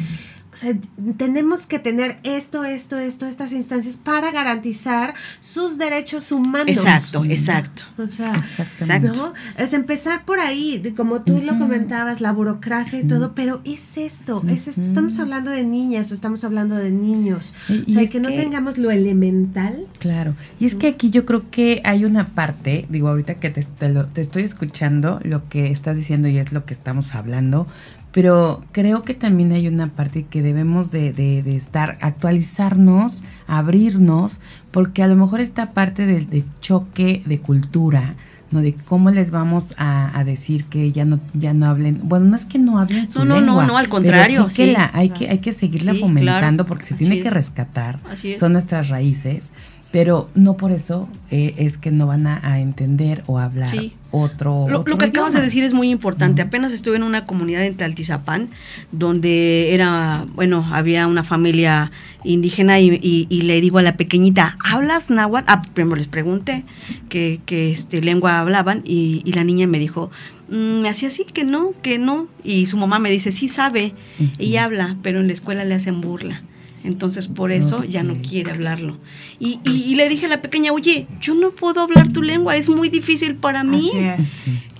o 0.54 0.56
sea, 0.56 0.72
tenemos 1.16 1.66
que 1.66 1.80
tener 1.80 2.16
esto, 2.22 2.62
esto, 2.62 2.96
esto, 2.96 3.26
estas 3.26 3.50
instancias 3.50 3.96
para 3.96 4.30
garantizar 4.30 5.12
sus 5.40 5.78
derechos 5.78 6.30
humanos. 6.30 6.68
Exacto, 6.68 7.24
exacto. 7.24 7.82
O 7.98 8.08
sea, 8.08 9.00
¿no? 9.00 9.34
Es 9.58 9.72
empezar 9.72 10.24
por 10.24 10.38
ahí, 10.38 10.94
como 10.96 11.22
tú 11.22 11.42
lo 11.42 11.58
comentabas, 11.58 12.20
la 12.20 12.30
burocracia 12.30 13.00
y 13.00 13.04
todo, 13.04 13.34
pero 13.34 13.62
es 13.64 13.98
esto, 13.98 14.44
es 14.46 14.68
esto. 14.68 14.80
Estamos 14.80 15.18
hablando 15.18 15.50
de 15.50 15.64
niñas, 15.64 16.12
estamos 16.12 16.44
hablando 16.44 16.76
de 16.76 16.92
niños. 16.92 17.52
o 17.68 17.90
sea, 17.90 18.06
que 18.06 18.20
no 18.20 18.28
tengamos 18.28 18.78
lo 18.78 18.92
elemental. 18.92 19.88
Claro. 19.98 20.36
Y 20.60 20.66
es 20.66 20.76
que 20.76 20.86
aquí 20.86 21.10
yo 21.10 21.26
creo 21.26 21.50
que 21.50 21.82
hay 21.84 22.04
una 22.04 22.26
parte, 22.26 22.86
digo, 22.88 23.08
ahorita 23.08 23.34
que 23.34 23.50
te, 23.50 23.64
te 23.64 24.20
estoy 24.20 24.44
escuchando 24.44 25.18
lo 25.24 25.48
que 25.48 25.72
estás 25.72 25.96
diciendo 25.96 26.28
y 26.28 26.38
es 26.38 26.52
lo 26.52 26.64
que 26.64 26.74
estamos 26.74 27.16
hablando, 27.16 27.66
pero 28.14 28.62
creo 28.70 29.02
que 29.02 29.12
también 29.12 29.50
hay 29.50 29.66
una 29.66 29.88
parte 29.88 30.22
que 30.22 30.40
debemos 30.40 30.92
de, 30.92 31.12
de, 31.12 31.56
estar, 31.56 31.98
actualizarnos, 32.00 33.24
abrirnos, 33.48 34.40
porque 34.70 35.02
a 35.02 35.08
lo 35.08 35.16
mejor 35.16 35.40
esta 35.40 35.72
parte 35.72 36.06
del 36.06 36.30
de 36.30 36.44
choque 36.60 37.22
de 37.26 37.38
cultura, 37.38 38.14
¿no? 38.52 38.62
De 38.62 38.72
cómo 38.72 39.10
les 39.10 39.32
vamos 39.32 39.74
a, 39.78 40.22
decir 40.24 40.62
que 40.66 40.92
ya 40.92 41.04
no, 41.04 41.18
ya 41.32 41.54
no 41.54 41.66
hablen, 41.66 42.02
bueno, 42.04 42.26
no 42.26 42.36
es 42.36 42.44
que 42.46 42.60
no 42.60 42.78
hablen 42.78 43.10
su 43.10 43.24
no, 43.24 43.34
lengua. 43.40 43.64
No, 43.64 43.72
no, 43.72 43.78
al 43.78 43.88
contrario. 43.88 44.48
sí 44.48 44.54
que 44.54 44.72
la, 44.72 44.92
hay 44.94 45.08
que, 45.08 45.28
hay 45.28 45.38
que 45.38 45.52
seguirla 45.52 45.96
fomentando 45.96 46.66
porque 46.66 46.84
se 46.84 46.94
tiene 46.94 47.18
que 47.18 47.30
rescatar. 47.30 47.98
Son 48.38 48.52
nuestras 48.52 48.90
raíces 48.90 49.52
pero 49.94 50.28
no 50.34 50.56
por 50.56 50.72
eso 50.72 51.08
eh, 51.30 51.54
es 51.56 51.78
que 51.78 51.92
no 51.92 52.08
van 52.08 52.26
a, 52.26 52.58
entender 52.58 53.22
o 53.26 53.38
hablar 53.38 53.72
otro. 54.10 54.66
Lo, 54.68 54.82
lo 54.84 54.98
que 54.98 55.04
acabas 55.04 55.34
de 55.34 55.40
decir 55.40 55.62
es 55.62 55.72
muy 55.72 55.88
importante. 55.88 56.42
Apenas 56.42 56.72
estuve 56.72 56.96
en 56.96 57.04
una 57.04 57.26
comunidad 57.26 57.64
en 57.64 57.76
Taltizapán 57.76 58.48
donde 58.90 59.72
era, 59.72 60.26
bueno, 60.34 60.66
había 60.72 61.06
una 61.06 61.22
familia 61.22 61.92
indígena 62.24 62.80
y, 62.80 62.90
le 63.30 63.60
digo 63.60 63.78
a 63.78 63.82
la 63.82 63.96
pequeñita, 63.96 64.56
¿hablas 64.64 65.10
náhuatl? 65.10 65.46
Ah, 65.46 65.62
primero 65.74 65.94
les 65.94 66.08
pregunté 66.08 66.64
qué, 67.08 67.40
este, 67.46 68.02
lengua 68.02 68.40
hablaban 68.40 68.82
y, 68.84 69.22
la 69.30 69.44
niña 69.44 69.68
me 69.68 69.78
dijo, 69.78 70.10
mm, 70.48 70.80
me 70.80 70.88
hacía 70.88 71.06
así 71.06 71.24
que 71.24 71.44
no, 71.44 71.72
que 71.82 72.00
no. 72.00 72.26
Y 72.42 72.66
su 72.66 72.76
mamá 72.76 72.98
me 72.98 73.12
dice, 73.12 73.30
sí 73.30 73.46
sabe, 73.46 73.94
y 74.40 74.56
habla, 74.56 74.96
pero 75.04 75.20
en 75.20 75.28
la 75.28 75.34
escuela 75.34 75.64
le 75.64 75.74
hacen 75.74 76.00
burla. 76.00 76.42
Entonces 76.84 77.28
por 77.28 77.50
eso 77.50 77.82
ya 77.82 78.02
no 78.02 78.16
quiere 78.16 78.52
hablarlo. 78.52 78.98
Y, 79.40 79.58
y, 79.64 79.94
le 79.94 80.08
dije 80.08 80.26
a 80.26 80.28
la 80.28 80.42
pequeña, 80.42 80.70
oye, 80.70 81.06
yo 81.18 81.34
no 81.34 81.50
puedo 81.50 81.80
hablar 81.80 82.12
tu 82.12 82.22
lengua, 82.22 82.56
es 82.56 82.68
muy 82.68 82.90
difícil 82.90 83.36
para 83.36 83.64
mí. 83.64 83.90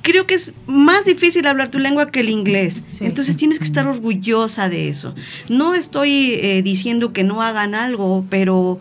Creo 0.03 0.27
que 0.27 0.35
es 0.35 0.53
más 0.67 1.07
difícil 1.07 1.47
hablar 1.47 1.71
tu 1.71 1.79
lengua 1.79 2.11
que 2.11 2.21
el 2.21 2.29
inglés. 2.29 2.83
Entonces 3.01 3.39
tienes 3.39 3.59
que 3.59 3.65
estar 3.65 3.87
orgullosa 3.87 4.69
de 4.69 4.91
eso. 4.91 5.15
No 5.49 5.75
estoy 5.75 6.35
eh, 6.35 6.61
diciendo 6.63 7.15
que 7.15 7.25
no 7.25 7.41
hagan 7.41 7.75
algo, 7.75 8.27
pero 8.29 8.81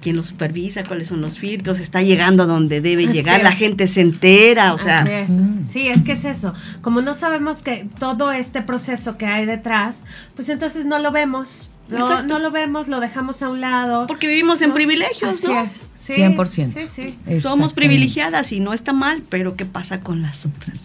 quien 0.00 0.16
lo 0.16 0.22
supervisa, 0.22 0.84
cuáles 0.84 1.08
son 1.08 1.20
los 1.20 1.38
filtros, 1.38 1.80
está 1.80 2.02
llegando 2.02 2.42
a 2.42 2.46
donde 2.46 2.80
debe 2.80 3.06
llegar, 3.06 3.42
la 3.42 3.52
gente 3.52 3.88
se 3.88 4.02
entera, 4.02 4.74
o 4.74 4.78
sea. 4.78 5.26
Sí, 5.64 5.88
es 5.88 6.02
que 6.02 6.12
es 6.12 6.24
eso. 6.24 6.52
Como 6.82 7.00
no 7.00 7.14
sabemos 7.14 7.62
que 7.62 7.86
todo 7.98 8.32
este 8.32 8.62
proceso 8.62 9.16
que 9.16 9.26
hay 9.26 9.46
detrás, 9.46 10.04
pues 10.34 10.48
entonces 10.48 10.84
no 10.84 10.98
lo 10.98 11.10
vemos 11.10 11.70
No, 11.98 12.22
no 12.22 12.38
lo 12.38 12.50
vemos, 12.50 12.88
lo 12.88 13.00
dejamos 13.00 13.42
a 13.42 13.48
un 13.48 13.60
lado. 13.60 14.06
Porque 14.06 14.26
vivimos 14.26 14.62
en 14.62 14.72
privilegios, 14.72 15.44
¿no? 15.44 15.60
Es. 15.60 15.90
Sí, 16.02 16.14
100%. 16.14 16.66
Sí, 16.66 16.88
sí. 16.88 17.40
Somos 17.40 17.72
privilegiadas 17.72 18.50
y 18.50 18.58
no 18.58 18.72
está 18.72 18.92
mal, 18.92 19.22
pero 19.28 19.54
¿qué 19.54 19.66
pasa 19.66 20.00
con 20.00 20.20
las 20.20 20.46
otras? 20.46 20.80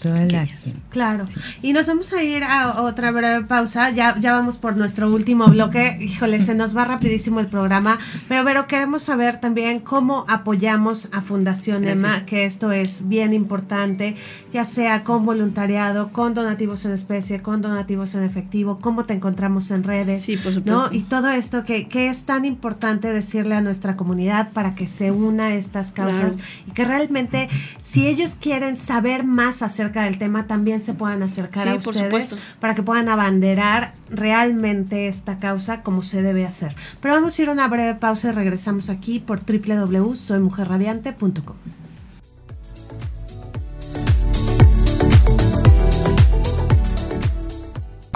Claro. 0.92 1.26
Y 1.64 1.74
nos 1.74 1.88
vamos 1.88 2.14
a 2.14 2.22
ir 2.22 2.44
a 2.44 2.84
otra 2.84 3.10
breve 3.10 3.44
pausa. 3.46 3.90
Ya, 3.90 4.16
ya 4.20 4.34
vamos 4.34 4.58
por 4.58 4.78
nuestro 4.78 5.12
último 5.12 5.48
bloque. 5.48 5.98
Híjole, 6.00 6.40
se 6.40 6.54
nos 6.54 6.78
va 6.78 6.86
rapidísimo 6.86 7.40
el 7.40 7.48
programa. 7.48 7.98
Pero, 8.28 8.44
pero 8.46 8.68
queremos 8.68 9.02
saber 9.02 9.40
también 9.40 9.80
cómo 9.80 10.24
apoyamos 10.28 11.10
a 11.12 11.22
Fundación 11.22 11.88
Emma, 11.88 12.24
que 12.26 12.46
esto 12.46 12.72
es 12.72 13.08
bien 13.08 13.34
importante, 13.34 14.16
ya 14.52 14.66
sea 14.66 15.04
con 15.04 15.26
voluntariado, 15.26 16.12
con 16.12 16.36
donativos 16.36 16.86
en 16.86 16.92
especie, 16.92 17.42
con 17.42 17.64
donativos 17.64 18.14
en 18.14 18.22
efectivo, 18.24 18.78
cómo 18.80 19.06
te 19.06 19.14
encontramos 19.14 19.72
en 19.72 19.84
redes. 19.84 20.22
Sí, 20.22 20.38
por 20.38 20.64
¿no? 20.64 20.90
Y 20.98 21.04
todo 21.04 21.30
esto 21.30 21.64
que, 21.64 21.88
que 21.88 22.10
es 22.10 22.24
tan 22.24 22.44
importante 22.44 23.14
decirle 23.14 23.54
a 23.54 23.62
nuestra 23.62 23.96
comunidad 23.96 24.52
para 24.52 24.74
que 24.74 24.88
se 24.88 25.12
una 25.12 25.50
a 25.50 25.54
estas 25.54 25.92
causas 25.92 26.40
y 26.66 26.72
que 26.72 26.86
realmente 26.86 27.50
si 27.82 28.08
ellos 28.08 28.36
quieren 28.36 28.76
saber 28.76 29.24
más 29.24 29.62
acerca 29.62 30.06
del 30.06 30.18
tema 30.18 30.48
también 30.48 30.80
se 30.80 30.96
puedan 30.96 31.22
acercar 31.22 31.70
a 31.70 31.76
ustedes 31.76 32.36
para 32.60 32.74
que 32.74 32.82
puedan 32.82 33.10
abanderar 33.10 33.94
realmente 34.10 35.08
esta 35.08 35.38
causa 35.38 35.84
como 35.84 36.02
se 36.02 36.24
debe 36.24 36.48
hacer. 36.48 36.76
Pero 37.00 37.14
vamos 37.14 37.38
a 37.38 37.44
ir 37.44 37.50
a 37.50 37.52
una 37.52 37.68
breve 37.68 37.94
pausa 37.94 38.30
y 38.30 38.32
regresamos 38.32 38.90
aquí 38.90 39.20
por 39.20 39.42
www.soymujerradiante.com. 39.46 41.87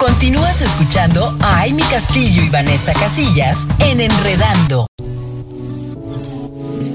Continúas 0.02 0.60
escuchando 0.60 1.22
a 1.42 1.62
Amy 1.62 1.84
Castillo 1.84 2.42
y 2.42 2.48
Vanessa 2.48 2.92
Casillas 2.92 3.68
en 3.78 4.00
Enredando. 4.00 4.88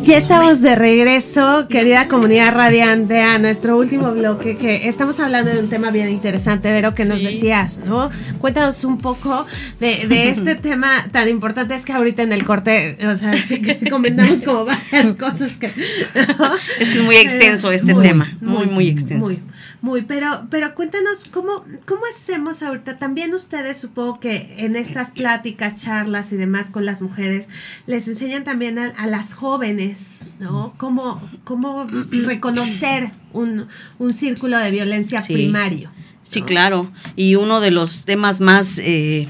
Ya 0.07 0.15
estamos 0.15 0.61
de 0.61 0.73
regreso, 0.77 1.67
querida 1.67 2.07
comunidad 2.07 2.53
radiante, 2.53 3.19
a 3.19 3.39
nuestro 3.39 3.77
último 3.77 4.13
bloque, 4.13 4.55
que 4.55 4.87
estamos 4.87 5.19
hablando 5.19 5.51
de 5.51 5.59
un 5.59 5.67
tema 5.67 5.91
bien 5.91 6.07
interesante, 6.07 6.71
Vero, 6.71 6.95
que 6.95 7.03
nos 7.03 7.21
decías, 7.21 7.79
¿no? 7.79 8.09
Cuéntanos 8.39 8.85
un 8.85 8.99
poco 8.99 9.45
de, 9.81 10.29
este 10.29 10.55
tema 10.69 10.87
tan 11.11 11.27
importante, 11.27 11.75
es 11.75 11.83
que 11.83 11.91
ahorita 11.91 12.23
en 12.23 12.31
el 12.31 12.45
corte, 12.45 12.97
o 13.05 13.17
sea, 13.17 13.33
sí 13.33 13.61
que 13.61 13.77
comentamos 13.89 14.43
como 14.43 14.63
varias 14.63 15.11
cosas 15.15 15.57
que... 15.57 15.65
Es 15.65 16.89
que 16.89 16.99
es 16.99 17.03
muy 17.03 17.17
extenso 17.17 17.69
este 17.73 17.93
tema, 17.93 18.33
muy, 18.39 18.65
muy, 18.67 18.87
extenso. 18.87 19.25
Muy, 19.25 19.43
muy, 19.81 20.03
pero, 20.03 20.47
pero 20.49 20.73
cuéntanos, 20.73 21.25
¿cómo, 21.29 21.65
¿cómo 21.85 22.01
hacemos 22.09 22.63
ahorita? 22.63 22.97
También 22.97 23.33
ustedes, 23.33 23.77
supongo 23.77 24.21
que 24.21 24.55
en 24.59 24.77
estas 24.77 25.11
pláticas, 25.11 25.75
charlas 25.75 26.31
y 26.31 26.37
demás 26.37 26.69
con 26.69 26.85
las 26.85 27.01
mujeres, 27.01 27.49
les 27.87 28.07
enseñan 28.07 28.45
también 28.45 28.79
a 28.79 29.07
las 29.07 29.33
jóvenes, 29.33 29.96
¿no? 30.39 30.73
¿Cómo, 30.77 31.21
cómo 31.43 31.85
reconocer 31.85 33.11
un, 33.33 33.67
círculo 34.11 34.57
de 34.57 34.71
violencia 34.71 35.21
primario? 35.21 35.91
Sí, 36.23 36.41
claro. 36.41 36.91
Y 37.15 37.35
uno 37.35 37.61
de 37.61 37.71
los 37.71 38.05
temas 38.05 38.39
más 38.39 38.79
eh, 38.79 39.27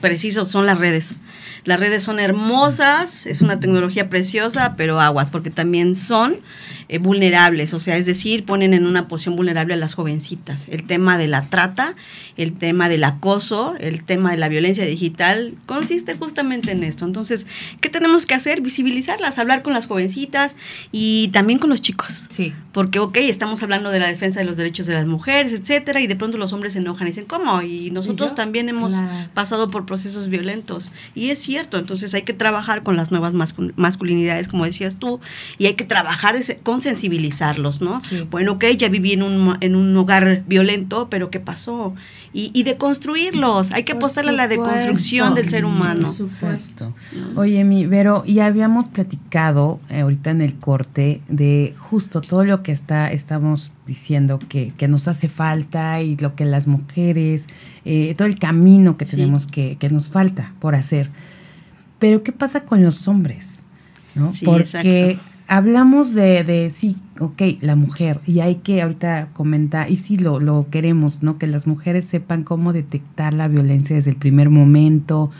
precisos 0.00 0.48
son 0.48 0.66
las 0.66 0.78
redes. 0.78 1.16
Las 1.64 1.80
redes 1.80 2.02
son 2.02 2.20
hermosas, 2.20 3.26
es 3.26 3.40
una 3.40 3.60
tecnología 3.60 4.08
preciosa, 4.08 4.74
pero 4.76 5.00
aguas, 5.00 5.30
porque 5.30 5.50
también 5.50 5.96
son 5.96 6.36
eh, 6.88 6.98
vulnerables, 6.98 7.74
o 7.74 7.80
sea, 7.80 7.96
es 7.96 8.06
decir, 8.06 8.44
ponen 8.44 8.72
en 8.72 8.86
una 8.86 9.08
posición 9.08 9.34
vulnerable 9.34 9.74
a 9.74 9.76
las 9.76 9.94
jovencitas. 9.94 10.68
El 10.68 10.86
tema 10.86 11.18
de 11.18 11.26
la 11.26 11.42
trata, 11.48 11.96
el 12.36 12.52
tema 12.52 12.88
del 12.88 13.04
acoso, 13.04 13.74
el 13.80 14.04
tema 14.04 14.30
de 14.30 14.36
la 14.36 14.48
violencia 14.48 14.84
digital, 14.84 15.54
consiste 15.66 16.14
justamente 16.14 16.72
en 16.72 16.84
esto. 16.84 17.04
Entonces, 17.04 17.46
¿qué 17.80 17.88
tenemos 17.88 18.26
que 18.26 18.34
hacer? 18.34 18.60
Visibilizarlas, 18.60 19.38
hablar 19.38 19.62
con 19.62 19.72
las 19.72 19.86
jovencitas 19.86 20.54
y 20.92 21.28
también 21.28 21.58
con 21.58 21.70
los 21.70 21.82
chicos. 21.82 22.24
Sí. 22.28 22.54
Porque, 22.72 22.98
ok, 22.98 23.16
estamos 23.16 23.62
hablando 23.62 23.90
de 23.90 23.98
la 23.98 24.08
defensa 24.08 24.40
de 24.40 24.46
los 24.46 24.56
derechos 24.56 24.86
de 24.86 24.94
las 24.94 25.06
mujeres, 25.06 25.52
etcétera, 25.52 26.00
y 26.00 26.06
de 26.06 26.14
pronto 26.14 26.38
los 26.38 26.52
hombres 26.52 26.74
se 26.74 26.78
enojan 26.78 27.06
y 27.06 27.10
dicen, 27.10 27.24
¿cómo? 27.24 27.62
Y 27.62 27.90
nosotros 27.90 28.34
también 28.34 28.68
hemos 28.68 28.94
pasado 29.34 29.68
por 29.68 29.86
procesos 29.86 30.28
violentos. 30.28 30.90
Y 31.14 31.25
es 31.30 31.38
cierto, 31.38 31.78
entonces 31.78 32.14
hay 32.14 32.22
que 32.22 32.32
trabajar 32.32 32.82
con 32.82 32.96
las 32.96 33.10
nuevas 33.10 33.32
masculinidades, 33.76 34.48
como 34.48 34.64
decías 34.64 34.96
tú, 34.96 35.20
y 35.58 35.66
hay 35.66 35.74
que 35.74 35.84
trabajar 35.84 36.36
con 36.62 36.82
sensibilizarlos, 36.82 37.80
¿no? 37.80 38.00
Bueno, 38.30 38.52
ok, 38.52 38.64
ya 38.76 38.88
viví 38.88 39.12
en 39.12 39.22
un, 39.22 39.56
en 39.60 39.76
un 39.76 39.96
hogar 39.96 40.42
violento, 40.46 41.08
pero 41.10 41.30
¿qué 41.30 41.40
pasó? 41.40 41.94
Y, 42.38 42.50
y 42.52 42.64
deconstruirlos, 42.64 43.72
hay 43.72 43.84
que 43.84 43.92
apostarle 43.92 44.30
a 44.30 44.34
la 44.34 44.46
deconstrucción 44.46 45.34
del 45.34 45.48
ser 45.48 45.64
humano. 45.64 46.02
Por 46.02 46.28
supuesto. 46.28 46.92
Oye, 47.34 47.64
mi, 47.64 47.86
Vero, 47.86 48.24
y 48.26 48.40
habíamos 48.40 48.84
platicado 48.84 49.80
eh, 49.88 50.00
ahorita 50.00 50.32
en 50.32 50.42
el 50.42 50.56
corte 50.56 51.22
de 51.28 51.74
justo 51.78 52.20
todo 52.20 52.44
lo 52.44 52.62
que 52.62 52.72
está, 52.72 53.10
estamos 53.10 53.72
diciendo 53.86 54.38
que, 54.38 54.74
que 54.76 54.86
nos 54.86 55.08
hace 55.08 55.30
falta 55.30 56.02
y 56.02 56.18
lo 56.18 56.34
que 56.34 56.44
las 56.44 56.66
mujeres, 56.66 57.46
eh, 57.86 58.14
todo 58.18 58.28
el 58.28 58.38
camino 58.38 58.98
que 58.98 59.06
tenemos 59.06 59.46
que, 59.46 59.76
que 59.76 59.88
nos 59.88 60.10
falta 60.10 60.52
por 60.60 60.74
hacer. 60.74 61.08
Pero 61.98 62.22
¿qué 62.22 62.32
pasa 62.32 62.60
con 62.60 62.84
los 62.84 63.08
hombres? 63.08 63.66
¿no? 64.14 64.32
Porque 64.44 65.18
hablamos 65.48 66.12
de, 66.12 66.44
de, 66.44 66.70
sí, 66.70 66.96
ok, 67.20 67.42
la 67.60 67.76
mujer, 67.76 68.20
y 68.26 68.40
hay 68.40 68.56
que 68.56 68.82
ahorita 68.82 69.28
comentar, 69.32 69.90
y 69.90 69.96
sí 69.96 70.16
lo, 70.16 70.40
lo 70.40 70.68
queremos, 70.70 71.22
¿no? 71.22 71.38
Que 71.38 71.46
las 71.46 71.66
mujeres 71.66 72.04
sepan 72.04 72.44
cómo 72.44 72.72
detectar 72.72 73.34
la 73.34 73.48
violencia 73.48 73.96
desde 73.96 74.10
el 74.10 74.16
primer 74.16 74.50
momento, 74.50 75.30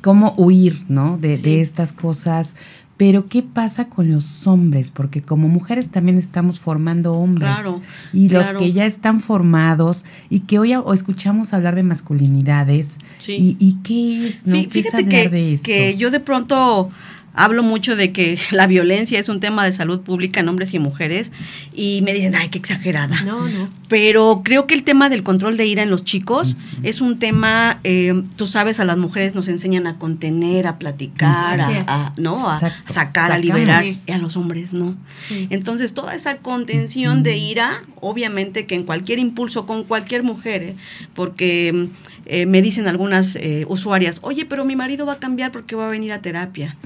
cómo 0.00 0.34
huir, 0.36 0.84
¿no? 0.88 1.18
De, 1.18 1.38
de 1.38 1.60
estas 1.60 1.92
cosas. 1.92 2.54
Pero 2.96 3.28
¿qué 3.28 3.42
pasa 3.42 3.90
con 3.90 4.10
los 4.10 4.46
hombres? 4.46 4.90
Porque 4.90 5.20
como 5.20 5.48
mujeres 5.48 5.90
también 5.90 6.16
estamos 6.16 6.60
formando 6.60 7.12
hombres. 7.12 7.50
Claro, 7.50 7.80
y 8.14 8.30
los 8.30 8.52
que 8.54 8.72
ya 8.72 8.86
están 8.86 9.20
formados 9.20 10.06
y 10.30 10.40
que 10.40 10.58
hoy 10.58 10.74
o 10.74 10.94
escuchamos 10.94 11.52
hablar 11.52 11.74
de 11.74 11.82
masculinidades. 11.82 12.98
Y, 13.28 13.56
y, 13.58 13.74
qué 13.82 14.28
es, 14.28 14.46
¿no? 14.46 14.56
¿Qué 14.70 14.80
es 14.80 14.94
hablar 14.94 15.30
de 15.30 15.52
esto? 15.52 15.66
que 15.66 15.96
yo 15.98 16.10
de 16.10 16.20
pronto 16.20 16.90
hablo 17.36 17.62
mucho 17.62 17.94
de 17.94 18.12
que 18.12 18.38
la 18.50 18.66
violencia 18.66 19.18
es 19.20 19.28
un 19.28 19.38
tema 19.40 19.64
de 19.64 19.72
salud 19.72 20.00
pública 20.00 20.40
en 20.40 20.48
hombres 20.48 20.74
y 20.74 20.78
mujeres 20.78 21.30
y 21.72 22.00
me 22.02 22.12
dicen, 22.12 22.34
ay, 22.34 22.48
qué 22.48 22.58
exagerada. 22.58 23.22
No, 23.22 23.46
no. 23.46 23.68
Pero 23.88 24.40
creo 24.42 24.66
que 24.66 24.74
el 24.74 24.82
tema 24.82 25.08
del 25.08 25.22
control 25.22 25.56
de 25.56 25.66
ira 25.66 25.82
en 25.82 25.90
los 25.90 26.04
chicos 26.04 26.56
es 26.82 27.00
un 27.00 27.20
tema, 27.20 27.78
eh, 27.84 28.20
tú 28.34 28.48
sabes, 28.48 28.80
a 28.80 28.84
las 28.84 28.96
mujeres 28.96 29.36
nos 29.36 29.46
enseñan 29.46 29.86
a 29.86 29.98
contener, 29.98 30.66
a 30.66 30.78
platicar, 30.78 31.60
a, 31.60 32.12
¿no? 32.16 32.50
a 32.50 32.58
sacar, 32.86 33.30
a 33.30 33.38
liberar, 33.38 33.84
y 33.84 34.10
a 34.10 34.18
los 34.18 34.36
hombres 34.36 34.72
no. 34.72 34.96
Entonces, 35.30 35.94
toda 35.94 36.14
esa 36.14 36.38
contención 36.38 37.22
de 37.22 37.36
ira, 37.36 37.84
obviamente 38.00 38.66
que 38.66 38.74
en 38.74 38.82
cualquier 38.82 39.20
impulso 39.20 39.66
con 39.66 39.84
cualquier 39.84 40.24
mujer, 40.24 40.62
¿eh? 40.62 40.76
porque 41.14 41.88
eh, 42.24 42.46
me 42.46 42.62
dicen 42.62 42.88
algunas 42.88 43.38
usuarias, 43.68 44.18
oye, 44.22 44.46
pero 44.46 44.64
mi 44.64 44.74
marido 44.74 45.06
va 45.06 45.14
a 45.14 45.18
cambiar 45.18 45.52
porque 45.52 45.76
va 45.76 45.86
a 45.86 45.90
venir 45.90 46.12
a 46.12 46.22
terapia 46.22 46.76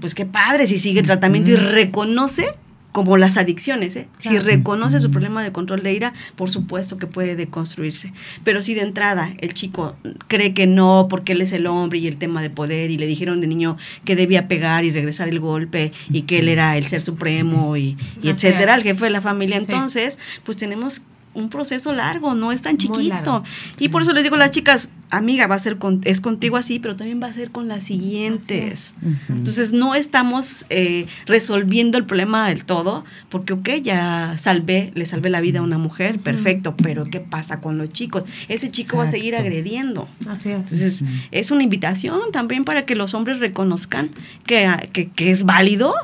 pues 0.00 0.14
qué 0.14 0.26
padre 0.26 0.66
si 0.66 0.78
sigue 0.78 1.02
tratamiento 1.02 1.50
y 1.50 1.56
reconoce 1.56 2.54
como 2.96 3.18
las 3.18 3.36
adicciones, 3.36 3.94
¿eh? 3.94 4.08
Si 4.16 4.38
reconoce 4.38 5.00
su 5.00 5.10
problema 5.10 5.44
de 5.44 5.52
control 5.52 5.82
de 5.82 5.92
ira, 5.92 6.14
por 6.34 6.48
supuesto 6.48 6.96
que 6.96 7.06
puede 7.06 7.36
deconstruirse. 7.36 8.14
Pero 8.42 8.62
si 8.62 8.72
de 8.72 8.80
entrada 8.80 9.34
el 9.40 9.52
chico 9.52 9.96
cree 10.28 10.54
que 10.54 10.66
no, 10.66 11.06
porque 11.10 11.32
él 11.32 11.42
es 11.42 11.52
el 11.52 11.66
hombre 11.66 11.98
y 11.98 12.06
el 12.06 12.16
tema 12.16 12.40
de 12.40 12.48
poder, 12.48 12.90
y 12.90 12.96
le 12.96 13.06
dijeron 13.06 13.42
de 13.42 13.48
niño 13.48 13.76
que 14.06 14.16
debía 14.16 14.48
pegar 14.48 14.86
y 14.86 14.92
regresar 14.92 15.28
el 15.28 15.40
golpe, 15.40 15.92
y 16.10 16.22
que 16.22 16.38
él 16.38 16.48
era 16.48 16.78
el 16.78 16.86
ser 16.86 17.02
supremo, 17.02 17.76
y, 17.76 17.98
etcétera, 18.22 18.74
el 18.76 18.82
jefe 18.82 19.04
de 19.04 19.10
la 19.10 19.20
familia, 19.20 19.58
entonces, 19.58 20.18
pues 20.42 20.56
tenemos 20.56 21.02
un 21.36 21.50
proceso 21.50 21.92
largo, 21.92 22.34
no 22.34 22.50
es 22.50 22.62
tan 22.62 22.78
chiquito. 22.78 23.44
Y 23.78 23.90
por 23.90 24.02
eso 24.02 24.12
les 24.12 24.24
digo 24.24 24.36
a 24.36 24.38
las 24.38 24.50
chicas, 24.50 24.90
amiga, 25.10 25.46
va 25.46 25.54
a 25.54 25.58
ser 25.58 25.76
con, 25.78 26.00
es 26.04 26.20
contigo 26.20 26.56
así, 26.56 26.78
pero 26.78 26.96
también 26.96 27.22
va 27.22 27.26
a 27.28 27.32
ser 27.32 27.50
con 27.50 27.68
las 27.68 27.84
siguientes. 27.84 28.94
Entonces 29.28 29.72
no 29.72 29.94
estamos 29.94 30.66
eh, 30.70 31.06
resolviendo 31.26 31.98
el 31.98 32.04
problema 32.04 32.48
del 32.48 32.64
todo, 32.64 33.04
porque 33.28 33.52
ok, 33.52 33.68
ya 33.82 34.34
salvé, 34.38 34.92
le 34.94 35.04
salvé 35.04 35.30
la 35.30 35.40
vida 35.40 35.60
a 35.60 35.62
una 35.62 35.78
mujer, 35.78 36.18
perfecto, 36.18 36.74
pero 36.76 37.04
¿qué 37.04 37.20
pasa 37.20 37.60
con 37.60 37.78
los 37.78 37.90
chicos? 37.90 38.24
Ese 38.48 38.70
chico 38.70 38.96
va 38.96 39.04
a 39.04 39.10
seguir 39.10 39.36
agrediendo. 39.36 40.08
Así 40.28 40.50
es. 40.50 40.72
Entonces, 40.72 41.04
es 41.30 41.50
una 41.50 41.62
invitación 41.62 42.20
también 42.32 42.64
para 42.64 42.86
que 42.86 42.94
los 42.94 43.14
hombres 43.14 43.40
reconozcan 43.40 44.10
que, 44.46 44.68
que, 44.92 45.10
que 45.10 45.30
es 45.30 45.44
válido 45.44 45.94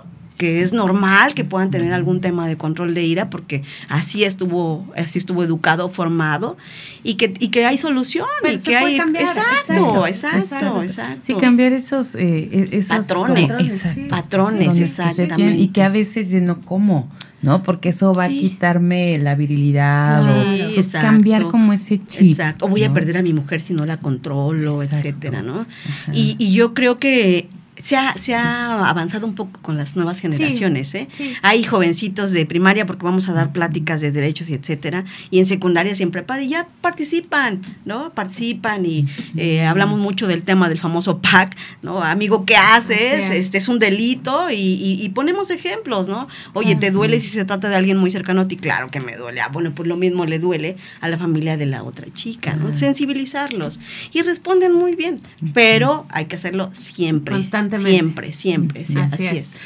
que 0.43 0.61
es 0.61 0.72
normal 0.72 1.34
que 1.34 1.45
puedan 1.45 1.70
tener 1.70 1.93
algún 1.93 2.20
tema 2.20 2.49
de 2.49 2.57
control 2.57 2.95
de 2.95 3.05
ira 3.05 3.30
porque 3.30 3.62
así 3.88 4.24
estuvo 4.24 4.84
así 4.97 5.20
estuvo 5.20 5.45
educado 5.45 5.88
formado 5.88 6.57
y 7.05 7.14
que 7.14 7.32
y 7.38 7.51
que 7.51 7.64
hay 7.64 7.78
solución 7.78 8.26
y 8.43 8.59
que 8.59 8.74
hay 8.76 8.97
exacto, 8.97 10.05
exacto 10.05 10.82
exacto 10.82 11.20
sí 11.22 11.34
cambiar 11.34 11.72
esos, 11.72 12.16
eh, 12.16 12.68
e-, 12.72 12.82
patrones 12.88 13.84
patrones, 14.11 14.80
exactamente 14.80 15.57
y 15.59 15.68
que 15.68 15.84
a 15.84 15.90
veces 15.90 16.34
no 16.43 16.61
cómo 16.61 17.09
¿no? 17.43 17.62
Porque 17.64 17.88
eso 17.90 18.14
va 18.14 18.28
Sí. 18.28 18.36
a 18.36 18.40
quitarme 18.40 19.18
la 19.18 19.34
virilidad 19.34 20.22
Sí, 20.22 20.28
o 20.28 20.43
entonces 20.53 20.86
exacto. 20.86 21.07
cambiar 21.09 21.49
como 21.49 21.72
ese 21.72 21.99
chip. 22.05 22.30
Exacto. 22.38 22.66
O 22.66 22.68
voy 22.68 22.84
a 22.84 22.88
¿no? 22.88 22.95
perder 22.95 23.16
a 23.16 23.22
mi 23.22 23.32
mujer 23.32 23.61
si 23.61 23.74
no 23.74 23.84
la 23.84 23.97
controlo, 23.97 24.80
Exacto. 24.80 25.09
etcétera, 25.09 25.43
¿no? 25.43 25.66
Y, 26.12 26.36
y 26.38 26.53
yo 26.53 26.72
creo 26.72 27.01
que 27.01 27.49
se 27.82 27.96
ha, 27.96 28.14
se 28.16 28.32
ha 28.36 28.88
avanzado 28.88 29.26
un 29.26 29.34
poco 29.34 29.58
con 29.60 29.76
las 29.76 29.96
nuevas 29.96 30.20
generaciones, 30.20 30.94
¿eh? 30.94 31.08
sí. 31.10 31.34
Hay 31.42 31.64
jovencitos 31.64 32.30
de 32.30 32.46
primaria 32.46 32.86
porque 32.86 33.04
vamos 33.04 33.28
a 33.28 33.32
dar 33.32 33.50
pláticas 33.52 34.00
de 34.00 34.12
derechos 34.12 34.48
y 34.50 34.54
etcétera, 34.54 35.04
y 35.30 35.40
en 35.40 35.46
secundaria 35.46 35.96
siempre 35.96 36.24
y 36.40 36.48
ya 36.48 36.68
participan, 36.80 37.60
¿no? 37.84 38.10
Participan 38.10 38.86
y 38.86 39.04
eh, 39.36 39.64
hablamos 39.64 39.98
mucho 39.98 40.28
del 40.28 40.42
tema 40.42 40.68
del 40.68 40.78
famoso 40.78 41.18
PAC, 41.18 41.56
¿no? 41.82 42.02
Amigo, 42.04 42.44
¿qué 42.46 42.54
haces? 42.56 43.30
Este 43.30 43.58
es 43.58 43.66
un 43.66 43.80
delito 43.80 44.48
y, 44.50 44.54
y- 44.54 45.04
y 45.04 45.08
ponemos 45.08 45.50
ejemplos, 45.50 46.06
¿no? 46.06 46.28
Oye, 46.54 46.76
¿te 46.76 46.92
duele 46.92 47.18
si 47.20 47.28
se 47.28 47.44
trata 47.44 47.68
de 47.68 47.74
alguien 47.74 47.96
muy 47.96 48.12
cercano 48.12 48.42
a 48.42 48.48
ti? 48.48 48.56
Claro 48.56 48.88
que 48.90 49.00
me 49.00 49.16
duele. 49.16 49.40
Ah, 49.40 49.48
bueno, 49.52 49.72
pues 49.74 49.88
lo 49.88 49.96
mismo 49.96 50.24
le 50.24 50.38
duele 50.38 50.76
a 51.00 51.08
la 51.08 51.18
familia 51.18 51.56
de 51.56 51.66
la 51.66 51.82
otra 51.82 52.06
chica, 52.14 52.54
¿no? 52.54 52.72
Sensibilizarlos. 52.74 53.80
Y 54.12 54.22
responden 54.22 54.72
muy 54.72 54.94
bien, 54.94 55.20
pero 55.52 56.06
hay 56.10 56.26
que 56.26 56.36
hacerlo 56.36 56.70
siempre. 56.72 57.34
Constantemente. 57.72 58.32
Siempre, 58.32 58.32
siempre. 58.32 58.86
sí, 58.86 58.98
Así, 58.98 59.26
así, 59.26 59.36
es. 59.36 59.54
es. 59.54 59.60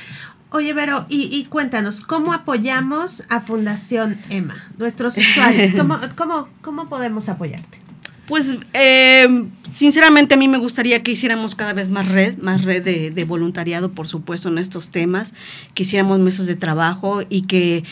Oye, 0.50 0.72
Vero, 0.72 1.06
y, 1.08 1.28
y 1.36 1.44
cuéntanos, 1.46 2.00
¿cómo 2.00 2.32
apoyamos 2.32 3.24
a 3.28 3.40
Fundación 3.40 4.18
Emma? 4.30 4.54
Nuestros 4.78 5.16
usuarios, 5.18 5.74
¿cómo, 5.74 5.98
cómo, 6.16 6.48
cómo 6.62 6.88
podemos 6.88 7.28
apoyarte? 7.28 7.78
Pues 8.26 8.56
eh, 8.72 9.44
sinceramente 9.72 10.34
a 10.34 10.36
mí 10.36 10.48
me 10.48 10.58
gustaría 10.58 11.02
que 11.02 11.12
hiciéramos 11.12 11.54
cada 11.54 11.72
vez 11.72 11.88
más 11.88 12.08
red, 12.08 12.36
más 12.38 12.64
red 12.64 12.82
de, 12.82 13.10
de 13.10 13.24
voluntariado, 13.24 13.92
por 13.92 14.08
supuesto, 14.08 14.48
en 14.48 14.58
estos 14.58 14.88
temas, 14.88 15.34
que 15.74 15.82
hiciéramos 15.82 16.18
mesas 16.18 16.46
de 16.46 16.56
trabajo 16.56 17.22
y 17.28 17.42
que 17.42 17.84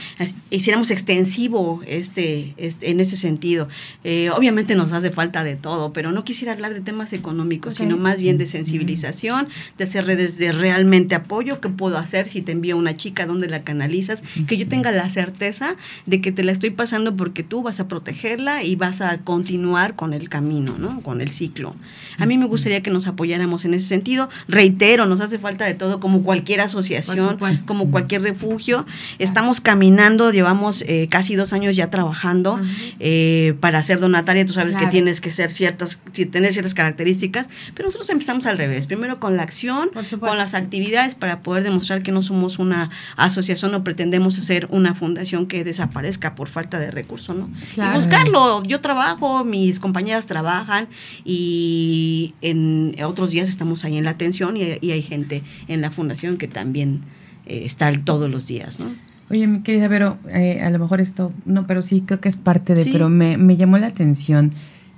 hiciéramos 0.51 0.91
extensivo 0.91 1.82
este, 1.87 2.55
este 2.57 2.91
en 2.91 3.01
ese 3.01 3.16
sentido. 3.16 3.68
Eh, 4.03 4.30
obviamente 4.30 4.74
nos 4.74 4.93
hace 4.93 5.11
falta 5.11 5.45
de 5.45 5.57
todo, 5.57 5.93
pero 5.93 6.11
no 6.11 6.24
quisiera 6.24 6.53
hablar 6.53 6.74
de 6.74 6.80
temas 6.80 7.12
económicos, 7.12 7.76
sino 7.76 7.97
más 7.97 8.20
bien 8.20 8.39
de 8.39 8.47
sensibilización, 8.47 9.49
de 9.78 9.85
hacer 9.85 10.07
redes 10.07 10.39
de 10.39 10.53
realmente 10.53 11.14
apoyo, 11.14 11.61
qué 11.61 11.68
puedo 11.68 11.99
hacer 11.99 12.28
si 12.28 12.43
te 12.43 12.53
envío 12.53 12.76
una 12.76 12.97
chica, 12.97 13.26
dónde 13.26 13.49
la 13.49 13.62
canalizas, 13.62 14.22
que 14.47 14.57
yo 14.57 14.66
tenga 14.66 14.91
la 14.91 15.09
certeza 15.11 15.76
de 16.07 16.20
que 16.20 16.32
te 16.32 16.45
la 16.45 16.53
estoy 16.53 16.70
pasando 16.70 17.16
porque 17.16 17.43
tú 17.43 17.62
vas 17.62 17.78
a 17.80 17.89
protegerla 17.89 18.62
y 18.62 18.76
vas 18.76 19.01
a 19.01 19.18
continuar 19.18 19.97
con 19.97 20.14
el 20.14 20.23
camino, 20.28 20.74
¿no? 20.78 21.00
Con 21.02 21.20
el 21.20 21.30
ciclo. 21.32 21.74
A 22.18 22.26
mí 22.26 22.36
me 22.38 22.46
gustaría 22.46 22.82
que 22.82 22.90
nos 22.90 23.06
apoyáramos 23.06 23.64
en 23.64 23.74
ese 23.74 23.86
sentido. 23.86 24.28
Reitero, 24.48 25.06
nos 25.06 25.20
hace 25.20 25.38
falta 25.38 25.64
de 25.64 25.74
todo, 25.74 26.00
como 26.00 26.22
cualquier 26.22 26.60
asociación, 26.60 27.38
como 27.66 27.90
cualquier 27.90 28.22
refugio. 28.22 28.86
Estamos 29.18 29.60
caminando, 29.60 30.30
llevamos 30.30 30.82
eh, 30.86 31.08
casi 31.10 31.34
dos 31.36 31.52
años 31.52 31.76
ya 31.76 31.90
trabajando 31.90 32.60
eh, 33.00 33.54
para 33.60 33.82
ser 33.82 34.00
donataria. 34.00 34.44
Tú 34.46 34.52
sabes 34.52 34.74
Claro. 34.74 34.86
que 34.86 34.90
tienes 34.90 35.20
que 35.20 35.30
ser 35.30 35.50
ciertas, 35.50 36.00
tener 36.32 36.52
ciertas 36.52 36.74
características, 36.74 37.48
pero 37.74 37.88
nosotros 37.88 38.10
empezamos 38.10 38.46
al 38.46 38.58
revés. 38.58 38.86
Primero 38.86 39.20
con 39.20 39.36
la 39.36 39.42
acción, 39.42 39.90
con 40.20 40.38
las 40.38 40.54
actividades 40.54 41.14
para 41.14 41.40
poder 41.40 41.62
demostrar 41.62 42.02
que 42.02 42.10
no 42.12 42.22
somos 42.22 42.58
una 42.58 42.90
asociación 43.16 43.74
o 43.74 43.84
pretendemos 43.84 44.34
ser 44.34 44.66
una 44.70 44.94
fundación 44.94 45.46
que 45.46 45.64
desaparezca 45.64 46.34
por 46.34 46.48
falta 46.48 46.78
de 46.80 46.90
recursos, 46.90 47.36
¿no? 47.36 47.48
Claro. 47.74 47.92
Y 47.92 47.94
buscarlo. 47.96 48.62
Yo 48.64 48.80
trabajo, 48.80 49.44
mis 49.44 49.78
trabajan 50.26 50.88
y 51.24 52.34
en 52.40 52.94
otros 53.04 53.30
días 53.32 53.48
estamos 53.48 53.84
ahí 53.84 53.96
en 53.98 54.04
la 54.04 54.10
atención 54.10 54.56
y, 54.56 54.62
y 54.80 54.90
hay 54.92 55.02
gente 55.02 55.42
en 55.68 55.80
la 55.80 55.90
fundación 55.90 56.36
que 56.38 56.48
también 56.48 57.02
eh, 57.46 57.62
está 57.64 57.92
todos 58.04 58.30
los 58.30 58.46
días, 58.46 58.80
¿no? 58.80 58.86
Oye, 59.30 59.46
mi 59.46 59.62
querida 59.62 59.88
Vero, 59.88 60.18
eh, 60.30 60.60
a 60.62 60.70
lo 60.70 60.78
mejor 60.78 61.00
esto, 61.00 61.32
no, 61.46 61.66
pero 61.66 61.82
sí 61.82 62.02
creo 62.06 62.20
que 62.20 62.28
es 62.28 62.36
parte 62.36 62.74
de, 62.74 62.84
Sí. 62.84 62.90
pero 62.92 63.08
me, 63.08 63.36
me 63.38 63.56
llamó 63.56 63.78
la 63.78 63.88
atención. 63.88 64.50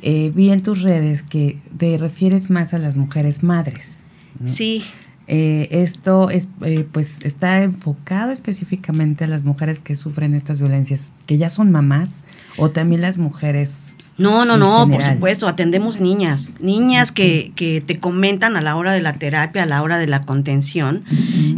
eh, 0.03 0.31
vi 0.35 0.51
en 0.51 0.63
tus 0.63 0.83
redes 0.83 1.23
que 1.23 1.59
te 1.79 1.97
refieres 1.97 2.51
más 2.51 2.75
a 2.75 2.79
las 2.79 2.97
mujeres 2.97 3.43
madres. 3.43 4.05
¿no? 4.39 4.51
Sí. 4.51 4.83
Eh, 5.27 5.69
esto 5.71 6.29
es, 6.31 6.49
eh, 6.63 6.87
pues, 6.93 7.19
está 7.23 7.63
enfocado 7.63 8.31
específicamente 8.31 9.25
a 9.25 9.27
las 9.27 9.43
mujeres 9.43 9.81
que 9.81 9.97
sufren 9.97 10.35
estas 10.35 10.59
violencias, 10.61 11.13
que 11.27 11.39
ya 11.39 11.49
son 11.49 11.73
mamás, 11.73 12.23
o 12.59 12.69
también 12.71 13.01
las 13.01 13.17
mujeres. 13.17 13.97
No, 14.19 14.45
no, 14.47 14.57
no, 14.57 14.89
por 14.89 15.03
supuesto, 15.05 15.47
atendemos 15.47 16.01
niñas, 16.01 16.49
niñas 16.59 17.13
que, 17.13 17.53
que 17.55 17.83
te 17.83 18.01
comentan 18.01 18.57
a 18.57 18.63
la 18.63 18.75
hora 18.77 18.93
de 18.93 19.01
la 19.03 19.15
terapia, 19.15 19.65
a 19.65 19.67
la 19.67 19.83
hora 19.83 19.99
de 19.99 20.07
la 20.07 20.23
contención, 20.23 21.05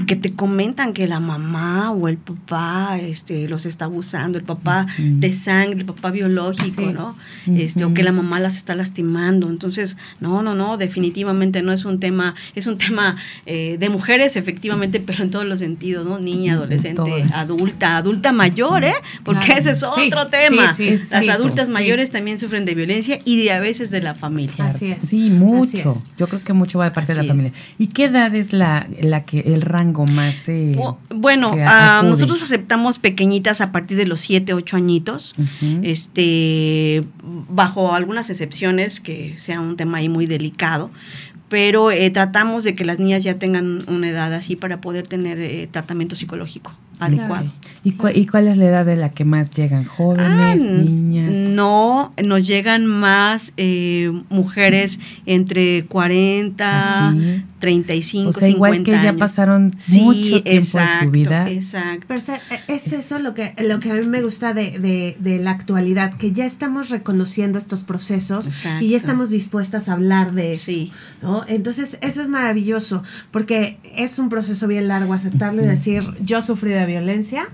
que 0.09 0.17
te 0.17 0.33
comentan 0.33 0.93
que 0.93 1.07
la 1.07 1.21
mamá 1.21 1.93
o 1.93 2.09
el 2.09 2.17
papá 2.17 2.99
este, 3.01 3.49
los 3.49 3.65
está 3.65 3.85
abusando, 3.85 4.39
el 4.39 4.45
papá 4.45 4.87
de 4.99 5.33
sangre, 5.33 5.81
el 5.81 5.87
papá 5.87 6.11
biológico, 6.11 6.83
Sí. 6.83 6.87
¿no? 6.93 7.17
Este, 7.47 7.85
o 7.85 7.95
que 7.95 8.03
la 8.03 8.13
mamá 8.13 8.41
las 8.41 8.57
está 8.57 8.75
lastimando. 8.75 9.49
Entonces, 9.49 9.97
no, 10.21 10.43
no, 10.43 10.55
no, 10.55 10.77
definitivamente 10.77 11.63
no 11.63 11.73
es 11.73 11.85
un 11.85 12.01
tema, 12.01 12.35
es 12.55 12.67
un 12.67 12.77
tema 12.79 13.17
eh, 13.47 13.77
de 13.79 13.89
mujeres, 13.89 14.37
efectivamente, 14.37 14.99
pero 15.01 15.23
en 15.23 15.31
todos 15.31 15.45
los 15.45 15.61
sentidos, 15.61 16.07
¿no? 16.07 16.19
Niña, 16.19 16.55
En 16.55 16.59
adolescente, 16.59 16.97
todas. 17.03 17.33
adulta, 17.33 17.97
adulta 17.99 18.33
mayor, 18.33 18.83
¿eh? 18.85 18.95
Porque 19.25 19.45
Claro. 19.47 19.61
ese 19.61 19.71
es 19.73 19.79
Sí, 19.79 20.09
otro 20.09 20.27
tema. 20.27 20.73
sí, 20.73 20.97
sí, 20.99 21.07
Las 21.11 21.23
sí, 21.25 21.31
adultas 21.31 21.69
sí. 21.69 21.73
mayores 21.73 22.11
también 22.11 22.39
sufren 22.49 22.65
de 22.65 22.75
violencia 22.75 23.19
y 23.25 23.43
de 23.43 23.53
a 23.53 23.61
veces 23.61 23.91
de 23.91 24.01
la 24.01 24.15
familia. 24.15 24.55
Así 24.65 24.89
es. 24.91 25.03
Sí, 25.05 25.31
mucho. 25.31 25.91
es. 25.91 26.05
Yo 26.17 26.27
creo 26.27 26.43
que 26.43 26.53
mucho 26.55 26.79
va 26.79 26.87
de 26.87 26.91
parte 26.93 27.15
de 27.15 27.23
la 27.23 27.29
familia. 27.29 27.53
¿Y 27.79 27.89
qué 27.89 28.05
edad 28.07 28.35
es 28.35 28.53
la, 28.53 28.87
la 29.03 29.25
que 29.25 29.41
el 29.41 29.61
rango 29.63 30.07
más 30.07 30.49
eh, 30.49 30.75
Bu- 30.77 30.97
Bueno, 31.15 31.55
que 31.55 31.63
ah, 31.63 31.99
acude? 31.99 32.11
nosotros 32.11 32.43
aceptamos 32.43 32.99
pequeñitas 32.99 33.61
a 33.61 33.71
partir 33.71 33.97
de 33.99 34.07
los 34.07 34.21
7, 34.21 34.55
8 34.55 34.77
añitos. 34.77 35.35
Este 35.83 37.05
bajo 37.51 37.93
algunas 37.95 38.31
excepciones 38.31 39.01
que 39.01 39.37
sea 39.39 39.61
un 39.61 39.77
tema 39.77 39.99
ahí 39.99 40.09
muy 40.09 40.27
delicado 40.27 40.91
pero 41.49 41.91
eh, 41.91 42.11
tratamos 42.11 42.63
de 42.63 42.75
que 42.75 42.85
las 42.85 42.99
niñas 42.99 43.25
ya 43.25 43.39
tengan 43.39 43.79
una 43.89 44.11
edad 44.11 44.35
así 44.35 44.55
para 44.55 44.83
poder 44.83 45.07
tener 45.07 45.41
eh, 45.41 45.67
tratamiento 45.71 46.15
psicológico 46.15 46.73
adecuado. 47.01 47.51
¿Y, 47.85 47.93
cu- 47.93 48.09
¿Y 48.15 48.27
cuál 48.27 48.49
es 48.49 48.57
la 48.57 48.65
edad 48.67 48.85
de 48.87 48.97
la 48.97 49.11
que 49.11 49.25
más 49.25 49.51
llegan? 49.51 49.85
¿Jóvenes, 49.85 50.63
Ah, 50.69 50.73
niñas? 50.83 51.37
No, 51.55 52.13
nos 52.23 52.47
llegan 52.47 52.87
más 52.87 53.53
eh, 53.57 54.11
mujeres 54.29 54.99
entre 55.27 55.85
40, 55.87 57.09
Así. 57.11 57.43
35, 57.59 58.31
O 58.31 58.33
sea, 58.33 58.49
igual 58.49 58.73
50 58.77 58.99
que 58.99 59.05
ya 59.05 59.17
pasaron 59.17 59.75
Sí, 59.79 60.01
mucho 60.01 60.43
tiempo 60.43 60.49
de 60.51 60.63
su 60.63 60.79
exacto, 60.79 61.11
vida. 61.11 61.51
Exacto. 61.51 62.05
Pero 62.09 62.21
o 62.21 62.23
sea, 62.23 62.37
e- 62.69 62.75
es 62.75 62.93
eso 62.93 63.19
lo 63.19 63.35
que, 63.35 63.55
lo 63.67 63.81
que 63.81 63.91
a 63.91 63.95
mí 63.95 64.07
me 64.07 64.23
gusta 64.23 64.53
de, 64.55 64.79
de- 64.79 65.17
de 65.19 65.39
la 65.39 65.51
actualidad, 65.51 66.15
que 66.17 66.33
ya 66.33 66.45
estamos 66.47 66.89
reconociendo 66.91 67.59
estos 67.59 67.83
procesos 67.85 68.47
Exacto. 68.47 68.85
y 68.85 68.91
ya 68.91 68.97
estamos 68.97 69.31
dispuestas 69.31 69.89
a 69.89 69.95
hablar 69.95 70.33
de 70.33 70.53
eso. 70.55 70.67
Sí. 70.67 70.93
¿no? 71.23 71.45
Entonces, 71.49 71.99
eso 72.03 72.23
es 72.23 72.29
maravilloso, 72.29 73.03
porque 73.31 73.79
es 73.97 74.19
un 74.19 74.29
proceso 74.29 74.67
bien 74.69 74.89
largo 74.89 75.13
aceptarlo 75.15 75.63
y 75.63 75.67
decir, 75.67 76.05
yo 76.21 76.43
sufrí 76.43 76.71
de 76.71 76.87
violencia, 76.87 77.49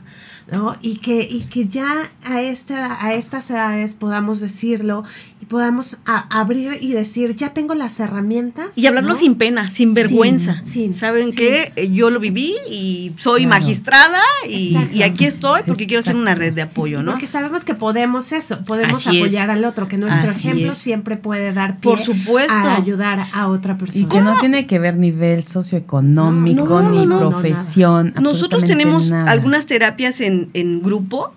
¿no? 0.53 0.77
Y 0.83 0.97
que, 0.99 1.27
y 1.29 1.45
que 1.45 1.67
ya 1.67 1.91
a, 2.27 2.43
esta, 2.43 3.03
a 3.03 3.15
estas 3.15 3.49
edades 3.49 3.95
podamos 3.95 4.41
decirlo 4.41 5.03
y 5.41 5.47
podamos 5.47 5.97
a- 6.05 6.27
abrir 6.39 6.79
y 6.83 6.93
decir, 6.93 7.35
ya 7.35 7.55
tengo 7.55 7.75
las 7.75 7.99
herramientas. 7.99 8.67
Y 8.77 8.87
hablarlo 8.87 9.11
¿no? 9.11 9.15
sin 9.19 9.37
pena, 9.37 9.71
sin 9.71 9.94
Sin- 9.95 10.03
vergüenza. 10.03 10.63
¿Saben 10.93 11.31
sí. 11.31 11.37
qué? 11.39 11.73
Eh, 11.77 11.91
Yo 11.93 12.11
lo 12.11 12.21
viví 12.21 12.55
y 12.71 13.13
soy 13.19 13.45
Claro. 13.47 13.61
magistrada 13.61 14.21
y, 14.49 14.77
y 14.93 15.03
aquí 15.03 15.25
estoy 15.27 15.63
porque 15.67 15.87
quiero 15.87 16.01
hacer 16.01 16.17
una 16.17 16.35
red 16.35 16.53
de 16.53 16.63
apoyo, 16.63 17.03
¿no? 17.03 17.13
Porque 17.13 17.27
sabemos 17.27 17.65
que 17.65 17.75
podemos 17.75 18.33
eso, 18.33 18.65
podemos 18.65 19.07
Así 19.07 19.17
es. 19.19 19.23
apoyar 19.25 19.51
al 19.51 19.65
otro, 19.65 19.89
que 19.89 19.97
nuestro 19.99 20.31
Así 20.31 20.49
ejemplo 20.49 20.73
es. 20.73 20.79
siempre 20.79 21.17
puede 21.17 21.53
dar 21.53 21.79
pie 21.81 21.91
Por 21.91 22.01
supuesto. 22.03 22.53
a 22.53 22.77
ayudar 22.77 23.29
a 23.33 23.49
otra 23.49 23.75
Y 23.75 23.77
persona. 23.77 24.09
que 24.09 24.21
no 24.21 24.39
tiene 24.41 24.67
que 24.67 24.79
ver 24.79 24.97
nivel 24.97 25.43
socioeconómico, 25.45 26.65
No, 26.81 26.83
no, 26.83 26.91
ni 26.91 27.07
no, 27.07 27.21
no, 27.21 27.31
profesión. 27.31 28.15
Nosotros 28.21 28.65
tenemos 28.65 29.11
nada. 29.11 29.31
algunas 29.31 29.67
terapias 29.67 30.21
en, 30.21 30.51
en 30.55 30.83
grupo 30.83 31.33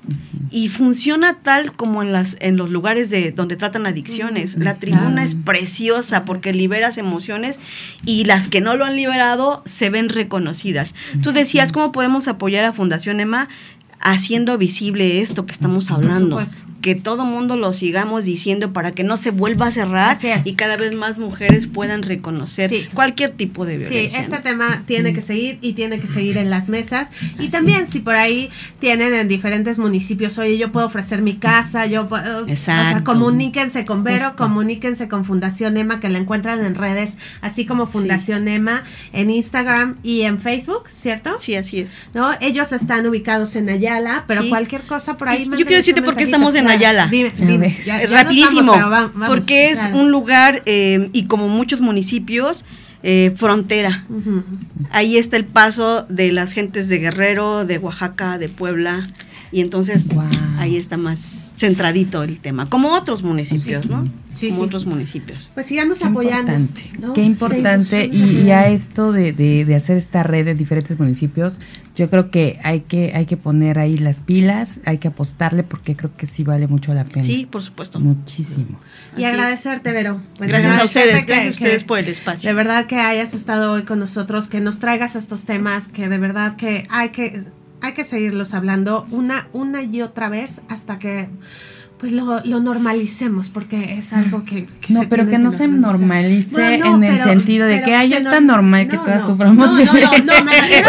y 0.49 0.69
funciona 0.69 1.39
tal 1.43 1.73
como 1.73 2.01
en 2.01 2.13
las 2.13 2.37
en 2.39 2.55
los 2.55 2.69
lugares 2.71 3.09
de 3.09 3.31
donde 3.31 3.55
tratan 3.57 3.85
adicciones. 3.85 4.55
La 4.57 4.75
tribuna 4.75 5.11
claro. 5.11 5.27
es 5.27 5.35
preciosa 5.35 6.23
porque 6.25 6.53
liberas 6.53 6.97
emociones 6.97 7.59
y 8.05 8.23
las 8.23 8.46
que 8.49 8.61
no 8.61 8.75
lo 8.75 8.85
han 8.85 8.95
liberado 8.95 9.61
se 9.65 9.89
ven 9.89 10.09
reconocidas. 10.09 10.93
Tú 11.23 11.31
decías 11.31 11.71
cómo 11.71 11.91
podemos 11.91 12.27
apoyar 12.27 12.65
a 12.65 12.73
Fundación 12.73 13.19
Emma 13.19 13.49
haciendo 13.99 14.57
visible 14.57 15.21
esto 15.21 15.45
que 15.45 15.51
estamos 15.51 15.91
hablando. 15.91 16.41
que 16.81 16.93
todo 16.93 17.25
mundo 17.25 17.57
lo 17.57 17.73
sigamos 17.73 18.23
diciendo 18.23 18.71
para 18.71 18.91
que 18.91 19.03
no 19.03 19.17
se 19.17 19.31
vuelva 19.31 19.67
a 19.67 19.71
cerrar 19.71 20.15
y 20.45 20.53
cada 20.53 20.77
vez 20.77 20.93
más 20.93 21.17
mujeres 21.17 21.65
puedan 21.65 22.03
reconocer 22.03 22.71
cualquier 22.93 23.31
tipo 23.31 23.65
de 23.65 23.77
violencia. 23.77 24.09
Sí, 24.09 24.15
este 24.15 24.37
tema 24.37 24.83
tiene 24.85 25.11
que 25.11 25.21
seguir 25.21 25.57
y 25.61 25.73
tiene 25.73 25.99
que 25.99 26.07
seguir 26.07 26.37
en 26.37 26.49
las 26.49 26.69
mesas. 26.69 27.09
Y 27.39 27.49
también 27.49 27.87
si 27.87 27.99
por 27.99 28.15
ahí 28.15 28.49
tienen 28.79 29.13
en 29.15 29.27
diferentes 29.27 29.79
municipios, 29.79 30.37
oye, 30.37 30.57
yo 30.57 30.71
puedo 30.71 30.85
ofrecer 30.85 31.21
mi 31.23 31.35
casa, 31.35 31.87
yo 31.87 32.07
puedo, 32.07 32.47
Exacto. 32.47 32.89
o 32.89 32.93
sea, 32.93 33.03
comuníquense 33.03 33.83
con 33.83 34.03
Vero, 34.03 34.35
comuníquense 34.37 35.07
con 35.07 35.25
Fundación 35.25 35.77
Emma, 35.77 35.99
que 35.99 36.09
la 36.09 36.19
encuentran 36.19 36.63
en 36.63 36.75
redes, 36.75 37.17
así 37.41 37.65
como 37.65 37.87
Fundación 37.87 38.47
Emma, 38.47 38.83
en 39.13 39.31
Instagram 39.31 39.97
y 40.03 40.21
en 40.21 40.39
Facebook, 40.39 40.89
¿cierto? 40.89 41.37
Sí, 41.39 41.55
así 41.55 41.79
es. 41.79 41.91
¿No? 42.13 42.29
Ellos 42.39 42.71
están 42.71 43.05
ubicados 43.07 43.55
en 43.55 43.67
Ayala, 43.87 44.25
pero 44.27 44.47
cualquier 44.49 44.83
cosa 44.83 45.17
por 45.17 45.29
ahí. 45.29 45.45
Yo 45.45 45.65
quiero 45.65 45.77
decirte 45.77 46.01
por 46.01 46.15
qué 46.15 46.23
estamos 46.23 46.55
en 46.55 46.67
Ayala. 46.67 47.07
Dime, 47.07 47.31
dime. 47.37 47.75
Rapidísimo, 48.09 48.73
porque 49.27 49.69
es 49.69 49.87
un 49.93 50.11
lugar 50.11 50.61
eh, 50.65 51.09
y 51.13 51.25
como 51.25 51.47
muchos 51.47 51.81
municipios, 51.81 52.65
eh, 53.03 53.33
frontera. 53.37 54.05
Ahí 54.91 55.17
está 55.17 55.37
el 55.37 55.45
paso 55.45 56.05
de 56.09 56.31
las 56.31 56.53
gentes 56.53 56.89
de 56.89 56.99
Guerrero, 56.99 57.65
de 57.65 57.77
Oaxaca, 57.77 58.37
de 58.37 58.49
Puebla, 58.49 59.07
y 59.51 59.61
entonces 59.61 60.09
ahí 60.57 60.77
está 60.77 60.97
más 60.97 61.53
centradito 61.55 62.23
el 62.23 62.39
tema, 62.39 62.69
como 62.69 62.93
otros 62.93 63.23
municipios, 63.23 63.89
¿no? 63.89 64.07
Sí, 64.33 64.49
como 64.49 64.63
otros 64.63 64.85
municipios. 64.85 65.49
Pues 65.55 65.65
sigamos 65.65 66.03
apoyando. 66.03 66.53
Qué 67.15 67.23
importante. 67.23 68.05
y, 68.05 68.51
a 68.51 68.67
esto 68.67 69.11
de, 69.11 69.33
de, 69.33 69.75
hacer 69.75 69.97
esta 69.97 70.21
red 70.21 70.45
de 70.45 70.53
diferentes 70.53 70.99
municipios, 70.99 71.59
yo 71.95 72.11
creo 72.11 72.29
que 72.29 72.59
hay 72.63 72.81
que 72.81 73.13
hay 73.15 73.25
que 73.25 73.37
poner 73.37 73.79
ahí 73.79 73.97
las 73.97 74.19
pilas, 74.19 74.81
hay 74.85 74.99
que 74.99 75.07
apostarle 75.07 75.63
porque 75.63 75.95
creo 75.95 76.15
que 76.15 76.27
sí 76.27 76.43
vale 76.43 76.67
mucho 76.67 76.93
la 76.93 77.05
pena. 77.05 77.25
Sí, 77.25 77.47
por 77.49 77.63
supuesto. 77.63 77.99
Muchísimo. 77.99 78.79
Y 79.17 79.23
agradecerte, 79.23 79.91
Vero. 79.91 80.21
Pues 80.37 80.51
gracias 80.51 80.79
a 80.79 80.85
ustedes, 80.85 81.25
gracias 81.25 81.47
a 81.47 81.49
ustedes 81.49 81.83
por 81.83 81.97
el 81.97 82.07
espacio. 82.07 82.47
De 82.47 82.53
verdad 82.53 82.85
que 82.85 82.97
hayas 82.97 83.33
estado 83.33 83.71
hoy 83.71 83.83
con 83.83 83.97
nosotros, 83.97 84.47
que 84.47 84.59
nos 84.59 84.77
traigas 84.77 85.15
estos 85.15 85.45
temas, 85.45 85.87
que 85.87 86.09
de 86.09 86.17
verdad 86.19 86.55
que 86.55 86.87
hay 86.91 87.09
que 87.09 87.41
hay 87.81 87.93
que 87.93 88.03
seguirlos 88.03 88.53
hablando 88.53 89.05
una, 89.11 89.47
una 89.53 89.83
y 89.83 90.01
otra 90.01 90.29
vez 90.29 90.61
hasta 90.69 90.99
que 90.99 91.29
pues 91.99 92.11
lo, 92.11 92.39
lo, 92.41 92.59
normalicemos 92.59 93.49
porque 93.49 93.95
es 93.97 94.13
algo 94.13 94.45
que, 94.45 94.67
no 94.89 95.01
pero 95.09 95.27
que 95.27 95.39
no 95.39 95.51
se 95.51 95.67
normalice 95.67 96.75
en 96.75 97.03
el 97.03 97.19
sentido 97.19 97.65
de 97.65 97.81
que 97.81 97.95
ay 97.95 98.13
es 98.13 98.23
tan 98.23 98.45
normal 98.45 98.87
que 98.87 98.97
todas 98.97 99.25
suframos 99.25 99.71
no, 99.71 99.77
violencia. 99.77 100.21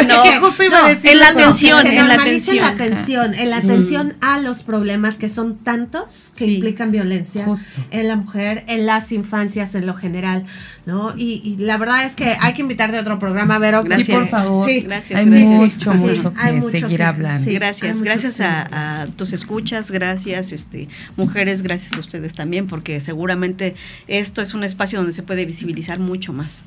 no, 0.07 0.25
no, 0.25 0.41
justo 0.41 0.65
iba 0.65 0.85
a 0.85 0.89
decir 0.89 1.13
en 1.13 1.21
la 1.21 1.29
atención 1.29 1.87
en 1.87 2.09
la 2.09 2.15
atención 2.15 2.57
la 2.57 2.69
atención. 2.69 3.35
en 3.35 3.51
la 3.51 3.57
atención 3.57 4.17
a 4.21 4.39
los 4.41 4.63
problemas 4.63 5.17
que 5.17 5.31
son 5.31 5.57
tantos 5.57 6.33
que 6.37 6.47
implican 6.47 6.91
violencia 6.91 7.47
en 7.91 8.09
la 8.09 8.17
mujer 8.17 8.65
en 8.69 8.85
las 8.85 9.11
infancias 9.11 9.75
en 9.75 9.87
lo 9.87 9.95
general 9.95 10.45
no 10.85 11.15
y, 11.17 11.57
la 11.59 11.79
verdad 11.79 12.05
es 12.05 12.17
que 12.17 12.37
hay 12.41 12.53
que 12.53 12.63
invitar 12.63 12.93
de 12.93 12.99
otro 12.99 13.19
programa 13.19 13.59
Vero. 13.59 13.83
Gracias. 13.83 14.07
Sí, 14.07 14.13
por 14.13 14.29
favor 14.29 14.69
sí, 14.69 14.81
gracias 14.81 15.19
hay 15.19 15.27
mucho 15.27 15.93
mucho 15.95 16.35
que 16.35 16.63
seguir 16.81 17.03
hablando. 17.03 17.51
gracias 17.53 18.03
gracias 18.03 18.41
a, 18.41 19.03
a 19.03 19.07
tus 19.07 19.33
escuchas 19.33 19.91
gracias 19.91 20.53
este 20.53 20.89
mujeres, 21.17 21.63
gracias 21.63 21.95
a 21.95 22.01
ustedes 22.01 22.35
también, 22.35 22.67
porque 22.67 23.01
seguramente 23.01 23.75
esto 24.07 24.43
es 24.43 24.55
un 24.55 24.65
espacio 24.65 24.99
donde 24.99 25.13
se 25.13 25.23
puede 25.23 25.45
visibilizar 25.45 25.99
mucho 25.99 26.33
más. 26.33 26.63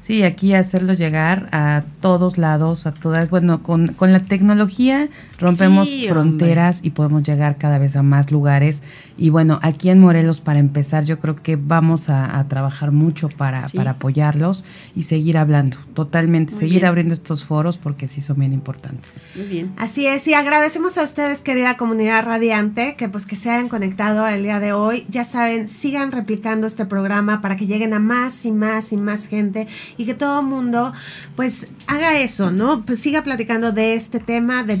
Sí, 0.00 0.22
aquí 0.22 0.52
hacerlo 0.52 0.92
llegar 0.92 1.48
a 1.50 1.82
todos 2.02 2.36
lados, 2.36 2.86
a 2.86 2.92
todas, 2.92 3.30
bueno, 3.30 3.62
con, 3.62 3.88
con 3.88 4.12
la 4.12 4.20
tecnología 4.20 5.08
rompemos 5.44 5.90
fronteras 6.08 6.80
y 6.82 6.90
podemos 6.90 7.22
llegar 7.22 7.58
cada 7.58 7.78
vez 7.78 7.96
a 7.96 8.02
más 8.02 8.32
lugares. 8.32 8.82
Y 9.16 9.30
bueno, 9.30 9.60
aquí 9.62 9.90
en 9.90 10.00
Morelos, 10.00 10.40
para 10.40 10.58
empezar, 10.58 11.04
yo 11.04 11.18
creo 11.20 11.36
que 11.36 11.56
vamos 11.56 12.08
a, 12.08 12.44
trabajar 12.48 12.92
mucho 12.92 13.28
para, 13.28 13.68
para, 13.68 13.92
apoyarlos 13.92 14.64
y 14.94 15.04
seguir 15.04 15.38
hablando, 15.38 15.78
totalmente, 15.94 16.52
seguir 16.52 16.84
abriendo 16.84 17.14
estos 17.14 17.44
foros 17.44 17.78
porque 17.78 18.06
sí 18.06 18.20
son 18.20 18.38
bien 18.38 18.52
importantes. 18.52 19.22
Muy 19.34 19.46
bien. 19.46 19.72
Así 19.76 20.06
es, 20.06 20.26
y 20.28 20.34
agradecemos 20.34 20.98
a 20.98 21.02
ustedes, 21.02 21.40
querida 21.40 21.76
comunidad 21.76 22.24
radiante, 22.24 22.96
que 22.96 23.08
pues 23.08 23.24
que 23.24 23.36
se 23.36 23.50
hayan 23.50 23.68
conectado 23.68 24.26
el 24.26 24.42
día 24.42 24.60
de 24.60 24.72
hoy. 24.72 25.06
Ya 25.08 25.24
saben, 25.24 25.68
sigan 25.68 26.12
replicando 26.12 26.66
este 26.66 26.86
programa 26.86 27.40
para 27.40 27.56
que 27.56 27.66
lleguen 27.66 27.94
a 27.94 27.98
más 27.98 28.44
y 28.44 28.52
más 28.52 28.92
y 28.92 28.96
más 28.96 29.26
gente 29.26 29.66
y 29.96 30.06
que 30.06 30.14
todo 30.14 30.40
el 30.40 30.46
mundo 30.46 30.92
pues 31.36 31.68
haga 31.86 32.18
eso, 32.20 32.50
¿no? 32.50 32.84
Pues 32.84 33.00
siga 33.00 33.22
platicando 33.22 33.72
de 33.72 33.94
este 33.94 34.20
tema 34.20 34.64
de 34.64 34.76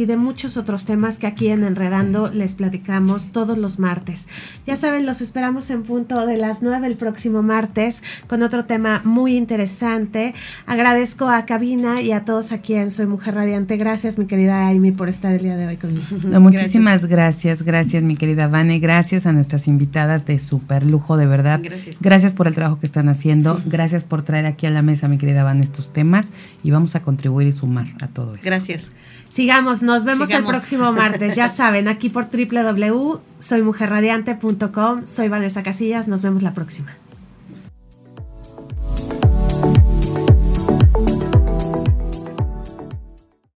y 0.00 0.06
de 0.06 0.16
muchos 0.16 0.56
otros 0.56 0.84
temas 0.84 1.18
que 1.18 1.26
aquí 1.26 1.48
en 1.48 1.64
Enredando 1.64 2.30
les 2.30 2.54
platicamos 2.54 3.30
todos 3.32 3.58
los 3.58 3.78
martes. 3.78 4.28
Ya 4.66 4.76
saben, 4.76 5.06
los 5.06 5.20
esperamos 5.20 5.70
en 5.70 5.82
punto 5.82 6.26
de 6.26 6.36
las 6.36 6.62
9 6.62 6.86
el 6.86 6.96
próximo 6.96 7.42
martes 7.42 8.02
con 8.26 8.42
otro 8.42 8.64
tema 8.64 9.02
muy 9.04 9.36
interesante. 9.36 10.34
Agradezco 10.66 11.28
a 11.28 11.44
Cabina 11.46 12.00
y 12.00 12.12
a 12.12 12.24
todos 12.24 12.52
aquí 12.52 12.74
en 12.74 12.90
Soy 12.90 13.06
Mujer 13.06 13.34
Radiante. 13.34 13.76
Gracias, 13.76 14.18
mi 14.18 14.26
querida 14.26 14.68
Amy, 14.68 14.92
por 14.92 15.08
estar 15.08 15.32
el 15.32 15.42
día 15.42 15.56
de 15.56 15.66
hoy 15.66 15.76
conmigo. 15.76 16.06
muchísimas 16.40 17.06
gracias. 17.06 17.62
gracias, 17.62 18.02
mi 18.02 18.16
querida 18.16 18.48
Vane. 18.48 18.78
Gracias 18.78 19.26
a 19.26 19.32
nuestras 19.32 19.68
invitadas 19.68 20.26
de 20.26 20.38
super 20.38 20.84
lujo, 20.84 21.16
de 21.16 21.26
verdad. 21.26 21.60
Gracias. 21.62 22.00
Gracias 22.00 22.32
por 22.32 22.48
el 22.48 22.54
trabajo 22.54 22.80
que 22.80 22.86
están 22.86 23.08
haciendo. 23.08 23.62
Gracias 23.66 24.04
por 24.04 24.22
traer 24.22 24.46
aquí 24.46 24.66
a 24.66 24.70
la 24.70 24.82
mesa, 24.82 25.08
mi 25.08 25.18
querida 25.18 25.44
Vane, 25.44 25.62
estos 25.62 25.92
temas 25.92 26.32
y 26.62 26.70
vamos 26.70 26.94
a 26.94 27.02
contribuir 27.02 27.48
y 27.48 27.52
sumar 27.52 27.86
a 28.00 28.08
todo 28.08 28.34
esto. 28.34 28.46
Gracias. 28.46 28.92
Sigamos, 29.28 29.73
nos 29.82 30.04
vemos 30.04 30.30
el 30.30 30.44
próximo 30.44 30.92
martes. 30.92 31.34
Ya 31.34 31.48
saben, 31.50 31.88
aquí 31.88 32.08
por 32.08 32.28
www.soymujerradiante.com. 32.30 35.06
Soy 35.06 35.28
Vanessa 35.28 35.62
Casillas, 35.62 36.08
nos 36.08 36.22
vemos 36.22 36.42
la 36.42 36.54
próxima. 36.54 36.96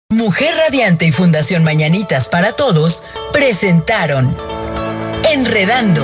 Mujer 0.09 0.55
Radiante 0.57 1.05
y 1.05 1.11
Fundación 1.11 1.63
Mañanitas 1.63 2.27
para 2.27 2.53
Todos 2.53 3.03
presentaron 3.31 4.35
Enredando 5.31 6.03